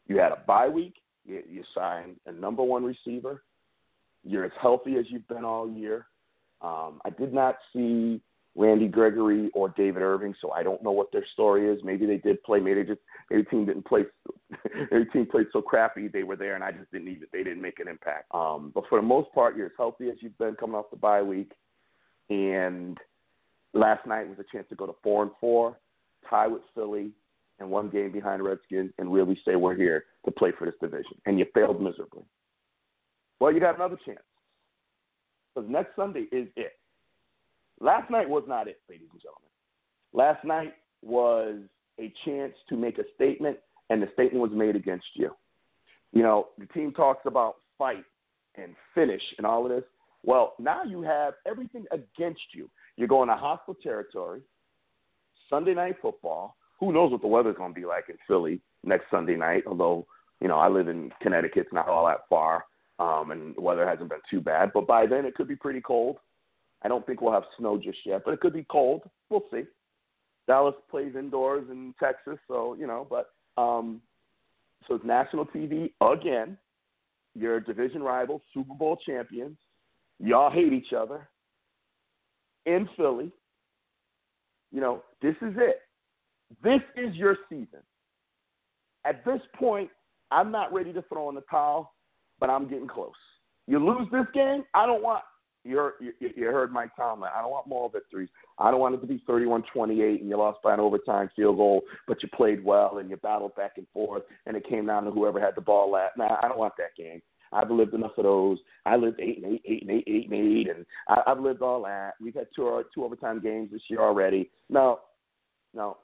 You 0.07 0.17
had 0.17 0.31
a 0.31 0.37
bye 0.47 0.69
week. 0.69 0.95
You, 1.25 1.63
signed 1.73 2.17
a 2.27 2.31
number 2.31 2.61
one 2.61 2.83
receiver. 2.83 3.41
You're 4.23 4.45
as 4.45 4.51
healthy 4.61 4.97
as 4.97 5.05
you've 5.09 5.27
been 5.27 5.43
all 5.43 5.67
year. 5.67 6.05
Um, 6.61 7.01
I 7.03 7.09
did 7.09 7.33
not 7.33 7.57
see 7.73 8.21
Randy 8.55 8.87
Gregory 8.87 9.49
or 9.53 9.69
David 9.69 10.01
Irving, 10.01 10.33
so 10.41 10.51
I 10.51 10.63
don't 10.63 10.81
know 10.81 10.91
what 10.91 11.11
their 11.11 11.25
story 11.33 11.69
is. 11.69 11.83
Maybe 11.83 12.05
they 12.05 12.17
did 12.17 12.41
play. 12.43 12.59
Maybe 12.59 12.81
they 12.81 12.87
just 12.87 13.01
maybe 13.29 13.43
the 13.43 13.49
team 13.49 13.65
didn't 13.65 13.85
play. 13.85 14.03
the 14.51 15.05
team 15.11 15.25
played 15.25 15.47
so 15.51 15.61
crappy 15.61 16.07
they 16.07 16.23
were 16.23 16.37
there, 16.37 16.55
and 16.55 16.63
I 16.63 16.71
just 16.71 16.89
didn't 16.91 17.09
even 17.09 17.27
they 17.33 17.43
didn't 17.43 17.61
make 17.61 17.79
an 17.79 17.89
impact. 17.89 18.33
Um, 18.33 18.71
but 18.73 18.85
for 18.87 18.99
the 18.99 19.05
most 19.05 19.31
part, 19.33 19.57
you're 19.57 19.67
as 19.67 19.73
healthy 19.77 20.07
as 20.07 20.15
you've 20.21 20.37
been 20.37 20.55
coming 20.55 20.75
off 20.75 20.89
the 20.89 20.97
bye 20.97 21.21
week, 21.21 21.51
and 22.29 22.97
last 23.73 24.07
night 24.07 24.27
was 24.27 24.39
a 24.39 24.55
chance 24.55 24.67
to 24.69 24.75
go 24.75 24.85
to 24.85 24.95
four 25.03 25.23
and 25.23 25.31
four, 25.41 25.77
tie 26.29 26.47
with 26.47 26.61
Philly, 26.73 27.11
and 27.59 27.69
one 27.69 27.89
game 27.89 28.11
behind 28.11 28.41
Redskins, 28.41 28.91
and 28.97 29.11
really 29.11 29.37
say 29.45 29.57
we're 29.57 29.75
here 29.75 30.05
to 30.23 30.31
play 30.31 30.53
for 30.57 30.65
this 30.65 30.75
division. 30.81 31.17
And 31.25 31.37
you 31.37 31.45
failed 31.53 31.81
miserably. 31.81 32.23
Well, 33.41 33.51
you 33.51 33.59
got 33.59 33.75
another 33.75 33.97
chance 34.05 34.19
because 35.53 35.69
next 35.69 35.95
Sunday 35.97 36.27
is 36.31 36.47
it. 36.55 36.73
Last 37.79 38.09
night 38.09 38.29
was 38.29 38.43
not 38.47 38.67
it, 38.67 38.79
ladies 38.89 39.07
and 39.11 39.21
gentlemen. 39.21 39.49
Last 40.13 40.43
night 40.45 40.73
was 41.01 41.57
a 41.99 42.13
chance 42.23 42.53
to 42.69 42.77
make 42.77 42.97
a 42.97 43.03
statement, 43.15 43.57
and 43.89 44.01
the 44.01 44.09
statement 44.13 44.41
was 44.41 44.51
made 44.51 44.75
against 44.75 45.07
you. 45.13 45.31
You 46.13 46.23
know, 46.23 46.47
the 46.57 46.65
team 46.67 46.93
talks 46.93 47.25
about 47.25 47.57
fight 47.77 48.03
and 48.55 48.75
finish 48.93 49.21
and 49.37 49.45
all 49.45 49.65
of 49.65 49.71
this. 49.71 49.83
Well, 50.23 50.53
now 50.59 50.83
you 50.83 51.01
have 51.03 51.35
everything 51.45 51.85
against 51.91 52.41
you. 52.53 52.69
You're 52.97 53.07
going 53.07 53.29
to 53.29 53.35
hostile 53.35 53.75
territory, 53.75 54.41
Sunday 55.49 55.73
night 55.73 55.97
football. 56.01 56.55
Who 56.79 56.91
knows 56.91 57.11
what 57.11 57.21
the 57.21 57.27
weather's 57.27 57.57
going 57.57 57.73
to 57.73 57.79
be 57.79 57.85
like 57.85 58.05
in 58.09 58.15
Philly 58.27 58.61
next 58.83 59.05
Sunday 59.11 59.35
night? 59.35 59.63
Although, 59.67 60.07
you 60.41 60.47
know, 60.47 60.57
I 60.57 60.67
live 60.67 60.87
in 60.87 61.11
Connecticut, 61.21 61.65
it's 61.65 61.73
not 61.73 61.87
all 61.87 62.07
that 62.07 62.21
far, 62.29 62.65
um, 62.99 63.31
and 63.31 63.55
the 63.55 63.61
weather 63.61 63.87
hasn't 63.87 64.09
been 64.09 64.19
too 64.29 64.41
bad. 64.41 64.71
But 64.73 64.87
by 64.87 65.05
then, 65.05 65.25
it 65.25 65.35
could 65.35 65.47
be 65.47 65.55
pretty 65.55 65.81
cold. 65.81 66.17
I 66.85 66.87
don't 66.87 67.03
think 67.07 67.19
we'll 67.19 67.33
have 67.33 67.45
snow 67.57 67.79
just 67.79 67.97
yet, 68.05 68.21
but 68.23 68.35
it 68.35 68.39
could 68.39 68.53
be 68.53 68.65
cold. 68.69 69.01
We'll 69.31 69.43
see. 69.51 69.63
Dallas 70.47 70.75
plays 70.91 71.15
indoors 71.17 71.65
in 71.71 71.95
Texas, 71.99 72.37
so 72.47 72.75
you 72.75 72.85
know. 72.85 73.07
But 73.09 73.31
um, 73.59 74.01
so 74.87 74.93
it's 74.93 75.03
national 75.03 75.47
TV 75.47 75.91
again. 75.99 76.59
Your 77.33 77.59
division 77.59 78.03
rival, 78.03 78.39
Super 78.53 78.75
Bowl 78.75 78.99
champions. 79.03 79.57
Y'all 80.19 80.51
hate 80.51 80.73
each 80.73 80.93
other 80.95 81.27
in 82.67 82.87
Philly. 82.95 83.31
You 84.71 84.81
know, 84.81 85.01
this 85.23 85.35
is 85.41 85.55
it. 85.57 85.81
This 86.63 86.81
is 86.95 87.15
your 87.15 87.35
season. 87.49 87.81
At 89.05 89.25
this 89.25 89.41
point, 89.57 89.89
I'm 90.29 90.51
not 90.51 90.71
ready 90.71 90.93
to 90.93 91.01
throw 91.01 91.29
in 91.29 91.35
the 91.35 91.43
towel, 91.49 91.93
but 92.39 92.51
I'm 92.51 92.69
getting 92.69 92.87
close. 92.87 93.11
You 93.65 93.83
lose 93.83 94.07
this 94.11 94.27
game, 94.35 94.63
I 94.75 94.85
don't 94.85 95.01
want 95.01 95.23
you 95.65 95.77
heard, 95.77 95.93
you, 96.19 96.45
heard 96.45 96.71
Mike 96.71 96.95
Tomlin. 96.95 97.31
I 97.35 97.41
don't 97.41 97.51
want 97.51 97.67
more 97.67 97.89
victories. 97.91 98.29
I 98.59 98.71
don't 98.71 98.79
want 98.79 98.95
it 98.95 99.01
to 99.01 99.07
be 99.07 99.23
31-28 99.27 100.21
and 100.21 100.29
you 100.29 100.37
lost 100.37 100.59
by 100.63 100.73
an 100.73 100.79
overtime 100.79 101.29
field 101.35 101.57
goal, 101.57 101.81
but 102.07 102.21
you 102.21 102.29
played 102.29 102.63
well 102.63 102.99
and 102.99 103.09
you 103.09 103.17
battled 103.17 103.55
back 103.55 103.73
and 103.77 103.87
forth 103.93 104.23
and 104.45 104.55
it 104.55 104.67
came 104.69 104.85
down 104.85 105.05
to 105.05 105.11
whoever 105.11 105.39
had 105.39 105.55
the 105.55 105.61
ball 105.61 105.91
last. 105.91 106.17
Nah, 106.17 106.37
I 106.41 106.47
don't 106.47 106.59
want 106.59 106.73
that 106.77 106.95
game. 106.95 107.21
I've 107.51 107.71
lived 107.71 107.93
enough 107.93 108.17
of 108.17 108.23
those. 108.23 108.59
I 108.85 108.95
lived 108.95 109.19
eight 109.19 109.43
and 109.43 109.53
eight, 109.53 109.61
eight 109.65 109.81
and 109.81 109.91
eight, 109.91 110.03
eight 110.07 110.29
and 110.29 110.33
eight, 110.33 110.69
and 110.69 110.85
I, 111.07 111.21
I've 111.27 111.39
lived 111.39 111.61
all 111.61 111.83
that. 111.83 112.13
We've 112.21 112.33
had 112.33 112.47
two 112.55 112.83
two 112.93 113.03
overtime 113.03 113.41
games 113.41 113.69
this 113.71 113.81
year 113.87 114.01
already. 114.01 114.49
No, 114.69 114.99
Now, 115.73 115.97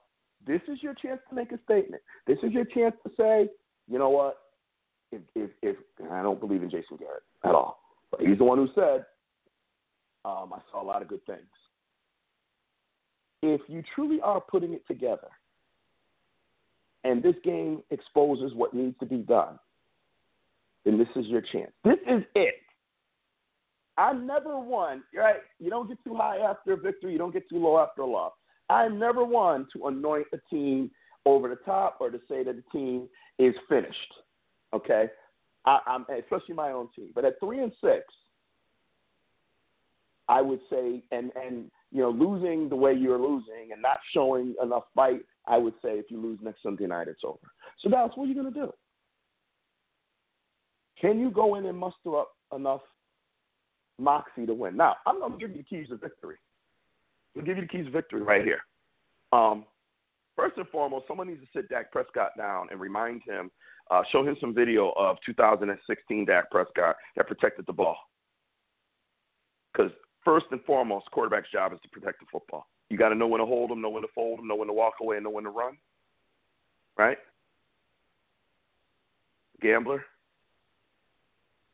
this 0.46 0.62
is 0.68 0.82
your 0.82 0.94
chance 0.94 1.20
to 1.30 1.36
make 1.36 1.52
a 1.52 1.60
statement. 1.66 2.02
This 2.26 2.38
is 2.44 2.52
your 2.52 2.66
chance 2.66 2.96
to 3.04 3.12
say, 3.18 3.50
you 3.90 4.00
know 4.00 4.10
what? 4.10 4.38
If 5.12 5.22
if, 5.36 5.50
if 5.62 5.76
I 6.10 6.22
don't 6.22 6.40
believe 6.40 6.64
in 6.64 6.70
Jason 6.70 6.98
Garrett 6.98 7.24
at 7.44 7.54
all, 7.54 7.80
but 8.12 8.22
he's 8.22 8.38
the 8.38 8.44
one 8.44 8.58
who 8.58 8.68
said, 8.74 9.06
um, 10.26 10.54
I 10.54 10.60
saw 10.72 10.82
a 10.82 10.86
lot 10.86 11.02
of 11.02 11.08
good 11.08 11.26
things. 11.26 11.40
If 13.44 13.62
you 13.68 13.84
truly 13.96 14.22
are 14.22 14.40
putting 14.40 14.74
it 14.74 14.86
together, 14.88 15.28
and 17.04 17.24
this 17.24 17.36
game 17.44 17.82
exposes 17.90 18.54
what 18.54 18.74
needs 18.74 18.96
to 19.00 19.06
be 19.06 19.18
done, 19.18 19.58
then 20.86 20.98
this 20.98 21.08
is 21.16 21.26
your 21.28 21.42
chance. 21.42 21.72
This 21.84 21.98
is 22.08 22.24
it. 22.36 22.56
I 23.98 24.14
never 24.14 24.60
won, 24.60 25.04
right? 25.16 25.42
You 25.60 25.70
don't 25.70 25.88
get 25.88 25.98
too 26.04 26.16
high 26.16 26.38
after 26.38 26.74
a 26.74 26.78
victory, 26.78 27.12
you 27.12 27.18
don't 27.18 27.34
get 27.34 27.50
too 27.50 27.58
low 27.58 27.80
after 27.80 28.02
a 28.02 28.06
loss. 28.06 28.34
I'm 28.70 28.98
never 28.98 29.24
won 29.24 29.68
to 29.74 29.88
anoint 29.88 30.28
a 30.34 30.38
team 30.50 30.92
over 31.26 31.50
the 31.50 31.58
top 31.58 31.98
or 32.00 32.10
to 32.10 32.20
say 32.30 32.44
that 32.44 32.56
the 32.56 32.64
team 32.72 33.08
is 33.38 33.54
finished. 33.68 34.14
Okay, 34.74 35.08
I, 35.66 35.80
I'm 35.86 36.06
especially 36.18 36.56
my 36.56 36.72
own 36.72 36.88
team. 36.96 37.10
But 37.14 37.26
at 37.26 37.40
three 37.40 37.62
and 37.62 37.72
six, 37.82 38.06
I 40.32 40.42
would 40.42 40.62
say, 40.70 41.04
and 41.12 41.30
and 41.36 41.70
you 41.92 42.02
know, 42.02 42.10
losing 42.10 42.70
the 42.70 42.76
way 42.76 42.94
you're 42.94 43.20
losing 43.20 43.74
and 43.74 43.82
not 43.82 43.98
showing 44.14 44.56
enough 44.64 44.86
fight, 44.96 45.20
I 45.46 45.58
would 45.58 45.74
say 45.84 46.00
if 46.00 46.10
you 46.10 46.22
lose 46.22 46.40
next 46.42 46.64
Sunday 46.64 46.88
night, 46.88 47.10
it's 47.10 47.24
over. 47.26 47.38
So 47.80 47.90
that's 47.90 48.16
what 48.16 48.24
are 48.24 48.28
you're 48.28 48.42
going 48.42 48.54
to 48.54 48.60
do. 48.60 48.74
Can 51.00 51.20
you 51.20 51.32
go 51.32 51.56
in 51.56 51.66
and 51.66 51.78
muster 51.78 52.18
up 52.18 52.30
enough 52.56 52.82
moxie 54.00 54.46
to 54.46 54.54
win? 54.54 54.78
Now, 54.78 54.96
I'm 55.06 55.20
going 55.20 55.34
to 55.34 55.38
give 55.38 55.52
you 55.52 55.58
the 55.58 55.64
keys 55.64 55.90
to 55.90 55.98
victory. 55.98 56.38
I'll 57.36 57.44
give 57.44 57.58
you 57.58 57.64
the 57.64 57.68
keys 57.68 57.86
to 57.86 57.92
victory 57.92 58.22
right 58.22 58.46
here. 58.46 58.62
Um, 59.34 59.66
first 60.38 60.58
and 60.58 60.68
foremost, 60.70 61.08
someone 61.10 61.28
needs 61.28 61.42
to 61.42 61.48
sit 61.54 61.68
Dak 61.68 61.92
Prescott 61.92 62.32
down 62.38 62.68
and 62.72 62.80
remind 62.80 63.22
him, 63.24 63.52
uh, 63.90 64.04
show 64.14 64.26
him 64.26 64.38
some 64.40 64.54
video 64.54 64.94
of 64.98 65.18
2016 65.26 66.26
Dak 66.26 66.50
Prescott 66.52 66.96
that 67.18 67.28
protected 67.28 67.66
the 67.66 67.74
ball. 67.74 67.98
Because 69.74 69.92
first 70.24 70.46
and 70.52 70.64
foremost, 70.64 71.10
quarterback's 71.12 71.52
job 71.52 71.74
is 71.74 71.80
to 71.84 71.90
protect 71.90 72.20
the 72.20 72.26
football. 72.32 72.68
You 72.90 72.98
got 72.98 73.10
to 73.10 73.16
know 73.16 73.28
when 73.28 73.40
to 73.40 73.46
hold 73.46 73.70
them, 73.70 73.82
know 73.82 73.90
when 73.90 74.04
to 74.04 74.10
fold 74.14 74.40
them, 74.40 74.48
know 74.48 74.56
when 74.56 74.68
to 74.68 74.74
walk 74.74 74.96
away, 75.02 75.18
and 75.18 75.24
know 75.24 75.30
when 75.30 75.46
to 75.46 75.50
run. 75.50 75.78
Right? 76.98 77.18
Gambler. 79.62 80.04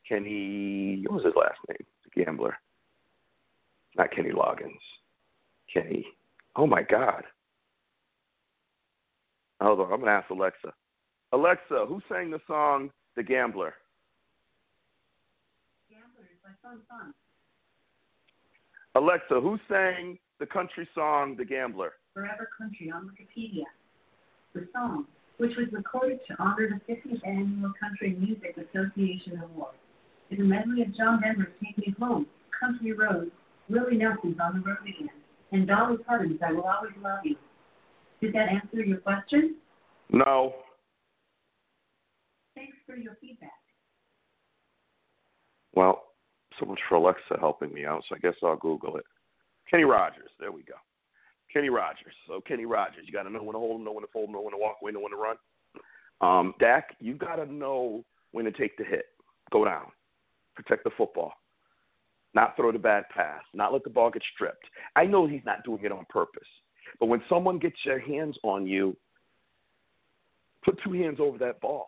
Kenny, 0.08 1.04
what 1.08 1.16
was 1.16 1.26
his 1.26 1.34
last 1.36 1.60
name? 1.68 1.86
The 2.04 2.24
gambler. 2.24 2.58
Not 3.98 4.12
Kenny 4.12 4.32
Loggins. 4.32 4.78
Kenny. 5.74 6.06
Oh 6.56 6.68
my 6.68 6.82
God. 6.82 7.24
Hold 9.60 9.82
on, 9.82 9.92
I'm 9.92 10.00
gonna 10.00 10.12
ask 10.12 10.30
Alexa. 10.30 10.72
Alexa, 11.34 11.86
who 11.88 12.00
sang 12.08 12.32
the 12.32 12.40
song 12.48 12.92
"The 13.16 13.24
Gambler"? 13.24 13.74
Gambler 15.90 16.30
is 16.32 16.38
my 16.44 16.52
son's 16.62 16.84
son. 16.88 17.14
Alexa, 18.98 19.40
who 19.40 19.60
sang 19.70 20.18
the 20.40 20.46
country 20.48 20.90
song 20.96 21.36
"The 21.38 21.46
Gambler"? 21.46 21.94
Forever 22.16 22.50
Country 22.58 22.90
on 22.90 23.12
Wikipedia. 23.12 23.66
The 24.56 24.68
song, 24.74 25.06
which 25.38 25.56
was 25.56 25.68
recorded 25.72 26.20
to 26.28 26.36
honor 26.40 26.68
the 26.68 26.92
50th 26.92 27.22
Annual 27.24 27.74
Country 27.80 28.18
Music 28.20 28.58
Association 28.58 29.40
Award, 29.44 29.76
is 30.32 30.40
a 30.40 30.42
medley 30.42 30.82
of 30.82 30.96
John 30.96 31.22
Denver's 31.22 31.54
"Take 31.64 31.78
Me 31.78 31.94
Home," 32.00 32.26
"Country 32.60 32.94
Roads," 32.94 33.30
Willie 33.70 33.98
Nelson's 33.98 34.40
"On 34.42 34.56
the 34.56 34.68
Road 34.68 34.82
Again," 34.82 35.12
and 35.52 35.68
Dolly 35.68 35.98
Parton's 35.98 36.42
"I 36.42 36.54
Will 36.54 36.64
Always 36.64 36.94
Love 37.00 37.20
You." 37.24 37.36
Did 38.20 38.34
that 38.34 38.50
answer 38.50 38.84
your 38.84 38.98
question? 38.98 39.58
No. 40.10 40.56
Thanks 42.56 42.78
for 42.88 42.96
your 42.96 43.16
feedback. 43.22 43.52
Well, 45.76 46.07
so 46.60 46.66
much 46.66 46.80
for 46.88 46.96
Alexa 46.96 47.38
helping 47.40 47.74
me 47.74 47.86
out, 47.86 48.04
so 48.08 48.16
I 48.16 48.20
guess 48.20 48.36
I'll 48.44 48.58
Google 48.58 48.98
it. 48.98 49.06
Kenny 49.70 49.84
Rogers. 49.84 50.30
There 50.40 50.52
we 50.52 50.64
go. 50.64 50.76
Kenny 51.52 51.70
Rogers. 51.70 52.14
So 52.28 52.42
Kenny 52.42 52.66
Rogers, 52.66 53.04
you 53.06 53.14
got 53.14 53.24
to 53.24 53.30
know 53.30 53.44
when 53.44 53.54
to 53.54 53.60
hold 53.60 53.80
him, 53.80 53.86
know 53.86 53.92
when 53.94 54.04
to 54.04 54.12
fold 54.12 54.30
him, 54.30 54.34
know 54.34 54.42
when 54.42 54.54
to 54.54 54.58
walk 54.58 54.78
away, 54.82 54.92
know 54.92 55.00
when 55.00 55.12
to 55.12 55.18
run. 55.18 55.38
Um, 56.22 56.54
Dak, 56.60 56.96
you 57.00 57.14
got 57.14 57.36
to 57.38 57.52
know 57.52 58.04
when 58.32 58.46
to 58.46 58.52
take 58.52 58.78
the 58.78 58.84
hit, 58.84 59.06
go 59.52 59.66
down, 59.66 59.86
protect 60.56 60.84
the 60.84 60.90
football, 60.98 61.34
not 62.34 62.56
throw 62.56 62.72
the 62.72 62.80
bad 62.80 63.06
pass, 63.10 63.42
not 63.54 63.72
let 63.72 63.84
the 63.84 63.90
ball 63.90 64.10
get 64.10 64.24
stripped. 64.34 64.66
I 64.96 65.06
know 65.06 65.28
he's 65.28 65.46
not 65.46 65.64
doing 65.64 65.84
it 65.84 65.92
on 65.92 66.06
purpose, 66.10 66.48
but 67.00 67.08
when 67.08 67.22
someone 67.30 67.60
gets 67.60 67.78
their 67.86 68.00
hands 68.00 68.38
on 68.44 68.66
you, 68.66 68.96
put 70.66 70.80
two 70.84 70.94
hands 70.94 71.20
over 71.20 71.38
that 71.38 71.62
ball, 71.62 71.86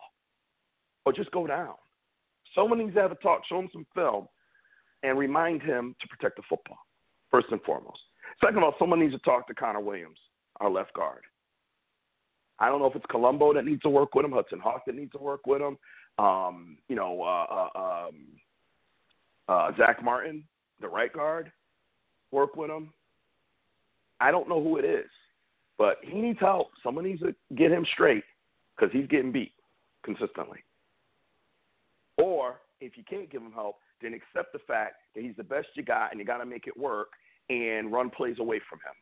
or 1.04 1.12
just 1.12 1.30
go 1.32 1.46
down. 1.46 1.74
Someone 2.54 2.78
needs 2.78 2.94
to 2.94 3.02
have 3.02 3.12
a 3.12 3.16
talk, 3.16 3.42
show 3.48 3.58
him 3.58 3.68
some 3.72 3.86
film, 3.94 4.28
and 5.02 5.18
remind 5.18 5.62
him 5.62 5.94
to 6.00 6.08
protect 6.08 6.36
the 6.36 6.42
football, 6.48 6.78
first 7.30 7.48
and 7.50 7.62
foremost. 7.62 8.00
Second 8.40 8.58
of 8.58 8.64
all, 8.64 8.74
someone 8.78 9.00
needs 9.00 9.12
to 9.12 9.18
talk 9.20 9.46
to 9.48 9.54
Connor 9.54 9.80
Williams, 9.80 10.18
our 10.60 10.70
left 10.70 10.92
guard. 10.94 11.22
I 12.58 12.68
don't 12.68 12.80
know 12.80 12.86
if 12.86 12.96
it's 12.96 13.06
Colombo 13.10 13.54
that 13.54 13.64
needs 13.64 13.82
to 13.82 13.88
work 13.88 14.14
with 14.14 14.24
him, 14.24 14.32
Hudson 14.32 14.60
Houck 14.60 14.84
that 14.86 14.94
needs 14.94 15.12
to 15.12 15.18
work 15.18 15.46
with 15.46 15.62
him, 15.62 15.78
um, 16.18 16.76
you 16.88 16.96
know, 16.96 17.22
uh, 17.22 17.68
uh, 17.78 18.08
um, 18.08 18.26
uh, 19.48 19.72
Zack 19.78 20.04
Martin, 20.04 20.44
the 20.80 20.88
right 20.88 21.12
guard, 21.12 21.50
work 22.30 22.56
with 22.56 22.70
him. 22.70 22.92
I 24.20 24.30
don't 24.30 24.48
know 24.48 24.62
who 24.62 24.76
it 24.76 24.84
is, 24.84 25.08
but 25.78 25.96
he 26.02 26.20
needs 26.20 26.38
help. 26.38 26.68
Someone 26.82 27.04
needs 27.04 27.20
to 27.20 27.34
get 27.56 27.70
him 27.70 27.86
straight 27.94 28.24
because 28.76 28.92
he's 28.92 29.08
getting 29.08 29.32
beat 29.32 29.52
consistently. 30.04 30.58
Or 32.18 32.60
if 32.80 32.98
you 32.98 33.04
can't 33.08 33.30
give 33.30 33.40
him 33.40 33.52
help, 33.52 33.76
then 34.02 34.14
accept 34.14 34.52
the 34.52 34.58
fact 34.60 34.96
that 35.14 35.22
he's 35.22 35.36
the 35.36 35.44
best 35.44 35.68
you 35.74 35.82
got 35.82 36.10
and 36.10 36.20
you 36.20 36.26
got 36.26 36.38
to 36.38 36.46
make 36.46 36.66
it 36.66 36.76
work 36.76 37.08
and 37.48 37.92
run 37.92 38.10
plays 38.10 38.38
away 38.38 38.60
from 38.68 38.78
him. 38.78 38.94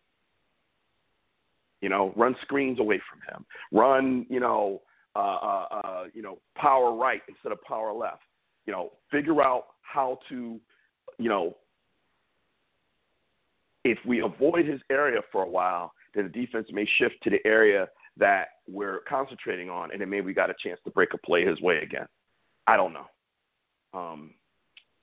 You 1.80 1.88
know, 1.88 2.12
run 2.16 2.34
screens 2.42 2.80
away 2.80 3.00
from 3.10 3.20
him. 3.32 3.46
Run, 3.72 4.26
you 4.28 4.40
know, 4.40 4.82
uh, 5.14 5.18
uh, 5.18 5.66
uh, 5.70 6.04
you 6.12 6.22
know, 6.22 6.38
power 6.56 6.94
right 6.94 7.22
instead 7.28 7.52
of 7.52 7.62
power 7.62 7.92
left. 7.92 8.22
You 8.66 8.72
know, 8.72 8.92
figure 9.10 9.42
out 9.42 9.66
how 9.82 10.18
to, 10.28 10.60
you 11.18 11.28
know, 11.28 11.56
if 13.84 13.98
we 14.06 14.20
avoid 14.20 14.66
his 14.66 14.80
area 14.90 15.20
for 15.30 15.42
a 15.42 15.48
while, 15.48 15.92
then 16.14 16.24
the 16.24 16.46
defense 16.46 16.66
may 16.72 16.86
shift 16.98 17.14
to 17.22 17.30
the 17.30 17.38
area 17.46 17.88
that 18.18 18.48
we're 18.66 19.00
concentrating 19.08 19.70
on, 19.70 19.92
and 19.92 20.00
then 20.00 20.10
maybe 20.10 20.26
we 20.26 20.34
got 20.34 20.50
a 20.50 20.54
chance 20.62 20.80
to 20.84 20.90
break 20.90 21.14
a 21.14 21.18
play 21.18 21.44
his 21.46 21.60
way 21.60 21.78
again. 21.78 22.06
I 22.66 22.76
don't 22.76 22.92
know. 22.92 23.06
Um, 23.94 24.34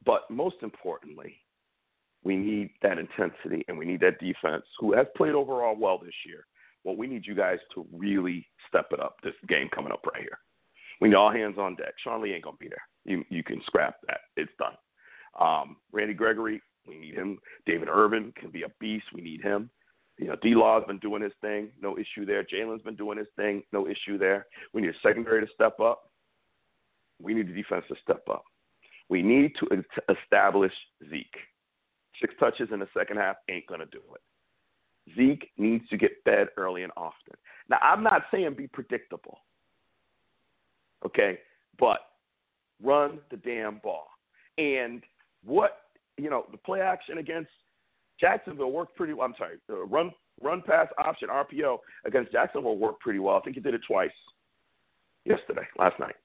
but 0.06 0.30
most 0.30 0.58
importantly, 0.62 1.38
we 2.24 2.36
need 2.36 2.72
that 2.82 2.97
intensity 2.97 3.64
and 3.68 3.78
we 3.78 3.86
need 3.86 4.01
that 4.01 4.20
defense 4.20 4.66
who 4.80 4.93
has 4.93 5.06
played 5.16 5.36
overall 5.36 5.76
well 5.78 5.97
this 5.97 6.14
year. 6.26 6.45
Well, 6.84 6.95
we 6.95 7.08
need 7.08 7.26
you 7.26 7.36
guys 7.36 7.60
to 7.74 7.86
really 7.91 8.47
step 8.68 8.88
it 8.91 8.99
up 8.99 9.18
this 9.24 9.34
game 9.47 9.70
coming 9.74 9.91
up 9.91 10.06
right 10.06 10.22
here. 10.22 10.39
We 11.01 11.10
need 11.10 11.16
all 11.16 11.32
hands 11.32 11.58
on 11.58 11.76
deck. 11.76 11.93
Sean 12.03 12.22
Lee 12.22 12.34
ain't 12.34 12.43
gonna 12.43 12.58
be 12.60 12.70
there. 12.70 12.82
You 13.06 13.24
you 13.30 13.43
can 13.43 13.62
scrap 13.66 13.95
that. 14.08 14.22
It's 14.38 14.51
done. 14.58 14.76
Um, 15.39 15.78
Randy 15.91 16.14
Gregory, 16.14 16.62
we 16.88 16.97
need 16.97 17.16
him. 17.16 17.39
David 17.66 17.89
Irvin 17.89 18.34
can 18.39 18.49
be 18.49 18.64
a 18.64 18.72
beast. 18.80 19.06
We 19.14 19.22
need 19.22 19.41
him. 19.41 19.70
You 20.18 20.28
know, 20.28 20.36
D 20.41 20.56
Law's 20.56 20.86
been 20.88 20.99
doing 20.99 21.22
his 21.22 21.34
thing, 21.41 21.72
no 21.82 21.97
issue 21.97 22.26
there. 22.26 22.43
Jaylon's 22.43 22.84
been 22.84 22.95
doing 22.95 23.18
his 23.18 23.28
thing, 23.36 23.64
no 23.74 23.88
issue 23.88 24.18
there. 24.18 24.47
We 24.74 24.82
need 24.82 24.91
a 24.91 24.99
secondary 25.03 25.45
to 25.45 25.53
step 25.53 25.80
up. 25.82 26.10
We 27.22 27.34
need 27.34 27.49
the 27.49 27.53
defense 27.53 27.84
to 27.89 27.95
step 28.01 28.24
up. 28.30 28.43
We 29.10 29.22
need 29.22 29.53
to 29.60 29.84
establish 30.10 30.74
Zeke. 31.10 31.38
Six 32.20 32.34
touches 32.39 32.70
in 32.72 32.80
the 32.80 32.88
second 32.97 33.18
half 33.18 33.36
ain't 33.49 33.68
going 33.68 33.82
to 33.82 33.86
do 33.88 34.01
it. 34.14 35.16
Zeke 35.16 35.51
needs 35.58 35.88
to 35.89 35.97
get 35.97 36.12
fed 36.24 36.47
early 36.58 36.84
and 36.84 36.91
often. 36.97 37.36
Now, 37.70 37.78
I'm 37.82 38.03
not 38.03 38.24
saying 38.32 38.56
be 38.56 38.68
predictable, 38.68 39.39
okay, 41.06 41.39
but 41.78 41.99
run 42.82 43.20
the 43.30 43.38
damn 43.38 43.80
ball. 43.84 44.08
And 44.58 45.03
what, 45.43 45.78
you 46.18 46.30
know, 46.30 46.45
the 46.51 46.58
play 46.58 46.82
action 46.82 47.18
against 47.18 47.51
Jacksonville 48.20 48.72
worked 48.72 48.95
pretty 48.95 49.14
well. 49.14 49.28
I'm 49.28 49.36
sorry, 49.38 49.58
the 49.68 49.76
run, 49.76 50.12
run 50.41 50.64
pass 50.66 50.88
option, 50.97 51.30
RPO, 51.30 51.78
against 52.06 52.32
Jacksonville 52.32 52.78
worked 52.78 53.01
pretty 53.01 53.20
well. 53.20 53.36
I 53.36 53.41
think 53.41 53.56
he 53.56 53.62
did 53.62 53.74
it 53.74 53.82
twice 53.88 54.12
yesterday, 55.26 55.68
last 55.78 55.99
night. 55.99 56.16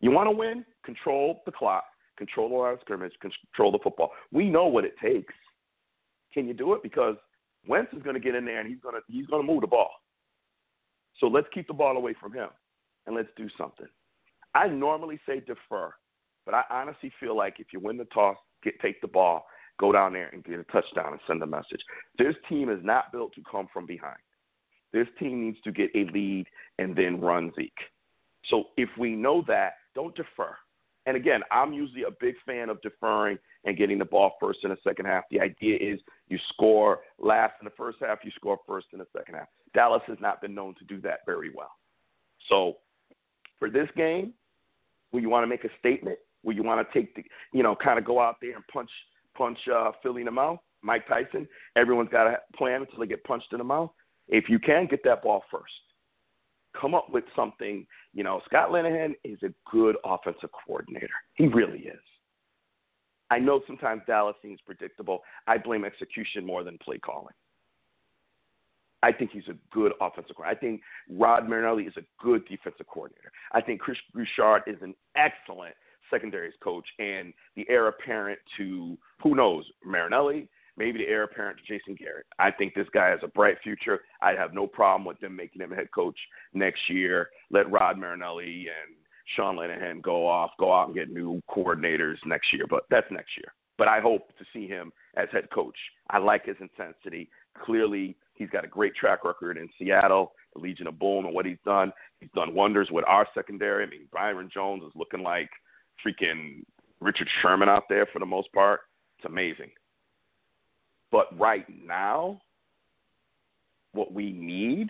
You 0.00 0.10
want 0.10 0.28
to 0.28 0.36
win? 0.36 0.64
Control 0.84 1.42
the 1.44 1.52
clock, 1.52 1.84
control 2.16 2.48
the 2.48 2.54
line 2.54 2.74
of 2.74 2.80
scrimmage, 2.80 3.12
control 3.20 3.70
the 3.70 3.78
football. 3.82 4.12
We 4.32 4.48
know 4.48 4.66
what 4.66 4.84
it 4.84 4.94
takes. 5.02 5.34
Can 6.32 6.46
you 6.46 6.54
do 6.54 6.74
it? 6.74 6.82
Because 6.82 7.16
Wentz 7.66 7.92
is 7.92 8.02
going 8.02 8.14
to 8.14 8.20
get 8.20 8.34
in 8.34 8.44
there 8.44 8.60
and 8.60 8.68
he's 8.68 8.80
going 8.80 8.94
to 8.94 9.00
he's 9.08 9.26
going 9.26 9.46
to 9.46 9.52
move 9.52 9.60
the 9.60 9.66
ball. 9.66 9.90
So 11.18 11.26
let's 11.26 11.48
keep 11.52 11.66
the 11.66 11.74
ball 11.74 11.96
away 11.96 12.14
from 12.18 12.32
him 12.32 12.48
and 13.06 13.14
let's 13.14 13.28
do 13.36 13.48
something. 13.58 13.88
I 14.54 14.68
normally 14.68 15.20
say 15.26 15.40
defer, 15.40 15.92
but 16.44 16.54
I 16.54 16.64
honestly 16.70 17.12
feel 17.20 17.36
like 17.36 17.56
if 17.58 17.68
you 17.72 17.80
win 17.80 17.96
the 17.96 18.06
toss, 18.06 18.36
get 18.64 18.80
take 18.80 19.00
the 19.00 19.08
ball, 19.08 19.46
go 19.78 19.92
down 19.92 20.12
there 20.12 20.30
and 20.32 20.42
get 20.42 20.58
a 20.58 20.64
touchdown 20.64 21.12
and 21.12 21.20
send 21.26 21.42
a 21.42 21.46
message. 21.46 21.82
This 22.18 22.34
team 22.48 22.70
is 22.70 22.80
not 22.82 23.12
built 23.12 23.34
to 23.34 23.42
come 23.50 23.68
from 23.72 23.86
behind. 23.86 24.18
This 24.92 25.06
team 25.18 25.44
needs 25.44 25.60
to 25.62 25.72
get 25.72 25.90
a 25.94 26.04
lead 26.12 26.46
and 26.78 26.96
then 26.96 27.20
run 27.20 27.52
Zeke. 27.54 27.72
So 28.48 28.64
if 28.76 28.88
we 28.98 29.14
know 29.14 29.44
that, 29.46 29.74
don't 29.94 30.14
defer. 30.14 30.54
And 31.06 31.16
again, 31.16 31.40
I'm 31.50 31.72
usually 31.72 32.02
a 32.02 32.10
big 32.20 32.34
fan 32.46 32.68
of 32.68 32.80
deferring 32.82 33.38
and 33.64 33.76
getting 33.76 33.98
the 33.98 34.04
ball 34.04 34.32
first 34.40 34.60
in 34.64 34.70
the 34.70 34.76
second 34.84 35.06
half. 35.06 35.24
The 35.30 35.40
idea 35.40 35.76
is 35.80 35.98
you 36.28 36.38
score 36.52 37.00
last 37.18 37.54
in 37.60 37.64
the 37.64 37.72
first 37.76 37.98
half, 38.00 38.18
you 38.22 38.30
score 38.32 38.58
first 38.66 38.88
in 38.92 38.98
the 38.98 39.06
second 39.16 39.34
half. 39.34 39.48
Dallas 39.74 40.02
has 40.06 40.18
not 40.20 40.40
been 40.40 40.54
known 40.54 40.74
to 40.76 40.84
do 40.84 41.00
that 41.02 41.20
very 41.26 41.50
well. 41.54 41.72
So 42.48 42.76
for 43.58 43.70
this 43.70 43.88
game, 43.96 44.34
where 45.10 45.22
you 45.22 45.28
want 45.28 45.42
to 45.42 45.48
make 45.48 45.64
a 45.64 45.70
statement, 45.78 46.18
where 46.42 46.54
you 46.54 46.62
want 46.62 46.86
to 46.86 46.98
take 46.98 47.14
the, 47.14 47.24
you 47.52 47.62
know, 47.62 47.74
kind 47.74 47.98
of 47.98 48.04
go 48.04 48.20
out 48.20 48.36
there 48.40 48.54
and 48.54 48.64
punch 48.72 48.90
punch 49.36 49.58
uh, 49.72 49.92
Philly 50.02 50.22
in 50.22 50.26
the 50.26 50.30
mouth, 50.30 50.58
Mike 50.82 51.06
Tyson. 51.08 51.46
Everyone's 51.76 52.10
got 52.10 52.26
a 52.26 52.38
plan 52.56 52.82
until 52.82 53.00
they 53.00 53.06
get 53.06 53.24
punched 53.24 53.52
in 53.52 53.58
the 53.58 53.64
mouth. 53.64 53.90
If 54.28 54.48
you 54.48 54.58
can, 54.58 54.86
get 54.86 55.02
that 55.04 55.22
ball 55.22 55.44
first. 55.50 55.72
Come 56.78 56.94
up 56.94 57.10
with 57.10 57.24
something. 57.34 57.86
You 58.12 58.24
know, 58.24 58.40
Scott 58.46 58.70
Linehan 58.70 59.14
is 59.24 59.38
a 59.42 59.52
good 59.70 59.96
offensive 60.04 60.50
coordinator. 60.66 61.08
He 61.34 61.46
really 61.46 61.80
is. 61.80 62.00
I 63.30 63.38
know 63.38 63.60
sometimes 63.66 64.02
Dallas 64.06 64.36
seems 64.42 64.60
predictable. 64.66 65.20
I 65.46 65.58
blame 65.58 65.84
execution 65.84 66.44
more 66.44 66.64
than 66.64 66.78
play 66.78 66.98
calling. 66.98 67.34
I 69.02 69.12
think 69.12 69.30
he's 69.30 69.48
a 69.48 69.56
good 69.72 69.92
offensive 70.00 70.36
coordinator. 70.36 70.58
I 70.58 70.60
think 70.60 70.82
Rod 71.08 71.48
Marinelli 71.48 71.84
is 71.84 71.94
a 71.96 72.02
good 72.22 72.46
defensive 72.46 72.86
coordinator. 72.86 73.32
I 73.52 73.60
think 73.60 73.80
Kris 73.80 73.96
Richard 74.12 74.62
is 74.66 74.76
an 74.82 74.94
excellent 75.16 75.74
secondaries 76.10 76.54
coach 76.62 76.86
and 76.98 77.32
the 77.56 77.64
heir 77.68 77.86
apparent 77.88 78.38
to 78.58 78.98
who 79.22 79.34
knows 79.34 79.64
Marinelli, 79.84 80.48
maybe 80.76 80.98
the 80.98 81.08
heir 81.08 81.24
apparent 81.24 81.58
to 81.58 81.64
Jason 81.64 81.94
Garrett. 81.94 82.26
I 82.38 82.50
think 82.50 82.74
this 82.74 82.88
guy 82.92 83.08
has 83.08 83.20
a 83.22 83.28
bright 83.28 83.56
future. 83.62 84.00
I 84.22 84.32
have 84.32 84.54
no 84.54 84.66
problem 84.66 85.04
with 85.04 85.18
them 85.20 85.36
making 85.36 85.62
him 85.62 85.70
head 85.70 85.88
coach 85.94 86.18
next 86.54 86.88
year. 86.88 87.30
Let 87.50 87.70
Rod 87.70 87.98
Marinelli 87.98 88.66
and 88.68 88.96
Sean 89.36 89.56
Linehan 89.56 90.02
go 90.02 90.26
off, 90.26 90.50
go 90.58 90.72
out 90.72 90.86
and 90.86 90.94
get 90.94 91.10
new 91.10 91.40
coordinators 91.48 92.16
next 92.26 92.52
year, 92.52 92.64
but 92.68 92.84
that's 92.90 93.10
next 93.10 93.36
year. 93.36 93.52
But 93.78 93.88
I 93.88 94.00
hope 94.00 94.36
to 94.38 94.44
see 94.52 94.66
him 94.66 94.92
as 95.16 95.28
head 95.32 95.48
coach. 95.50 95.76
I 96.10 96.18
like 96.18 96.44
his 96.44 96.56
intensity. 96.60 97.30
Clearly, 97.64 98.16
he's 98.34 98.50
got 98.50 98.64
a 98.64 98.68
great 98.68 98.94
track 98.94 99.24
record 99.24 99.56
in 99.56 99.68
Seattle, 99.78 100.32
the 100.54 100.60
Legion 100.60 100.86
of 100.86 100.98
Boom, 100.98 101.24
and 101.24 101.34
what 101.34 101.46
he's 101.46 101.58
done. 101.64 101.92
He's 102.20 102.30
done 102.34 102.54
wonders 102.54 102.88
with 102.90 103.04
our 103.06 103.26
secondary. 103.34 103.84
I 103.84 103.88
mean, 103.88 104.06
Byron 104.12 104.50
Jones 104.52 104.82
is 104.82 104.92
looking 104.94 105.22
like 105.22 105.48
freaking 106.04 106.62
Richard 107.00 107.28
Sherman 107.40 107.68
out 107.68 107.84
there 107.88 108.06
for 108.12 108.18
the 108.18 108.26
most 108.26 108.52
part. 108.52 108.80
It's 109.18 109.26
amazing. 109.26 109.70
But 111.10 111.26
right 111.38 111.66
now, 111.84 112.40
what 113.92 114.12
we 114.12 114.32
need 114.32 114.88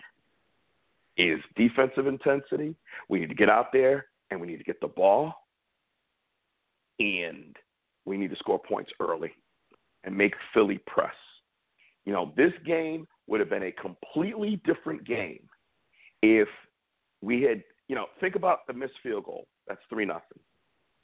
is 1.17 1.39
defensive 1.55 2.07
intensity. 2.07 2.75
We 3.09 3.19
need 3.19 3.29
to 3.29 3.35
get 3.35 3.49
out 3.49 3.71
there 3.73 4.05
and 4.29 4.39
we 4.39 4.47
need 4.47 4.57
to 4.57 4.63
get 4.63 4.79
the 4.81 4.87
ball. 4.87 5.33
And 6.99 7.55
we 8.05 8.17
need 8.17 8.29
to 8.29 8.35
score 8.37 8.59
points 8.59 8.91
early 8.99 9.31
and 10.03 10.15
make 10.15 10.33
Philly 10.53 10.79
press. 10.85 11.15
You 12.05 12.13
know, 12.13 12.33
this 12.37 12.53
game 12.65 13.07
would 13.27 13.39
have 13.39 13.49
been 13.49 13.63
a 13.63 13.71
completely 13.71 14.61
different 14.65 15.03
game 15.05 15.47
if 16.21 16.47
we 17.21 17.41
had, 17.43 17.63
you 17.87 17.95
know, 17.95 18.05
think 18.19 18.35
about 18.35 18.67
the 18.67 18.73
missed 18.73 18.99
field 19.03 19.25
goal. 19.25 19.47
That's 19.67 19.81
3 19.89 20.05
nothing. 20.05 20.39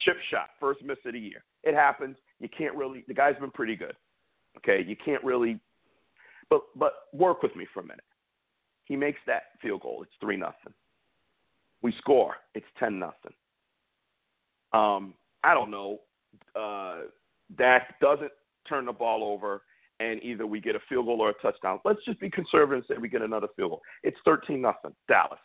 Chip 0.01 0.17
shot, 0.29 0.49
first 0.59 0.83
miss 0.83 0.97
of 1.05 1.13
the 1.13 1.19
year. 1.19 1.43
It 1.63 1.73
happens. 1.73 2.17
You 2.39 2.49
can't 2.55 2.75
really. 2.75 3.03
The 3.07 3.13
guy's 3.13 3.35
been 3.39 3.51
pretty 3.51 3.75
good. 3.75 3.95
Okay, 4.57 4.83
you 4.85 4.95
can't 4.95 5.23
really. 5.23 5.59
But 6.49 6.61
but 6.75 6.93
work 7.13 7.43
with 7.43 7.55
me 7.55 7.67
for 7.73 7.81
a 7.81 7.83
minute. 7.83 8.03
He 8.85 8.95
makes 8.95 9.19
that 9.27 9.43
field 9.61 9.81
goal. 9.81 10.01
It's 10.03 10.11
three 10.21 10.37
nothing. 10.37 10.73
We 11.81 11.93
score. 11.99 12.35
It's 12.55 12.65
ten 12.79 12.99
nothing. 12.99 13.33
Um, 14.73 15.13
I 15.43 15.53
don't 15.53 15.71
know. 15.71 15.99
Uh, 16.55 17.01
Dak 17.57 17.99
doesn't 17.99 18.31
turn 18.67 18.85
the 18.85 18.93
ball 18.93 19.23
over, 19.23 19.61
and 19.99 20.21
either 20.23 20.45
we 20.45 20.59
get 20.59 20.75
a 20.75 20.79
field 20.89 21.05
goal 21.05 21.21
or 21.21 21.29
a 21.29 21.33
touchdown. 21.41 21.79
Let's 21.85 22.03
just 22.05 22.19
be 22.19 22.29
conservative 22.29 22.83
and 22.89 22.95
say 22.97 22.99
we 22.99 23.09
get 23.09 23.21
another 23.21 23.47
field 23.55 23.71
goal. 23.71 23.81
It's 24.03 24.17
thirteen 24.25 24.61
nothing. 24.61 24.93
Dallas. 25.07 25.39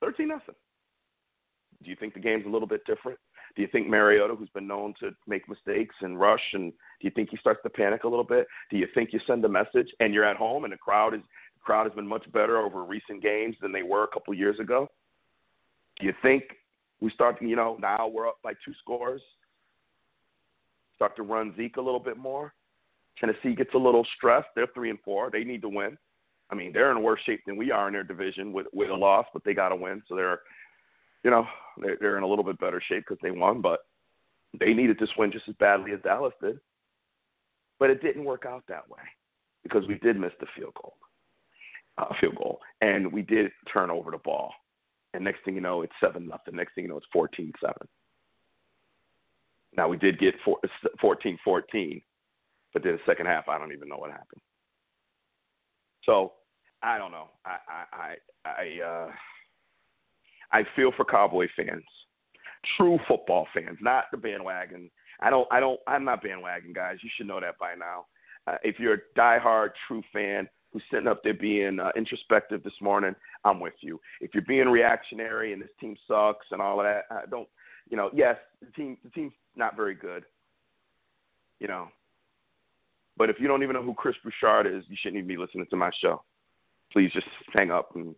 Thirteen 0.00 0.28
nothing. 0.28 0.54
Do 1.82 1.90
you 1.90 1.96
think 1.96 2.14
the 2.14 2.20
game's 2.20 2.46
a 2.46 2.48
little 2.48 2.68
bit 2.68 2.84
different? 2.86 3.18
Do 3.54 3.62
you 3.62 3.68
think 3.70 3.88
Mariota, 3.88 4.34
who's 4.34 4.50
been 4.50 4.66
known 4.66 4.94
to 5.00 5.10
make 5.26 5.48
mistakes 5.48 5.94
and 6.00 6.18
rush, 6.18 6.42
and 6.52 6.72
do 6.72 7.06
you 7.06 7.10
think 7.10 7.30
he 7.30 7.36
starts 7.38 7.60
to 7.62 7.70
panic 7.70 8.04
a 8.04 8.08
little 8.08 8.24
bit? 8.24 8.46
Do 8.70 8.76
you 8.76 8.86
think 8.94 9.12
you 9.12 9.20
send 9.26 9.44
a 9.44 9.48
message 9.48 9.88
and 10.00 10.12
you're 10.12 10.24
at 10.24 10.36
home 10.36 10.64
and 10.64 10.72
the 10.72 10.78
crowd 10.78 11.14
is 11.14 11.20
the 11.20 11.60
crowd 11.64 11.86
has 11.86 11.94
been 11.94 12.06
much 12.06 12.30
better 12.32 12.58
over 12.58 12.84
recent 12.84 13.22
games 13.22 13.56
than 13.60 13.72
they 13.72 13.82
were 13.82 14.04
a 14.04 14.08
couple 14.08 14.34
years 14.34 14.58
ago? 14.58 14.88
Do 16.00 16.06
you 16.06 16.14
think 16.22 16.44
we 17.00 17.10
start, 17.10 17.40
you 17.40 17.56
know, 17.56 17.76
now 17.80 18.08
we're 18.08 18.28
up 18.28 18.38
by 18.42 18.52
two 18.64 18.72
scores, 18.80 19.22
start 20.94 21.16
to 21.16 21.22
run 21.22 21.54
Zeke 21.56 21.76
a 21.76 21.80
little 21.80 22.00
bit 22.00 22.16
more? 22.16 22.52
Tennessee 23.18 23.54
gets 23.54 23.72
a 23.74 23.78
little 23.78 24.06
stressed. 24.16 24.48
They're 24.54 24.66
three 24.74 24.90
and 24.90 24.98
four. 25.04 25.30
They 25.30 25.44
need 25.44 25.62
to 25.62 25.68
win. 25.68 25.96
I 26.50 26.54
mean, 26.54 26.72
they're 26.72 26.92
in 26.92 27.02
worse 27.02 27.20
shape 27.26 27.40
than 27.46 27.56
we 27.56 27.70
are 27.70 27.88
in 27.88 27.94
their 27.94 28.04
division 28.04 28.52
with 28.52 28.66
with 28.72 28.90
a 28.90 28.94
loss, 28.94 29.26
but 29.32 29.42
they 29.44 29.54
got 29.54 29.70
to 29.70 29.76
win. 29.76 30.02
So 30.08 30.14
they're 30.14 30.40
you 31.26 31.32
know, 31.32 31.44
they're, 31.76 32.16
in 32.16 32.22
a 32.22 32.26
little 32.26 32.44
bit 32.44 32.60
better 32.60 32.80
shape 32.80 33.02
because 33.06 33.18
they 33.20 33.32
won, 33.32 33.60
but 33.60 33.80
they 34.60 34.72
needed 34.72 34.96
this 35.00 35.08
win 35.18 35.32
just 35.32 35.48
as 35.48 35.56
badly 35.56 35.90
as 35.90 35.98
Dallas 36.04 36.32
did. 36.40 36.60
But 37.80 37.90
it 37.90 38.00
didn't 38.00 38.24
work 38.24 38.44
out 38.46 38.62
that 38.68 38.88
way 38.88 39.00
because 39.64 39.88
we 39.88 39.96
did 39.96 40.20
miss 40.20 40.30
the 40.38 40.46
field 40.56 40.74
goal, 40.80 40.94
uh, 41.98 42.14
field 42.20 42.36
goal, 42.36 42.60
and 42.80 43.12
we 43.12 43.22
did 43.22 43.50
turn 43.72 43.90
over 43.90 44.12
the 44.12 44.18
ball. 44.18 44.52
And 45.14 45.24
next 45.24 45.44
thing 45.44 45.56
you 45.56 45.60
know, 45.60 45.82
it's 45.82 45.92
seven 46.00 46.28
nothing. 46.28 46.54
Next 46.54 46.76
thing 46.76 46.84
you 46.84 46.90
know, 46.90 46.96
it's 46.96 47.06
fourteen 47.12 47.52
seven. 47.60 47.88
Now 49.76 49.88
we 49.88 49.96
did 49.96 50.20
get 50.20 50.34
four, 50.44 50.58
14-14, 51.02 52.02
but 52.72 52.82
then 52.82 52.92
the 52.92 52.98
second 53.04 53.26
half, 53.26 53.48
I 53.48 53.58
don't 53.58 53.72
even 53.72 53.88
know 53.88 53.98
what 53.98 54.10
happened. 54.10 54.40
So 56.04 56.34
I 56.82 56.98
don't 56.98 57.10
know. 57.10 57.30
I 57.44 57.56
I 57.68 58.14
I, 58.44 58.48
I 58.48 58.86
uh, 58.86 59.10
I 60.52 60.64
feel 60.74 60.92
for 60.96 61.04
Cowboy 61.04 61.48
fans, 61.56 61.84
true 62.76 62.98
football 63.08 63.46
fans, 63.54 63.78
not 63.80 64.04
the 64.10 64.16
bandwagon. 64.16 64.90
I 65.20 65.30
don't, 65.30 65.48
I 65.50 65.60
don't, 65.60 65.80
I'm 65.86 66.04
not 66.04 66.22
bandwagon 66.22 66.72
guys. 66.72 66.98
You 67.02 67.10
should 67.16 67.26
know 67.26 67.40
that 67.40 67.58
by 67.58 67.74
now. 67.74 68.06
Uh, 68.46 68.58
if 68.62 68.78
you're 68.78 68.94
a 68.94 69.18
diehard 69.18 69.70
true 69.88 70.02
fan 70.12 70.48
who's 70.72 70.82
sitting 70.90 71.08
up 71.08 71.22
there 71.24 71.34
being 71.34 71.80
uh, 71.80 71.90
introspective 71.96 72.62
this 72.62 72.80
morning, 72.80 73.14
I'm 73.44 73.60
with 73.60 73.74
you. 73.80 74.00
If 74.20 74.34
you're 74.34 74.44
being 74.46 74.68
reactionary 74.68 75.52
and 75.52 75.62
this 75.62 75.70
team 75.80 75.96
sucks 76.06 76.46
and 76.50 76.60
all 76.60 76.80
of 76.80 76.86
that, 76.86 77.04
I 77.10 77.26
don't, 77.30 77.48
you 77.88 77.96
know, 77.96 78.10
yes, 78.12 78.36
the 78.60 78.70
team, 78.72 78.96
the 79.02 79.10
team's 79.10 79.32
not 79.56 79.74
very 79.76 79.94
good. 79.94 80.24
You 81.60 81.68
know, 81.68 81.88
but 83.16 83.30
if 83.30 83.36
you 83.40 83.48
don't 83.48 83.62
even 83.62 83.74
know 83.74 83.82
who 83.82 83.94
Kris 83.94 84.16
Richard 84.24 84.66
is, 84.66 84.84
you 84.88 84.96
shouldn't 85.00 85.18
even 85.18 85.28
be 85.28 85.38
listening 85.38 85.66
to 85.70 85.76
my 85.76 85.90
show. 86.02 86.22
Please 86.92 87.10
just 87.12 87.26
hang 87.56 87.70
up 87.70 87.96
and 87.96 88.14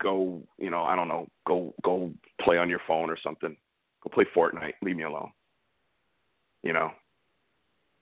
go, 0.00 0.42
you 0.58 0.70
know, 0.70 0.82
I 0.82 0.96
don't 0.96 1.08
know, 1.08 1.26
go 1.46 1.74
go 1.82 2.12
play 2.40 2.58
on 2.58 2.68
your 2.68 2.80
phone 2.86 3.10
or 3.10 3.18
something. 3.22 3.56
Go 4.02 4.10
play 4.12 4.24
Fortnite. 4.36 4.74
Leave 4.82 4.96
me 4.96 5.04
alone. 5.04 5.30
You 6.62 6.72
know, 6.72 6.90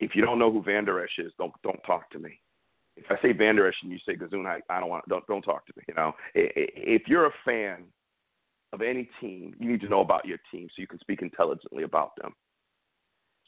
if 0.00 0.14
you 0.14 0.22
don't 0.22 0.38
know 0.38 0.50
who 0.50 0.62
Van 0.62 0.84
Der 0.84 1.02
Esch 1.02 1.18
is, 1.18 1.32
don't 1.38 1.52
don't 1.62 1.80
talk 1.86 2.10
to 2.10 2.18
me. 2.18 2.38
If 2.96 3.06
I 3.10 3.20
say 3.22 3.32
Van 3.32 3.56
Der 3.56 3.68
Esch 3.68 3.76
and 3.82 3.92
you 3.92 3.98
say 4.06 4.16
Gazoon, 4.16 4.46
I, 4.46 4.60
I 4.68 4.80
don't 4.80 4.88
want 4.88 5.08
don't 5.08 5.26
don't 5.26 5.42
talk 5.42 5.66
to 5.66 5.72
me. 5.76 5.84
You 5.88 5.94
know, 5.94 6.12
if 6.34 7.02
you're 7.06 7.26
a 7.26 7.34
fan 7.44 7.84
of 8.72 8.82
any 8.82 9.08
team, 9.20 9.54
you 9.58 9.70
need 9.70 9.80
to 9.82 9.88
know 9.88 10.00
about 10.00 10.24
your 10.24 10.38
team 10.50 10.68
so 10.68 10.80
you 10.80 10.86
can 10.86 10.98
speak 10.98 11.22
intelligently 11.22 11.82
about 11.82 12.12
them. 12.20 12.32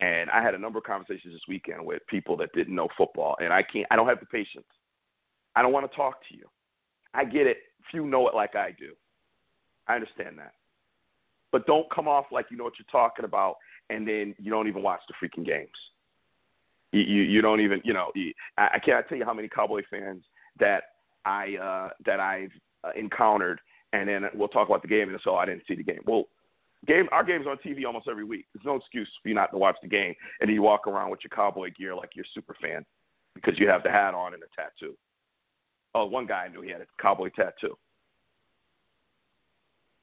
And 0.00 0.28
I 0.30 0.42
had 0.42 0.54
a 0.54 0.58
number 0.58 0.78
of 0.78 0.84
conversations 0.84 1.32
this 1.32 1.42
weekend 1.48 1.84
with 1.84 2.02
people 2.08 2.36
that 2.38 2.52
didn't 2.52 2.74
know 2.74 2.88
football, 2.96 3.36
and 3.40 3.52
I 3.52 3.62
can't. 3.62 3.86
I 3.90 3.96
don't 3.96 4.08
have 4.08 4.20
the 4.20 4.26
patience. 4.26 4.66
I 5.56 5.62
don't 5.62 5.72
want 5.72 5.90
to 5.90 5.96
talk 5.96 6.16
to 6.28 6.36
you. 6.36 6.46
I 7.14 7.24
get 7.24 7.46
it 7.46 7.58
few 7.90 8.06
know 8.06 8.28
it 8.28 8.34
like 8.34 8.54
I 8.54 8.70
do. 8.78 8.92
I 9.86 9.94
understand 9.94 10.38
that. 10.38 10.54
But 11.52 11.66
don't 11.66 11.90
come 11.90 12.08
off 12.08 12.26
like 12.32 12.46
you 12.50 12.56
know 12.56 12.64
what 12.64 12.74
you're 12.78 12.86
talking 12.90 13.24
about, 13.24 13.56
and 13.90 14.06
then 14.06 14.34
you 14.38 14.50
don't 14.50 14.66
even 14.68 14.82
watch 14.82 15.00
the 15.08 15.14
freaking 15.14 15.46
games. 15.46 15.68
You 16.92 17.02
you, 17.02 17.22
you 17.22 17.42
don't 17.42 17.60
even 17.60 17.80
you 17.84 17.92
know. 17.92 18.10
You, 18.14 18.32
I, 18.58 18.70
I 18.74 18.78
can't 18.78 19.06
tell 19.08 19.18
you 19.18 19.24
how 19.24 19.34
many 19.34 19.48
Cowboy 19.48 19.82
fans 19.90 20.24
that 20.58 20.82
I 21.24 21.56
uh, 21.56 21.90
that 22.06 22.20
I've 22.20 22.50
uh, 22.82 22.90
encountered, 22.96 23.60
and 23.92 24.08
then 24.08 24.24
we'll 24.34 24.48
talk 24.48 24.68
about 24.68 24.82
the 24.82 24.88
game, 24.88 25.08
and 25.10 25.20
so 25.22 25.36
I 25.36 25.46
didn't 25.46 25.62
see 25.68 25.76
the 25.76 25.84
game. 25.84 26.00
Well, 26.06 26.24
game 26.86 27.08
our 27.12 27.24
game's 27.24 27.46
on 27.46 27.58
TV 27.58 27.84
almost 27.86 28.08
every 28.10 28.24
week. 28.24 28.46
There's 28.52 28.66
no 28.66 28.76
excuse 28.76 29.08
for 29.22 29.28
you 29.28 29.34
not 29.34 29.52
to 29.52 29.58
watch 29.58 29.76
the 29.82 29.88
game, 29.88 30.14
and 30.40 30.50
you 30.50 30.62
walk 30.62 30.86
around 30.86 31.10
with 31.10 31.20
your 31.22 31.30
cowboy 31.30 31.70
gear 31.78 31.94
like 31.94 32.10
you're 32.14 32.24
a 32.24 32.34
super 32.34 32.56
fan 32.60 32.84
because 33.34 33.58
you 33.58 33.68
have 33.68 33.82
the 33.82 33.90
hat 33.90 34.14
on 34.14 34.34
and 34.34 34.42
the 34.42 34.46
tattoo. 34.54 34.96
Oh, 35.94 36.06
one 36.06 36.26
guy 36.26 36.44
I 36.44 36.48
knew 36.48 36.60
he 36.60 36.70
had 36.70 36.80
a 36.80 36.86
cowboy 37.00 37.30
tattoo. 37.34 37.76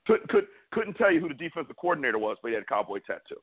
Could, 0.07 0.27
could, 0.29 0.45
couldn't 0.71 0.93
tell 0.95 1.11
you 1.11 1.19
who 1.19 1.27
the 1.27 1.33
defensive 1.33 1.75
coordinator 1.77 2.17
was, 2.17 2.37
but 2.41 2.49
he 2.49 2.53
had 2.55 2.63
a 2.63 2.65
cowboy 2.65 2.99
tattoo. 3.05 3.41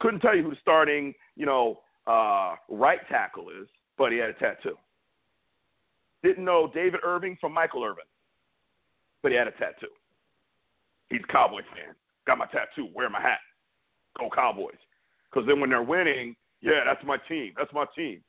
Couldn't 0.00 0.20
tell 0.20 0.36
you 0.36 0.44
who 0.44 0.50
the 0.50 0.56
starting, 0.60 1.12
you 1.36 1.44
know, 1.44 1.80
uh, 2.06 2.54
right 2.68 3.00
tackle 3.08 3.48
is, 3.50 3.68
but 3.98 4.12
he 4.12 4.18
had 4.18 4.30
a 4.30 4.34
tattoo. 4.34 4.76
didn't 6.22 6.44
know 6.44 6.70
David 6.72 7.00
Irving 7.04 7.36
from 7.40 7.52
Michael 7.52 7.84
Irvin, 7.84 8.04
but 9.22 9.32
he 9.32 9.36
had 9.36 9.48
a 9.48 9.52
tattoo. 9.52 9.88
He's 11.10 11.20
a 11.28 11.32
Cowboy 11.32 11.62
fan. 11.74 11.94
Got 12.26 12.38
my 12.38 12.46
tattoo. 12.46 12.88
Wear 12.94 13.10
my 13.10 13.20
hat. 13.20 13.38
Go 14.18 14.28
Cowboys. 14.34 14.76
Because 15.30 15.46
then 15.46 15.60
when 15.60 15.70
they're 15.70 15.82
winning, 15.82 16.36
yeah, 16.60 16.80
that's 16.84 17.04
my 17.04 17.16
team. 17.28 17.52
That's 17.56 17.72
my 17.72 17.86
team. 17.96 18.20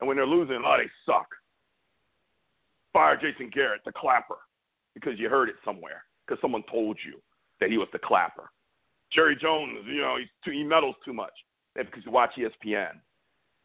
And 0.00 0.08
when 0.08 0.16
they're 0.16 0.26
losing, 0.26 0.62
oh, 0.64 0.76
they 0.78 0.88
suck. 1.04 1.26
Fire 2.92 3.16
Jason 3.16 3.50
Garrett, 3.52 3.82
the 3.84 3.92
clapper, 3.92 4.38
because 4.94 5.18
you 5.18 5.28
heard 5.28 5.48
it 5.48 5.56
somewhere, 5.64 6.04
because 6.26 6.40
someone 6.40 6.62
told 6.70 6.98
you 7.04 7.20
that 7.60 7.70
he 7.70 7.78
was 7.78 7.88
the 7.92 7.98
clapper. 7.98 8.50
Jerry 9.12 9.36
Jones, 9.36 9.78
you 9.86 10.00
know, 10.00 10.16
he's 10.18 10.28
too, 10.44 10.50
he 10.50 10.64
meddles 10.64 10.96
too 11.04 11.12
much. 11.12 11.32
That's 11.74 11.88
because 11.88 12.04
you 12.04 12.12
watch 12.12 12.32
ESPN. 12.36 12.92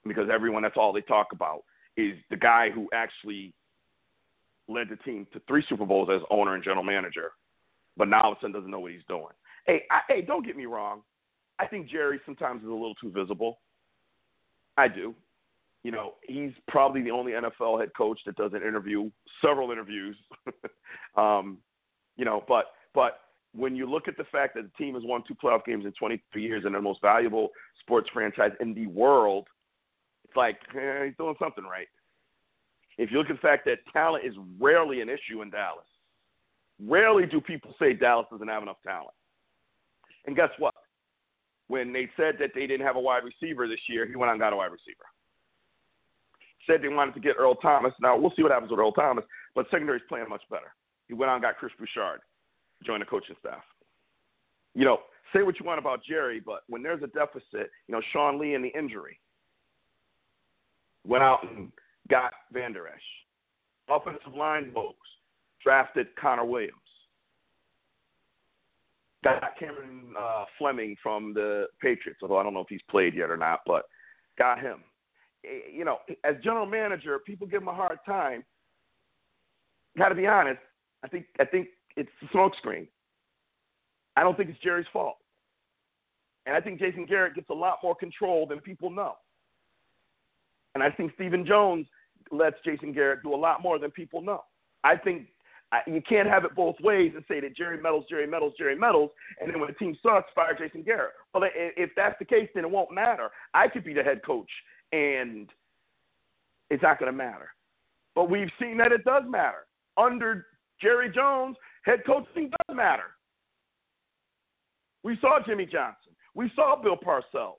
Because 0.06 0.30
everyone, 0.32 0.64
that's 0.64 0.78
all 0.78 0.94
they 0.94 1.02
talk 1.02 1.28
about 1.32 1.64
is 1.96 2.16
the 2.30 2.38
guy 2.38 2.70
who 2.70 2.90
actually 2.94 3.54
led 4.68 4.90
the 4.90 4.96
team 4.98 5.28
to 5.34 5.42
three 5.48 5.64
Super 5.68 5.86
Bowls 5.86 6.10
as 6.14 6.22
owner 6.30 6.56
and 6.56 6.64
general 6.64 6.84
manager, 6.84 7.32
but 7.98 8.08
now 8.08 8.24
all 8.24 8.32
of 8.32 8.38
a 8.38 8.42
sudden 8.42 8.54
doesn't 8.54 8.72
know 8.72 8.80
what 8.80 8.92
he's 8.92 9.02
doing. 9.08 9.28
Hey, 9.66 9.84
I, 9.92 10.00
hey, 10.08 10.22
don't 10.22 10.46
get 10.46 10.58
me 10.58 10.66
wrong. 10.66 11.02
I 11.60 11.68
think 11.68 11.90
Jerry 11.90 12.20
sometimes 12.26 12.62
is 12.62 12.68
a 12.68 12.72
little 12.72 12.96
too 12.96 13.12
visible. 13.12 13.60
I 14.78 14.88
do. 14.88 15.14
You 15.84 15.92
know, 15.92 16.14
he's 16.26 16.52
probably 16.68 17.02
the 17.02 17.12
only 17.12 17.34
NFL 17.34 17.80
head 17.80 17.90
coach 17.96 18.20
that 18.26 18.36
does 18.36 18.54
an 18.54 18.62
interview, 18.62 19.10
several 19.42 19.72
interviews. 19.72 20.16
um, 21.18 21.58
you 22.16 22.26
know, 22.26 22.44
but 22.48 22.68
but 22.94 23.20
when 23.54 23.76
you 23.76 23.90
look 23.90 24.08
at 24.08 24.18
the 24.18 24.24
fact 24.26 24.56
that 24.56 24.64
the 24.64 24.84
team 24.84 24.96
has 24.96 25.04
won 25.06 25.24
two 25.28 25.36
playoff 25.36 25.66
games 25.66 25.86
in 25.86 25.92
23 25.92 26.42
years 26.42 26.64
and 26.66 26.74
the 26.74 26.82
most 26.82 27.02
valuable 27.02 27.50
sports 27.82 28.10
franchise 28.14 28.52
in 28.60 28.74
the 28.74 28.88
world, 28.88 29.48
it's 30.24 30.36
like 30.36 30.58
eh, 30.76 31.06
he's 31.06 31.18
doing 31.18 31.36
something 31.40 31.64
right. 31.64 31.88
If 32.98 33.12
you 33.12 33.18
look 33.18 33.30
at 33.30 33.36
the 33.36 33.42
fact 33.42 33.66
that 33.66 33.80
talent 33.92 34.26
is 34.26 34.36
rarely 34.60 35.02
an 35.02 35.10
issue 35.10 35.42
in 35.42 35.50
Dallas, 35.50 35.86
rarely 36.80 37.26
do 37.26 37.42
people 37.42 37.76
say 37.80 37.94
Dallas 37.94 38.28
doesn't 38.32 38.48
have 38.48 38.64
enough 38.64 38.78
talent. 38.84 39.16
And 40.26 40.36
guess 40.36 40.50
what? 40.58 40.74
When 41.68 41.92
they 41.92 42.10
said 42.18 42.36
that 42.40 42.52
they 42.54 42.68
didn't 42.68 42.86
have 42.86 42.96
a 42.96 43.00
wide 43.00 43.24
receiver 43.24 43.68
this 43.68 43.80
year, 43.90 44.08
he 44.08 44.16
went 44.16 44.30
out 44.30 44.34
and 44.34 44.42
got 44.42 44.54
a 44.54 44.56
wide 44.56 44.72
receiver. 44.72 45.06
Said 46.68 46.82
they 46.82 46.88
wanted 46.88 47.14
to 47.16 47.20
get 47.20 47.36
Earl 47.38 47.56
Thomas. 47.56 47.94
Now 48.02 48.18
we'll 48.18 48.32
see 48.36 48.44
what 48.44 48.52
happens 48.52 48.72
with 48.72 48.80
Earl 48.80 48.94
Thomas, 48.94 49.26
but 49.56 49.66
secondary's 49.70 50.04
playing 50.08 50.30
much 50.30 50.44
better. 50.50 50.74
He 51.08 51.14
went 51.14 51.30
out 51.30 51.36
and 51.36 51.44
got 51.44 51.58
Chris 51.58 51.74
Bouchard, 51.78 52.22
joined 52.86 53.02
the 53.02 53.06
coaching 53.06 53.36
staff. 53.40 53.64
You 54.74 54.86
know, 54.86 55.00
say 55.34 55.44
what 55.44 55.60
you 55.60 55.66
want 55.66 55.80
about 55.80 56.04
Jerry, 56.04 56.42
but 56.44 56.62
when 56.68 56.82
there's 56.82 57.04
a 57.04 57.08
deficit, 57.08 57.70
you 57.88 57.92
know, 57.92 58.02
Sean 58.12 58.40
Lee 58.40 58.54
and 58.54 58.64
the 58.64 58.70
injury 58.78 59.20
went 61.06 61.24
out 61.24 61.40
and 61.44 61.72
got 62.10 62.32
Vander 62.52 62.88
Esch. 62.88 63.02
Offensive 63.90 64.34
line 64.36 64.72
folks 64.74 65.08
drafted 65.62 66.08
Connor 66.20 66.46
Williams. 66.46 66.78
Got 69.24 69.58
Cameron 69.58 70.14
uh, 70.20 70.46
Fleming 70.58 70.96
from 71.02 71.34
the 71.34 71.68
Patriots, 71.82 72.20
although 72.22 72.38
I 72.38 72.44
don't 72.44 72.54
know 72.54 72.62
if 72.62 72.68
he's 72.70 72.82
played 72.90 73.14
yet 73.14 73.30
or 73.30 73.38
not, 73.38 73.62
but 73.66 73.84
got 74.38 74.60
him. 74.60 74.80
Eh, 75.46 75.72
you 75.72 75.86
know, 75.86 75.98
as 76.24 76.36
general 76.44 76.66
manager, 76.66 77.20
people 77.20 77.48
give 77.48 77.62
him 77.62 77.68
a 77.68 77.74
hard 77.74 78.00
time. 78.06 78.44
Got 79.98 80.10
to 80.10 80.16
be 80.16 80.28
honest. 80.28 80.60
I 81.04 81.08
think 81.08 81.26
I 81.40 81.46
think 81.46 81.68
it's 81.96 82.10
a 82.22 82.36
smokescreen. 82.36 82.88
I 84.16 84.22
don't 84.22 84.38
think 84.38 84.50
it's 84.50 84.60
Jerry's 84.60 84.86
fault, 84.94 85.18
and 86.46 86.56
I 86.56 86.62
think 86.62 86.80
Jason 86.80 87.06
Garrett 87.06 87.36
gets 87.36 87.50
a 87.50 87.54
lot 87.54 87.80
more 87.84 87.96
control 87.96 88.46
than 88.48 88.60
people 88.60 88.90
know. 88.90 89.16
And 90.76 90.84
I 90.84 90.90
think 90.90 91.12
Stephen 91.16 91.46
Jones 91.46 91.86
lets 92.32 92.56
Jason 92.64 92.94
Garrett 92.94 93.24
do 93.24 93.34
a 93.34 93.38
lot 93.38 93.62
more 93.62 93.78
than 93.80 93.92
people 93.92 94.22
know. 94.22 94.44
I 94.84 94.98
think 94.98 95.28
you 95.88 96.02
can't 96.08 96.30
have 96.30 96.46
it 96.46 96.56
both 96.56 96.76
ways 96.82 97.14
and 97.16 97.24
say 97.28 97.40
that 97.40 97.56
Jerry 97.56 97.82
Meadows, 97.82 98.04
Jerry 98.10 98.28
Meadows, 98.28 98.54
Jerry 98.58 98.76
Meadows, 98.76 99.10
and 99.40 99.52
then 99.52 99.60
when 99.60 99.70
the 99.70 99.76
team 99.76 99.98
sucks, 100.04 100.32
fire 100.36 100.56
Jason 100.58 100.84
Garrett. 100.84 101.14
Well, 101.34 101.44
if 101.56 101.90
that's 101.96 102.16
the 102.20 102.26
case, 102.26 102.50
then 102.54 102.64
it 102.64 102.70
won't 102.70 102.92
matter. 102.92 103.30
I 103.54 103.68
could 103.68 103.84
be 103.84 103.94
the 103.94 104.04
head 104.04 104.22
coach, 104.26 104.50
and 104.94 105.50
it's 106.70 106.84
not 106.84 107.00
going 107.00 107.12
to 107.12 107.18
matter. 107.18 107.50
But 108.16 108.30
we've 108.30 108.50
seen 108.62 108.78
that 108.78 108.92
it 108.92 109.04
does 109.04 109.24
matter. 109.28 109.66
Under 109.98 110.46
Jerry 110.82 111.12
Jones, 111.14 111.58
head 111.84 112.02
coaching 112.06 112.50
does 112.50 112.76
matter. 112.76 113.16
We 115.04 115.18
saw 115.20 115.40
Jimmy 115.46 115.66
Johnson. 115.66 116.14
We 116.36 116.52
saw 116.56 116.82
Bill 116.82 116.96
Parcells. 116.96 117.56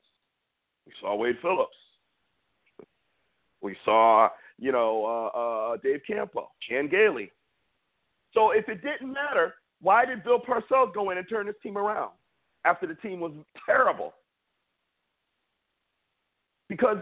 We 0.87 0.93
saw 1.01 1.17
Wade 1.17 1.37
Phillips. 1.43 1.77
We 3.61 3.77
saw, 3.85 4.29
you 4.59 4.73
know, 4.73 5.31
uh, 5.35 5.39
uh, 5.39 5.77
Dave 5.83 6.01
Campo, 6.07 6.51
Chan 6.69 6.89
Gailey. 6.89 7.33
So 8.33 8.51
if 8.51 8.69
it 8.69 8.83
didn't 8.83 9.13
matter, 9.13 9.55
why 9.81 10.05
did 10.05 10.25
Bill 10.25 10.41
Parcells 10.41 10.95
go 10.95 11.11
in 11.11 11.19
and 11.19 11.29
turn 11.29 11.47
this 11.47 11.55
team 11.63 11.77
around 11.77 12.13
after 12.65 12.87
the 12.87 12.95
team 12.95 13.21
was 13.21 13.33
terrible? 13.67 14.15
Because 16.69 16.99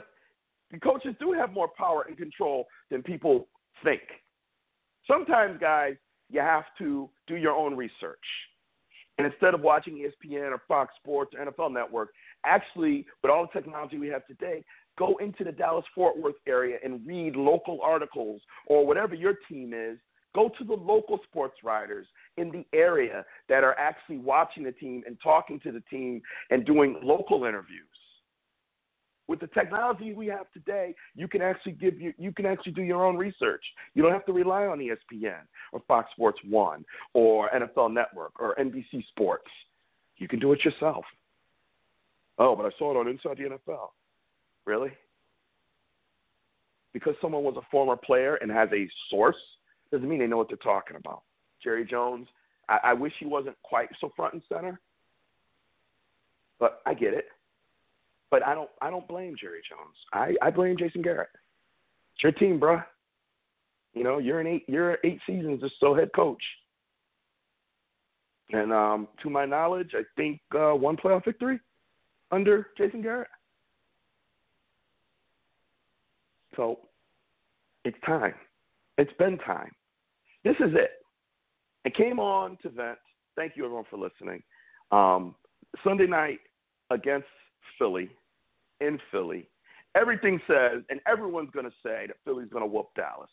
the 0.72 0.80
coaches 0.80 1.14
do 1.20 1.32
have 1.32 1.52
more 1.52 1.68
power 1.68 2.06
and 2.08 2.16
control 2.16 2.66
than 2.90 3.02
people 3.02 3.46
think. 3.84 4.00
Sometimes, 5.06 5.60
guys, 5.60 5.94
you 6.30 6.40
have 6.40 6.64
to 6.78 7.10
do 7.26 7.36
your 7.36 7.52
own 7.52 7.76
research. 7.76 8.18
And 9.18 9.26
instead 9.26 9.52
of 9.52 9.60
watching 9.60 9.94
ESPN 9.94 10.50
or 10.52 10.62
Fox 10.66 10.94
Sports 10.96 11.34
or 11.38 11.44
NFL 11.44 11.72
Network, 11.72 12.10
actually, 12.44 13.06
with 13.22 13.30
all 13.30 13.46
the 13.46 13.60
technology 13.60 13.98
we 13.98 14.08
have 14.08 14.26
today, 14.26 14.64
go 14.98 15.16
into 15.18 15.44
the 15.44 15.52
Dallas 15.52 15.84
Fort 15.94 16.18
Worth 16.18 16.36
area 16.48 16.78
and 16.82 17.06
read 17.06 17.36
local 17.36 17.78
articles 17.82 18.40
or 18.66 18.86
whatever 18.86 19.14
your 19.14 19.34
team 19.48 19.72
is. 19.74 19.98
Go 20.34 20.50
to 20.58 20.64
the 20.64 20.72
local 20.72 21.20
sports 21.28 21.56
writers 21.62 22.06
in 22.38 22.50
the 22.50 22.64
area 22.74 23.22
that 23.50 23.62
are 23.62 23.78
actually 23.78 24.16
watching 24.16 24.64
the 24.64 24.72
team 24.72 25.02
and 25.06 25.18
talking 25.22 25.60
to 25.60 25.72
the 25.72 25.82
team 25.90 26.22
and 26.48 26.64
doing 26.64 26.98
local 27.02 27.44
interviews. 27.44 27.84
With 29.28 29.40
the 29.40 29.46
technology 29.48 30.12
we 30.12 30.26
have 30.26 30.50
today, 30.52 30.94
you 31.14 31.28
can 31.28 31.42
actually 31.42 31.72
give 31.72 32.00
you 32.00 32.12
you 32.18 32.32
can 32.32 32.44
actually 32.44 32.72
do 32.72 32.82
your 32.82 33.04
own 33.04 33.16
research. 33.16 33.64
You 33.94 34.02
don't 34.02 34.12
have 34.12 34.26
to 34.26 34.32
rely 34.32 34.66
on 34.66 34.78
ESPN 34.78 35.40
or 35.72 35.80
Fox 35.86 36.10
Sports 36.12 36.40
One 36.48 36.84
or 37.14 37.48
NFL 37.50 37.92
Network 37.92 38.32
or 38.40 38.56
NBC 38.56 39.06
Sports. 39.08 39.48
You 40.18 40.28
can 40.28 40.38
do 40.38 40.52
it 40.52 40.64
yourself. 40.64 41.04
Oh, 42.38 42.56
but 42.56 42.66
I 42.66 42.70
saw 42.78 42.90
it 42.90 42.98
on 42.98 43.08
Inside 43.08 43.38
the 43.38 43.56
NFL. 43.56 43.90
Really? 44.66 44.90
Because 46.92 47.14
someone 47.22 47.44
was 47.44 47.56
a 47.56 47.66
former 47.70 47.96
player 47.96 48.36
and 48.36 48.50
has 48.50 48.68
a 48.72 48.88
source 49.08 49.36
doesn't 49.92 50.08
mean 50.08 50.18
they 50.18 50.26
know 50.26 50.38
what 50.38 50.48
they're 50.48 50.56
talking 50.56 50.96
about. 50.96 51.22
Jerry 51.62 51.84
Jones, 51.84 52.26
I, 52.68 52.78
I 52.84 52.92
wish 52.94 53.12
he 53.20 53.26
wasn't 53.26 53.56
quite 53.62 53.88
so 54.00 54.10
front 54.16 54.32
and 54.32 54.42
center, 54.48 54.80
but 56.58 56.80
I 56.86 56.94
get 56.94 57.14
it. 57.14 57.26
But 58.32 58.44
I 58.46 58.54
don't 58.54 58.70
I 58.80 58.90
don't 58.90 59.06
blame 59.06 59.36
Jerry 59.38 59.60
Jones. 59.68 59.94
I, 60.14 60.34
I 60.40 60.50
blame 60.50 60.76
Jason 60.78 61.02
Garrett. 61.02 61.28
It's 62.14 62.22
your 62.22 62.32
team, 62.32 62.58
bruh. 62.58 62.82
You 63.92 64.04
know, 64.04 64.18
you're 64.18 64.40
in 64.40 64.46
eight 64.46 64.64
you're 64.66 64.96
eight 65.04 65.20
seasons 65.26 65.62
as 65.62 65.70
still 65.76 65.94
head 65.94 66.08
coach. 66.16 66.42
And 68.50 68.72
um, 68.72 69.08
to 69.22 69.28
my 69.28 69.44
knowledge, 69.44 69.90
I 69.94 70.02
think 70.16 70.40
uh, 70.54 70.72
one 70.72 70.96
playoff 70.96 71.26
victory 71.26 71.60
under 72.30 72.68
Jason 72.78 73.02
Garrett. 73.02 73.28
So 76.56 76.80
it's 77.84 77.96
time. 78.04 78.34
It's 78.96 79.12
been 79.18 79.36
time. 79.38 79.72
This 80.42 80.56
is 80.60 80.74
it. 80.74 80.90
I 81.84 81.90
came 81.90 82.18
on 82.18 82.56
to 82.62 82.70
vent. 82.70 82.98
Thank 83.36 83.56
you, 83.56 83.64
everyone, 83.64 83.84
for 83.90 83.98
listening. 83.98 84.42
Um, 84.90 85.34
Sunday 85.84 86.06
night 86.06 86.40
against 86.90 87.26
Philly, 87.78 88.10
in 88.82 88.98
Philly, 89.10 89.48
everything 89.94 90.40
says, 90.46 90.82
and 90.90 91.00
everyone's 91.06 91.50
going 91.50 91.66
to 91.66 91.72
say 91.82 92.06
that 92.06 92.16
Philly's 92.24 92.48
going 92.50 92.62
to 92.62 92.70
whoop 92.70 92.88
Dallas. 92.96 93.30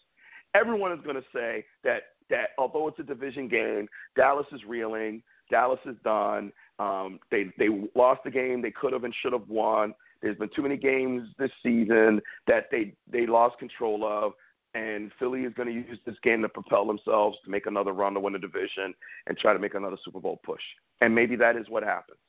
Everyone 0.56 0.91
is 0.91 1.00
going 1.04 1.16
to 1.16 1.24
say 1.34 1.66
that 1.84 2.02
that 2.30 2.50
although 2.58 2.88
it's 2.88 3.00
a 3.00 3.04
division 3.04 3.47
game, 3.47 3.88
Dallas 4.16 4.45
is 4.52 4.62
reeling. 4.68 5.24
Dallas 5.50 5.80
is 5.86 5.95
done. 6.04 6.52
Um, 6.78 7.20
they 7.32 7.45
they 7.58 7.70
lost 7.95 8.22
the 8.24 8.32
game 8.32 8.62
they 8.62 8.72
could 8.72 8.93
have 8.93 9.04
and 9.04 9.14
should 9.22 9.34
have 9.34 9.47
won. 9.47 9.93
There's 10.22 10.38
been 10.38 10.50
too 10.56 10.62
many 10.62 10.78
games 10.78 11.30
this 11.38 11.52
season 11.64 12.22
that 12.47 12.66
they 12.72 12.93
they 13.12 13.26
lost 13.26 13.58
control 13.58 14.06
of, 14.06 14.34
and 14.74 15.12
Philly 15.18 15.41
is 15.41 15.54
going 15.54 15.70
to 15.70 15.74
use 15.74 16.00
this 16.06 16.16
game 16.24 16.41
to 16.41 16.50
propel 16.50 16.86
themselves 16.86 17.38
to 17.45 17.52
make 17.52 17.66
another 17.66 17.93
run 17.93 18.14
to 18.14 18.20
win 18.20 18.34
the 18.34 18.39
division 18.39 18.93
and 19.28 19.38
try 19.38 19.54
to 19.54 19.60
make 19.60 19.76
another 19.76 19.97
Super 20.04 20.20
Bowl 20.20 20.39
push. 20.43 20.62
And 21.02 21.14
maybe 21.14 21.36
that 21.38 21.56
is 21.56 21.70
what 21.70 21.84
happens. 21.84 22.20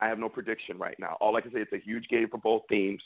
I 0.00 0.08
have 0.08 0.18
no 0.18 0.28
prediction 0.28 0.78
right 0.78 0.96
now. 0.98 1.16
All 1.20 1.36
I 1.36 1.40
can 1.40 1.52
say 1.52 1.60
is 1.60 1.68
it's 1.72 1.82
a 1.82 1.86
huge 1.86 2.08
game 2.08 2.28
for 2.30 2.38
both 2.38 2.62
teams. 2.70 3.02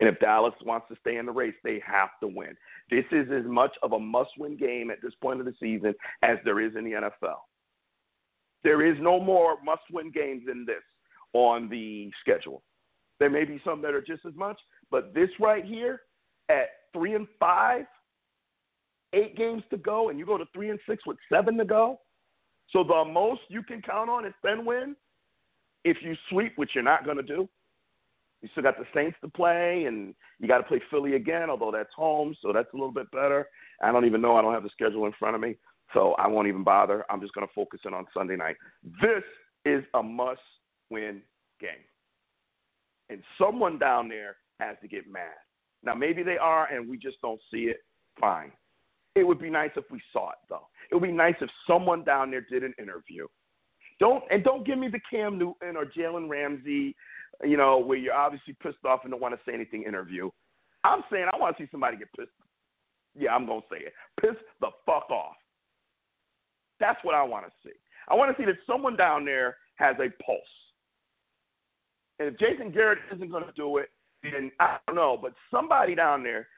And 0.00 0.08
if 0.08 0.18
Dallas 0.18 0.54
wants 0.64 0.86
to 0.88 0.96
stay 1.00 1.18
in 1.18 1.26
the 1.26 1.32
race, 1.32 1.54
they 1.62 1.80
have 1.86 2.10
to 2.20 2.26
win. 2.26 2.56
This 2.90 3.04
is 3.12 3.26
as 3.30 3.44
much 3.44 3.72
of 3.82 3.92
a 3.92 3.98
must-win 3.98 4.56
game 4.56 4.90
at 4.90 5.02
this 5.02 5.12
point 5.20 5.40
of 5.40 5.46
the 5.46 5.54
season 5.60 5.94
as 6.22 6.38
there 6.44 6.60
is 6.60 6.74
in 6.76 6.84
the 6.84 6.92
NFL. 6.92 7.38
There 8.62 8.84
is 8.84 8.96
no 9.00 9.20
more 9.20 9.56
must-win 9.62 10.10
games 10.10 10.44
than 10.46 10.64
this 10.64 10.82
on 11.34 11.68
the 11.68 12.10
schedule. 12.20 12.62
There 13.20 13.30
may 13.30 13.44
be 13.44 13.60
some 13.64 13.82
that 13.82 13.94
are 13.94 14.02
just 14.02 14.24
as 14.26 14.34
much, 14.34 14.58
but 14.90 15.14
this 15.14 15.28
right 15.38 15.64
here 15.64 16.00
at 16.48 16.68
three 16.92 17.14
and 17.14 17.28
five, 17.38 17.84
eight 19.12 19.36
games 19.36 19.62
to 19.70 19.76
go 19.76 20.08
and 20.08 20.18
you 20.18 20.26
go 20.26 20.38
to 20.38 20.46
three 20.52 20.70
and 20.70 20.78
six 20.88 21.06
with 21.06 21.18
seven 21.30 21.56
to 21.58 21.64
go. 21.64 22.00
So 22.70 22.82
the 22.82 23.04
most 23.04 23.42
you 23.48 23.62
can 23.62 23.82
count 23.82 24.10
on 24.10 24.24
is 24.24 24.34
ten 24.44 24.64
wins. 24.64 24.96
If 25.84 25.98
you 26.02 26.14
sweep, 26.30 26.52
which 26.56 26.70
you're 26.74 26.82
not 26.82 27.04
going 27.04 27.18
to 27.18 27.22
do, 27.22 27.48
you 28.42 28.48
still 28.52 28.62
got 28.62 28.76
the 28.78 28.84
Saints 28.94 29.16
to 29.22 29.28
play, 29.28 29.84
and 29.86 30.14
you 30.38 30.48
got 30.48 30.58
to 30.58 30.64
play 30.64 30.80
Philly 30.90 31.14
again, 31.14 31.48
although 31.48 31.70
that's 31.72 31.94
home, 31.96 32.34
so 32.42 32.52
that's 32.52 32.72
a 32.72 32.76
little 32.76 32.92
bit 32.92 33.10
better. 33.10 33.48
I 33.82 33.90
don't 33.92 34.04
even 34.04 34.20
know. 34.20 34.36
I 34.36 34.42
don't 34.42 34.52
have 34.52 34.62
the 34.62 34.70
schedule 34.70 35.06
in 35.06 35.12
front 35.18 35.34
of 35.34 35.40
me, 35.40 35.56
so 35.94 36.12
I 36.18 36.26
won't 36.26 36.48
even 36.48 36.64
bother. 36.64 37.04
I'm 37.08 37.20
just 37.20 37.32
going 37.34 37.46
to 37.46 37.52
focus 37.54 37.80
in 37.86 37.94
on 37.94 38.06
Sunday 38.12 38.36
night. 38.36 38.56
This 39.00 39.22
is 39.64 39.82
a 39.94 40.02
must-win 40.02 41.22
game, 41.60 41.70
and 43.08 43.22
someone 43.38 43.78
down 43.78 44.08
there 44.08 44.36
has 44.60 44.76
to 44.82 44.88
get 44.88 45.10
mad. 45.10 45.32
Now, 45.82 45.94
maybe 45.94 46.22
they 46.22 46.38
are, 46.38 46.66
and 46.72 46.88
we 46.88 46.98
just 46.98 47.20
don't 47.22 47.40
see 47.50 47.64
it. 47.64 47.78
Fine. 48.20 48.52
It 49.14 49.24
would 49.24 49.40
be 49.40 49.50
nice 49.50 49.70
if 49.76 49.84
we 49.90 50.00
saw 50.12 50.30
it, 50.30 50.38
though. 50.48 50.66
It 50.90 50.94
would 50.94 51.04
be 51.04 51.12
nice 51.12 51.34
if 51.40 51.48
someone 51.66 52.04
down 52.04 52.30
there 52.30 52.40
did 52.40 52.62
an 52.62 52.74
interview. 52.78 53.26
Don't 54.00 54.24
and 54.30 54.42
don't 54.42 54.66
give 54.66 54.78
me 54.78 54.88
the 54.88 55.00
Cam 55.10 55.38
Newton 55.38 55.76
or 55.76 55.86
Jalen 55.86 56.28
Ramsey, 56.28 56.96
you 57.42 57.56
know, 57.56 57.78
where 57.78 57.98
you're 57.98 58.14
obviously 58.14 58.56
pissed 58.62 58.84
off 58.84 59.00
and 59.04 59.12
don't 59.12 59.20
want 59.20 59.34
to 59.34 59.40
say 59.46 59.54
anything 59.54 59.84
interview. 59.84 60.30
I'm 60.82 61.02
saying 61.10 61.26
I 61.32 61.36
want 61.36 61.56
to 61.56 61.62
see 61.62 61.68
somebody 61.70 61.96
get 61.96 62.08
pissed. 62.16 62.30
Yeah, 63.16 63.34
I'm 63.34 63.46
gonna 63.46 63.60
say 63.70 63.78
it. 63.78 63.92
Piss 64.20 64.36
the 64.60 64.70
fuck 64.84 65.10
off. 65.10 65.36
That's 66.80 67.02
what 67.04 67.14
I 67.14 67.22
want 67.22 67.46
to 67.46 67.52
see. 67.62 67.74
I 68.08 68.14
want 68.14 68.36
to 68.36 68.42
see 68.42 68.46
that 68.46 68.56
someone 68.66 68.96
down 68.96 69.24
there 69.24 69.56
has 69.76 69.96
a 69.98 70.10
pulse. 70.22 70.40
And 72.18 72.28
if 72.28 72.38
Jason 72.38 72.70
Garrett 72.70 72.98
isn't 73.14 73.30
going 73.30 73.44
to 73.44 73.52
do 73.56 73.78
it, 73.78 73.88
then 74.22 74.50
I 74.60 74.78
don't 74.86 74.96
know. 74.96 75.18
But 75.20 75.34
somebody 75.50 75.94
down 75.94 76.22
there, 76.22 76.48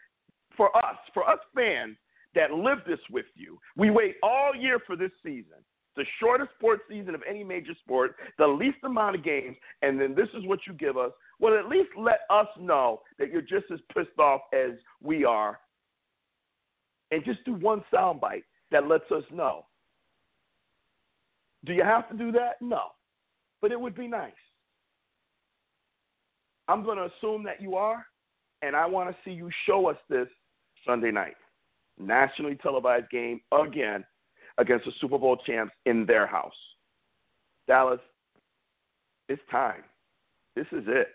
for 0.57 0.74
us, 0.76 0.97
for 1.14 1.28
us 1.28 1.39
fans 1.55 1.97
that 2.34 2.53
live 2.53 2.78
this 2.87 2.99
with 3.11 3.26
you, 3.34 3.59
we 3.76 3.91
wait 3.91 4.16
all 4.22 4.55
year 4.55 4.78
for 4.87 4.97
this 4.97 5.12
season. 5.22 5.64
The 5.97 6.05
shortest 6.20 6.51
sports 6.59 6.82
season 6.88 7.14
of 7.14 7.22
any 7.28 7.42
major 7.42 7.72
sport, 7.82 8.16
the 8.38 8.47
least 8.47 8.78
amount 8.84 9.16
of 9.16 9.24
games, 9.24 9.57
and 9.82 9.99
then 9.99 10.14
this 10.14 10.28
is 10.36 10.47
what 10.47 10.61
you 10.66 10.74
give 10.74 10.99
us. 10.99 11.11
Well, 11.40 11.59
at 11.59 11.68
least 11.68 11.88
let 11.97 12.20
us 12.28 12.49
know 12.59 13.01
that 13.18 13.30
you're 13.30 13.40
just 13.40 13.66
as 13.72 13.80
pissed 13.94 14.18
off 14.18 14.42
as 14.53 14.72
we 15.03 15.24
are. 15.24 15.59
And 17.11 17.24
just 17.24 17.44
do 17.44 17.55
one 17.55 17.82
soundbite 17.92 18.44
that 18.72 18.88
lets 18.88 19.11
us 19.11 19.22
know. 19.32 19.64
Do 21.64 21.72
you 21.72 21.82
have 21.82 22.09
to 22.11 22.16
do 22.16 22.30
that? 22.32 22.57
No. 22.61 22.88
But 23.62 23.72
it 23.72 23.80
would 23.80 23.94
be 23.94 24.07
nice. 24.07 24.32
I'm 26.68 26.84
going 26.84 26.99
to 26.99 27.09
assume 27.16 27.44
that 27.44 27.62
you 27.62 27.76
are, 27.76 28.05
and 28.62 28.74
I 28.74 28.86
want 28.86 29.09
to 29.09 29.16
see 29.24 29.30
you 29.30 29.49
show 29.66 29.88
us 29.88 29.97
this 30.11 30.28
Sunday 30.84 31.11
night. 31.11 31.36
Nationally 31.99 32.57
televised 32.57 33.09
game 33.11 33.40
again 33.53 34.05
against 34.59 34.84
the 34.84 34.92
Super 35.00 35.18
Bowl 35.18 35.36
champs 35.46 35.74
in 35.84 36.07
their 36.07 36.26
house. 36.26 36.54
Dallas, 37.66 38.00
it's 39.28 39.42
time. 39.50 39.82
This 40.54 40.66
is 40.72 40.84
it. 40.86 41.09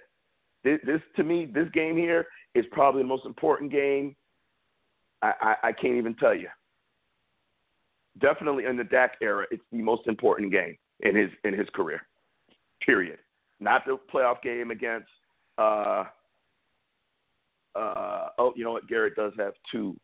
This, 0.63 0.79
this 0.85 1.01
to 1.15 1.23
me, 1.23 1.45
this 1.45 1.67
game 1.73 1.97
here 1.97 2.27
is 2.53 2.65
probably 2.71 3.01
the 3.01 3.07
most 3.07 3.25
important 3.25 3.71
game. 3.71 4.15
I, 5.21 5.33
I, 5.41 5.55
I 5.67 5.71
can't 5.71 5.95
even 5.95 6.15
tell 6.15 6.35
you. 6.35 6.49
Definitely 8.19 8.65
in 8.65 8.77
the 8.77 8.83
Dak 8.83 9.13
era, 9.21 9.45
it's 9.51 9.63
the 9.71 9.81
most 9.81 10.07
important 10.07 10.51
game 10.51 10.77
in 10.99 11.15
his 11.15 11.29
in 11.43 11.57
his 11.57 11.67
career. 11.73 12.01
Period. 12.85 13.19
Not 13.59 13.85
the 13.85 13.97
playoff 14.13 14.41
game 14.41 14.69
against 14.71 15.07
uh, 15.57 16.03
uh, 17.75 18.29
oh, 18.37 18.53
you 18.55 18.63
know 18.63 18.71
what? 18.71 18.87
Garrett 18.87 19.15
does 19.15 19.33
have 19.37 19.53
two 19.71 19.95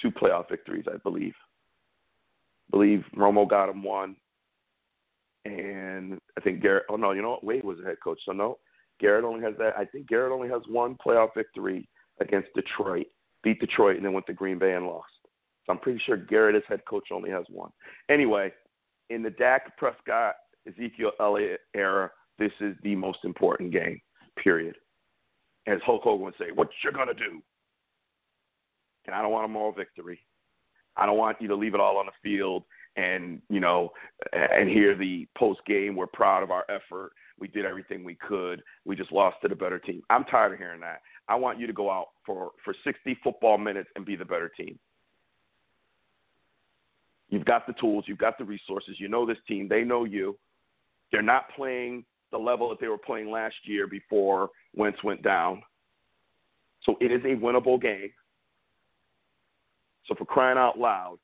two 0.00 0.10
playoff 0.10 0.48
victories, 0.48 0.84
I 0.92 0.96
believe. 0.98 1.34
Believe 2.70 3.04
Romo 3.16 3.48
got 3.48 3.68
him 3.68 3.82
one, 3.82 4.16
and 5.44 6.18
I 6.36 6.40
think 6.40 6.62
Garrett. 6.62 6.84
Oh 6.90 6.96
no, 6.96 7.12
you 7.12 7.22
know 7.22 7.30
what? 7.30 7.44
Wade 7.44 7.64
was 7.64 7.78
the 7.78 7.84
head 7.84 7.96
coach, 8.02 8.20
so 8.24 8.32
no. 8.32 8.58
Garrett 9.00 9.24
only 9.24 9.42
has 9.42 9.54
that. 9.58 9.76
I 9.76 9.84
think 9.84 10.08
Garrett 10.08 10.32
only 10.32 10.48
has 10.48 10.62
one 10.68 10.96
playoff 11.04 11.34
victory 11.36 11.88
against 12.20 12.48
Detroit. 12.54 13.06
Beat 13.42 13.60
Detroit 13.60 13.96
and 13.96 14.04
then 14.04 14.12
went 14.12 14.26
to 14.26 14.32
Green 14.32 14.58
Bay 14.58 14.74
and 14.74 14.86
lost. 14.86 15.10
So 15.66 15.72
I'm 15.72 15.78
pretty 15.78 16.00
sure 16.04 16.16
Garrett 16.16 16.56
as 16.56 16.62
head 16.68 16.84
coach 16.88 17.08
only 17.12 17.30
has 17.30 17.44
one. 17.48 17.70
Anyway, 18.08 18.52
in 19.10 19.22
the 19.22 19.30
Dak 19.30 19.76
Prescott 19.76 20.34
Ezekiel 20.66 21.12
Elliott 21.20 21.60
era, 21.74 22.10
this 22.38 22.52
is 22.60 22.74
the 22.82 22.94
most 22.94 23.18
important 23.24 23.72
game 23.72 24.00
period. 24.42 24.76
As 25.66 25.78
Hulk 25.84 26.02
Hogan 26.02 26.24
would 26.24 26.34
say, 26.38 26.50
what 26.54 26.68
you 26.82 26.92
gonna 26.92 27.14
do? 27.14 27.42
And 29.06 29.14
I 29.14 29.22
don't 29.22 29.32
want 29.32 29.44
a 29.44 29.48
moral 29.48 29.72
victory. 29.72 30.20
I 30.96 31.06
don't 31.06 31.18
want 31.18 31.40
you 31.40 31.48
to 31.48 31.56
leave 31.56 31.74
it 31.74 31.80
all 31.80 31.96
on 31.96 32.06
the 32.06 32.12
field 32.22 32.64
and 32.96 33.42
you 33.48 33.60
know 33.60 33.92
and 34.32 34.68
hear 34.68 34.96
the 34.96 35.26
post 35.36 35.60
game 35.66 35.96
we're 35.96 36.06
proud 36.06 36.42
of 36.42 36.50
our 36.50 36.64
effort. 36.68 37.12
We 37.38 37.48
did 37.48 37.64
everything 37.64 38.04
we 38.04 38.14
could. 38.14 38.62
We 38.84 38.94
just 38.94 39.10
lost 39.10 39.38
to 39.42 39.48
the 39.48 39.56
better 39.56 39.78
team. 39.78 40.02
I'm 40.10 40.24
tired 40.24 40.52
of 40.52 40.58
hearing 40.58 40.80
that. 40.80 41.00
I 41.28 41.34
want 41.34 41.58
you 41.58 41.66
to 41.66 41.72
go 41.72 41.90
out 41.90 42.08
for 42.24 42.52
for 42.64 42.74
60 42.84 43.18
football 43.22 43.58
minutes 43.58 43.90
and 43.96 44.04
be 44.04 44.16
the 44.16 44.24
better 44.24 44.48
team. 44.48 44.78
You've 47.28 47.44
got 47.44 47.66
the 47.66 47.72
tools, 47.74 48.04
you've 48.06 48.18
got 48.18 48.38
the 48.38 48.44
resources. 48.44 48.96
You 48.98 49.08
know 49.08 49.26
this 49.26 49.38
team, 49.48 49.68
they 49.68 49.82
know 49.82 50.04
you. 50.04 50.38
They're 51.10 51.22
not 51.22 51.48
playing 51.56 52.04
the 52.30 52.38
level 52.38 52.68
that 52.68 52.80
they 52.80 52.88
were 52.88 52.98
playing 52.98 53.30
last 53.30 53.54
year 53.64 53.86
before 53.86 54.50
Wentz 54.74 55.02
went 55.02 55.22
down. 55.22 55.62
So 56.84 56.96
it 57.00 57.10
is 57.10 57.22
a 57.24 57.36
winnable 57.36 57.80
game. 57.80 58.10
So 60.06 60.14
for 60.14 60.24
crying 60.24 60.58
out 60.58 60.78
loud, 60.78 61.18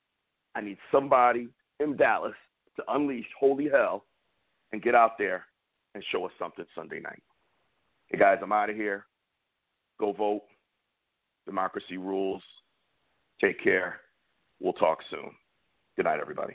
I 0.54 0.60
need 0.60 0.78
somebody 0.90 1.48
in 1.78 1.96
Dallas 1.96 2.34
to 2.76 2.82
unleash 2.88 3.26
holy 3.38 3.68
hell 3.68 4.04
and 4.72 4.82
get 4.82 4.94
out 4.94 5.18
there 5.18 5.44
and 5.94 6.04
show 6.10 6.24
us 6.24 6.32
something 6.38 6.64
Sunday 6.74 7.00
night. 7.00 7.22
Hey 8.06 8.18
guys, 8.18 8.38
I'm 8.42 8.52
out 8.52 8.70
of 8.70 8.76
here. 8.76 9.06
Go 9.98 10.12
vote. 10.12 10.42
Democracy 11.46 11.96
rules. 11.96 12.42
Take 13.40 13.62
care. 13.62 14.00
We'll 14.60 14.72
talk 14.74 14.98
soon. 15.10 15.30
Good 15.96 16.04
night, 16.04 16.20
everybody. 16.20 16.54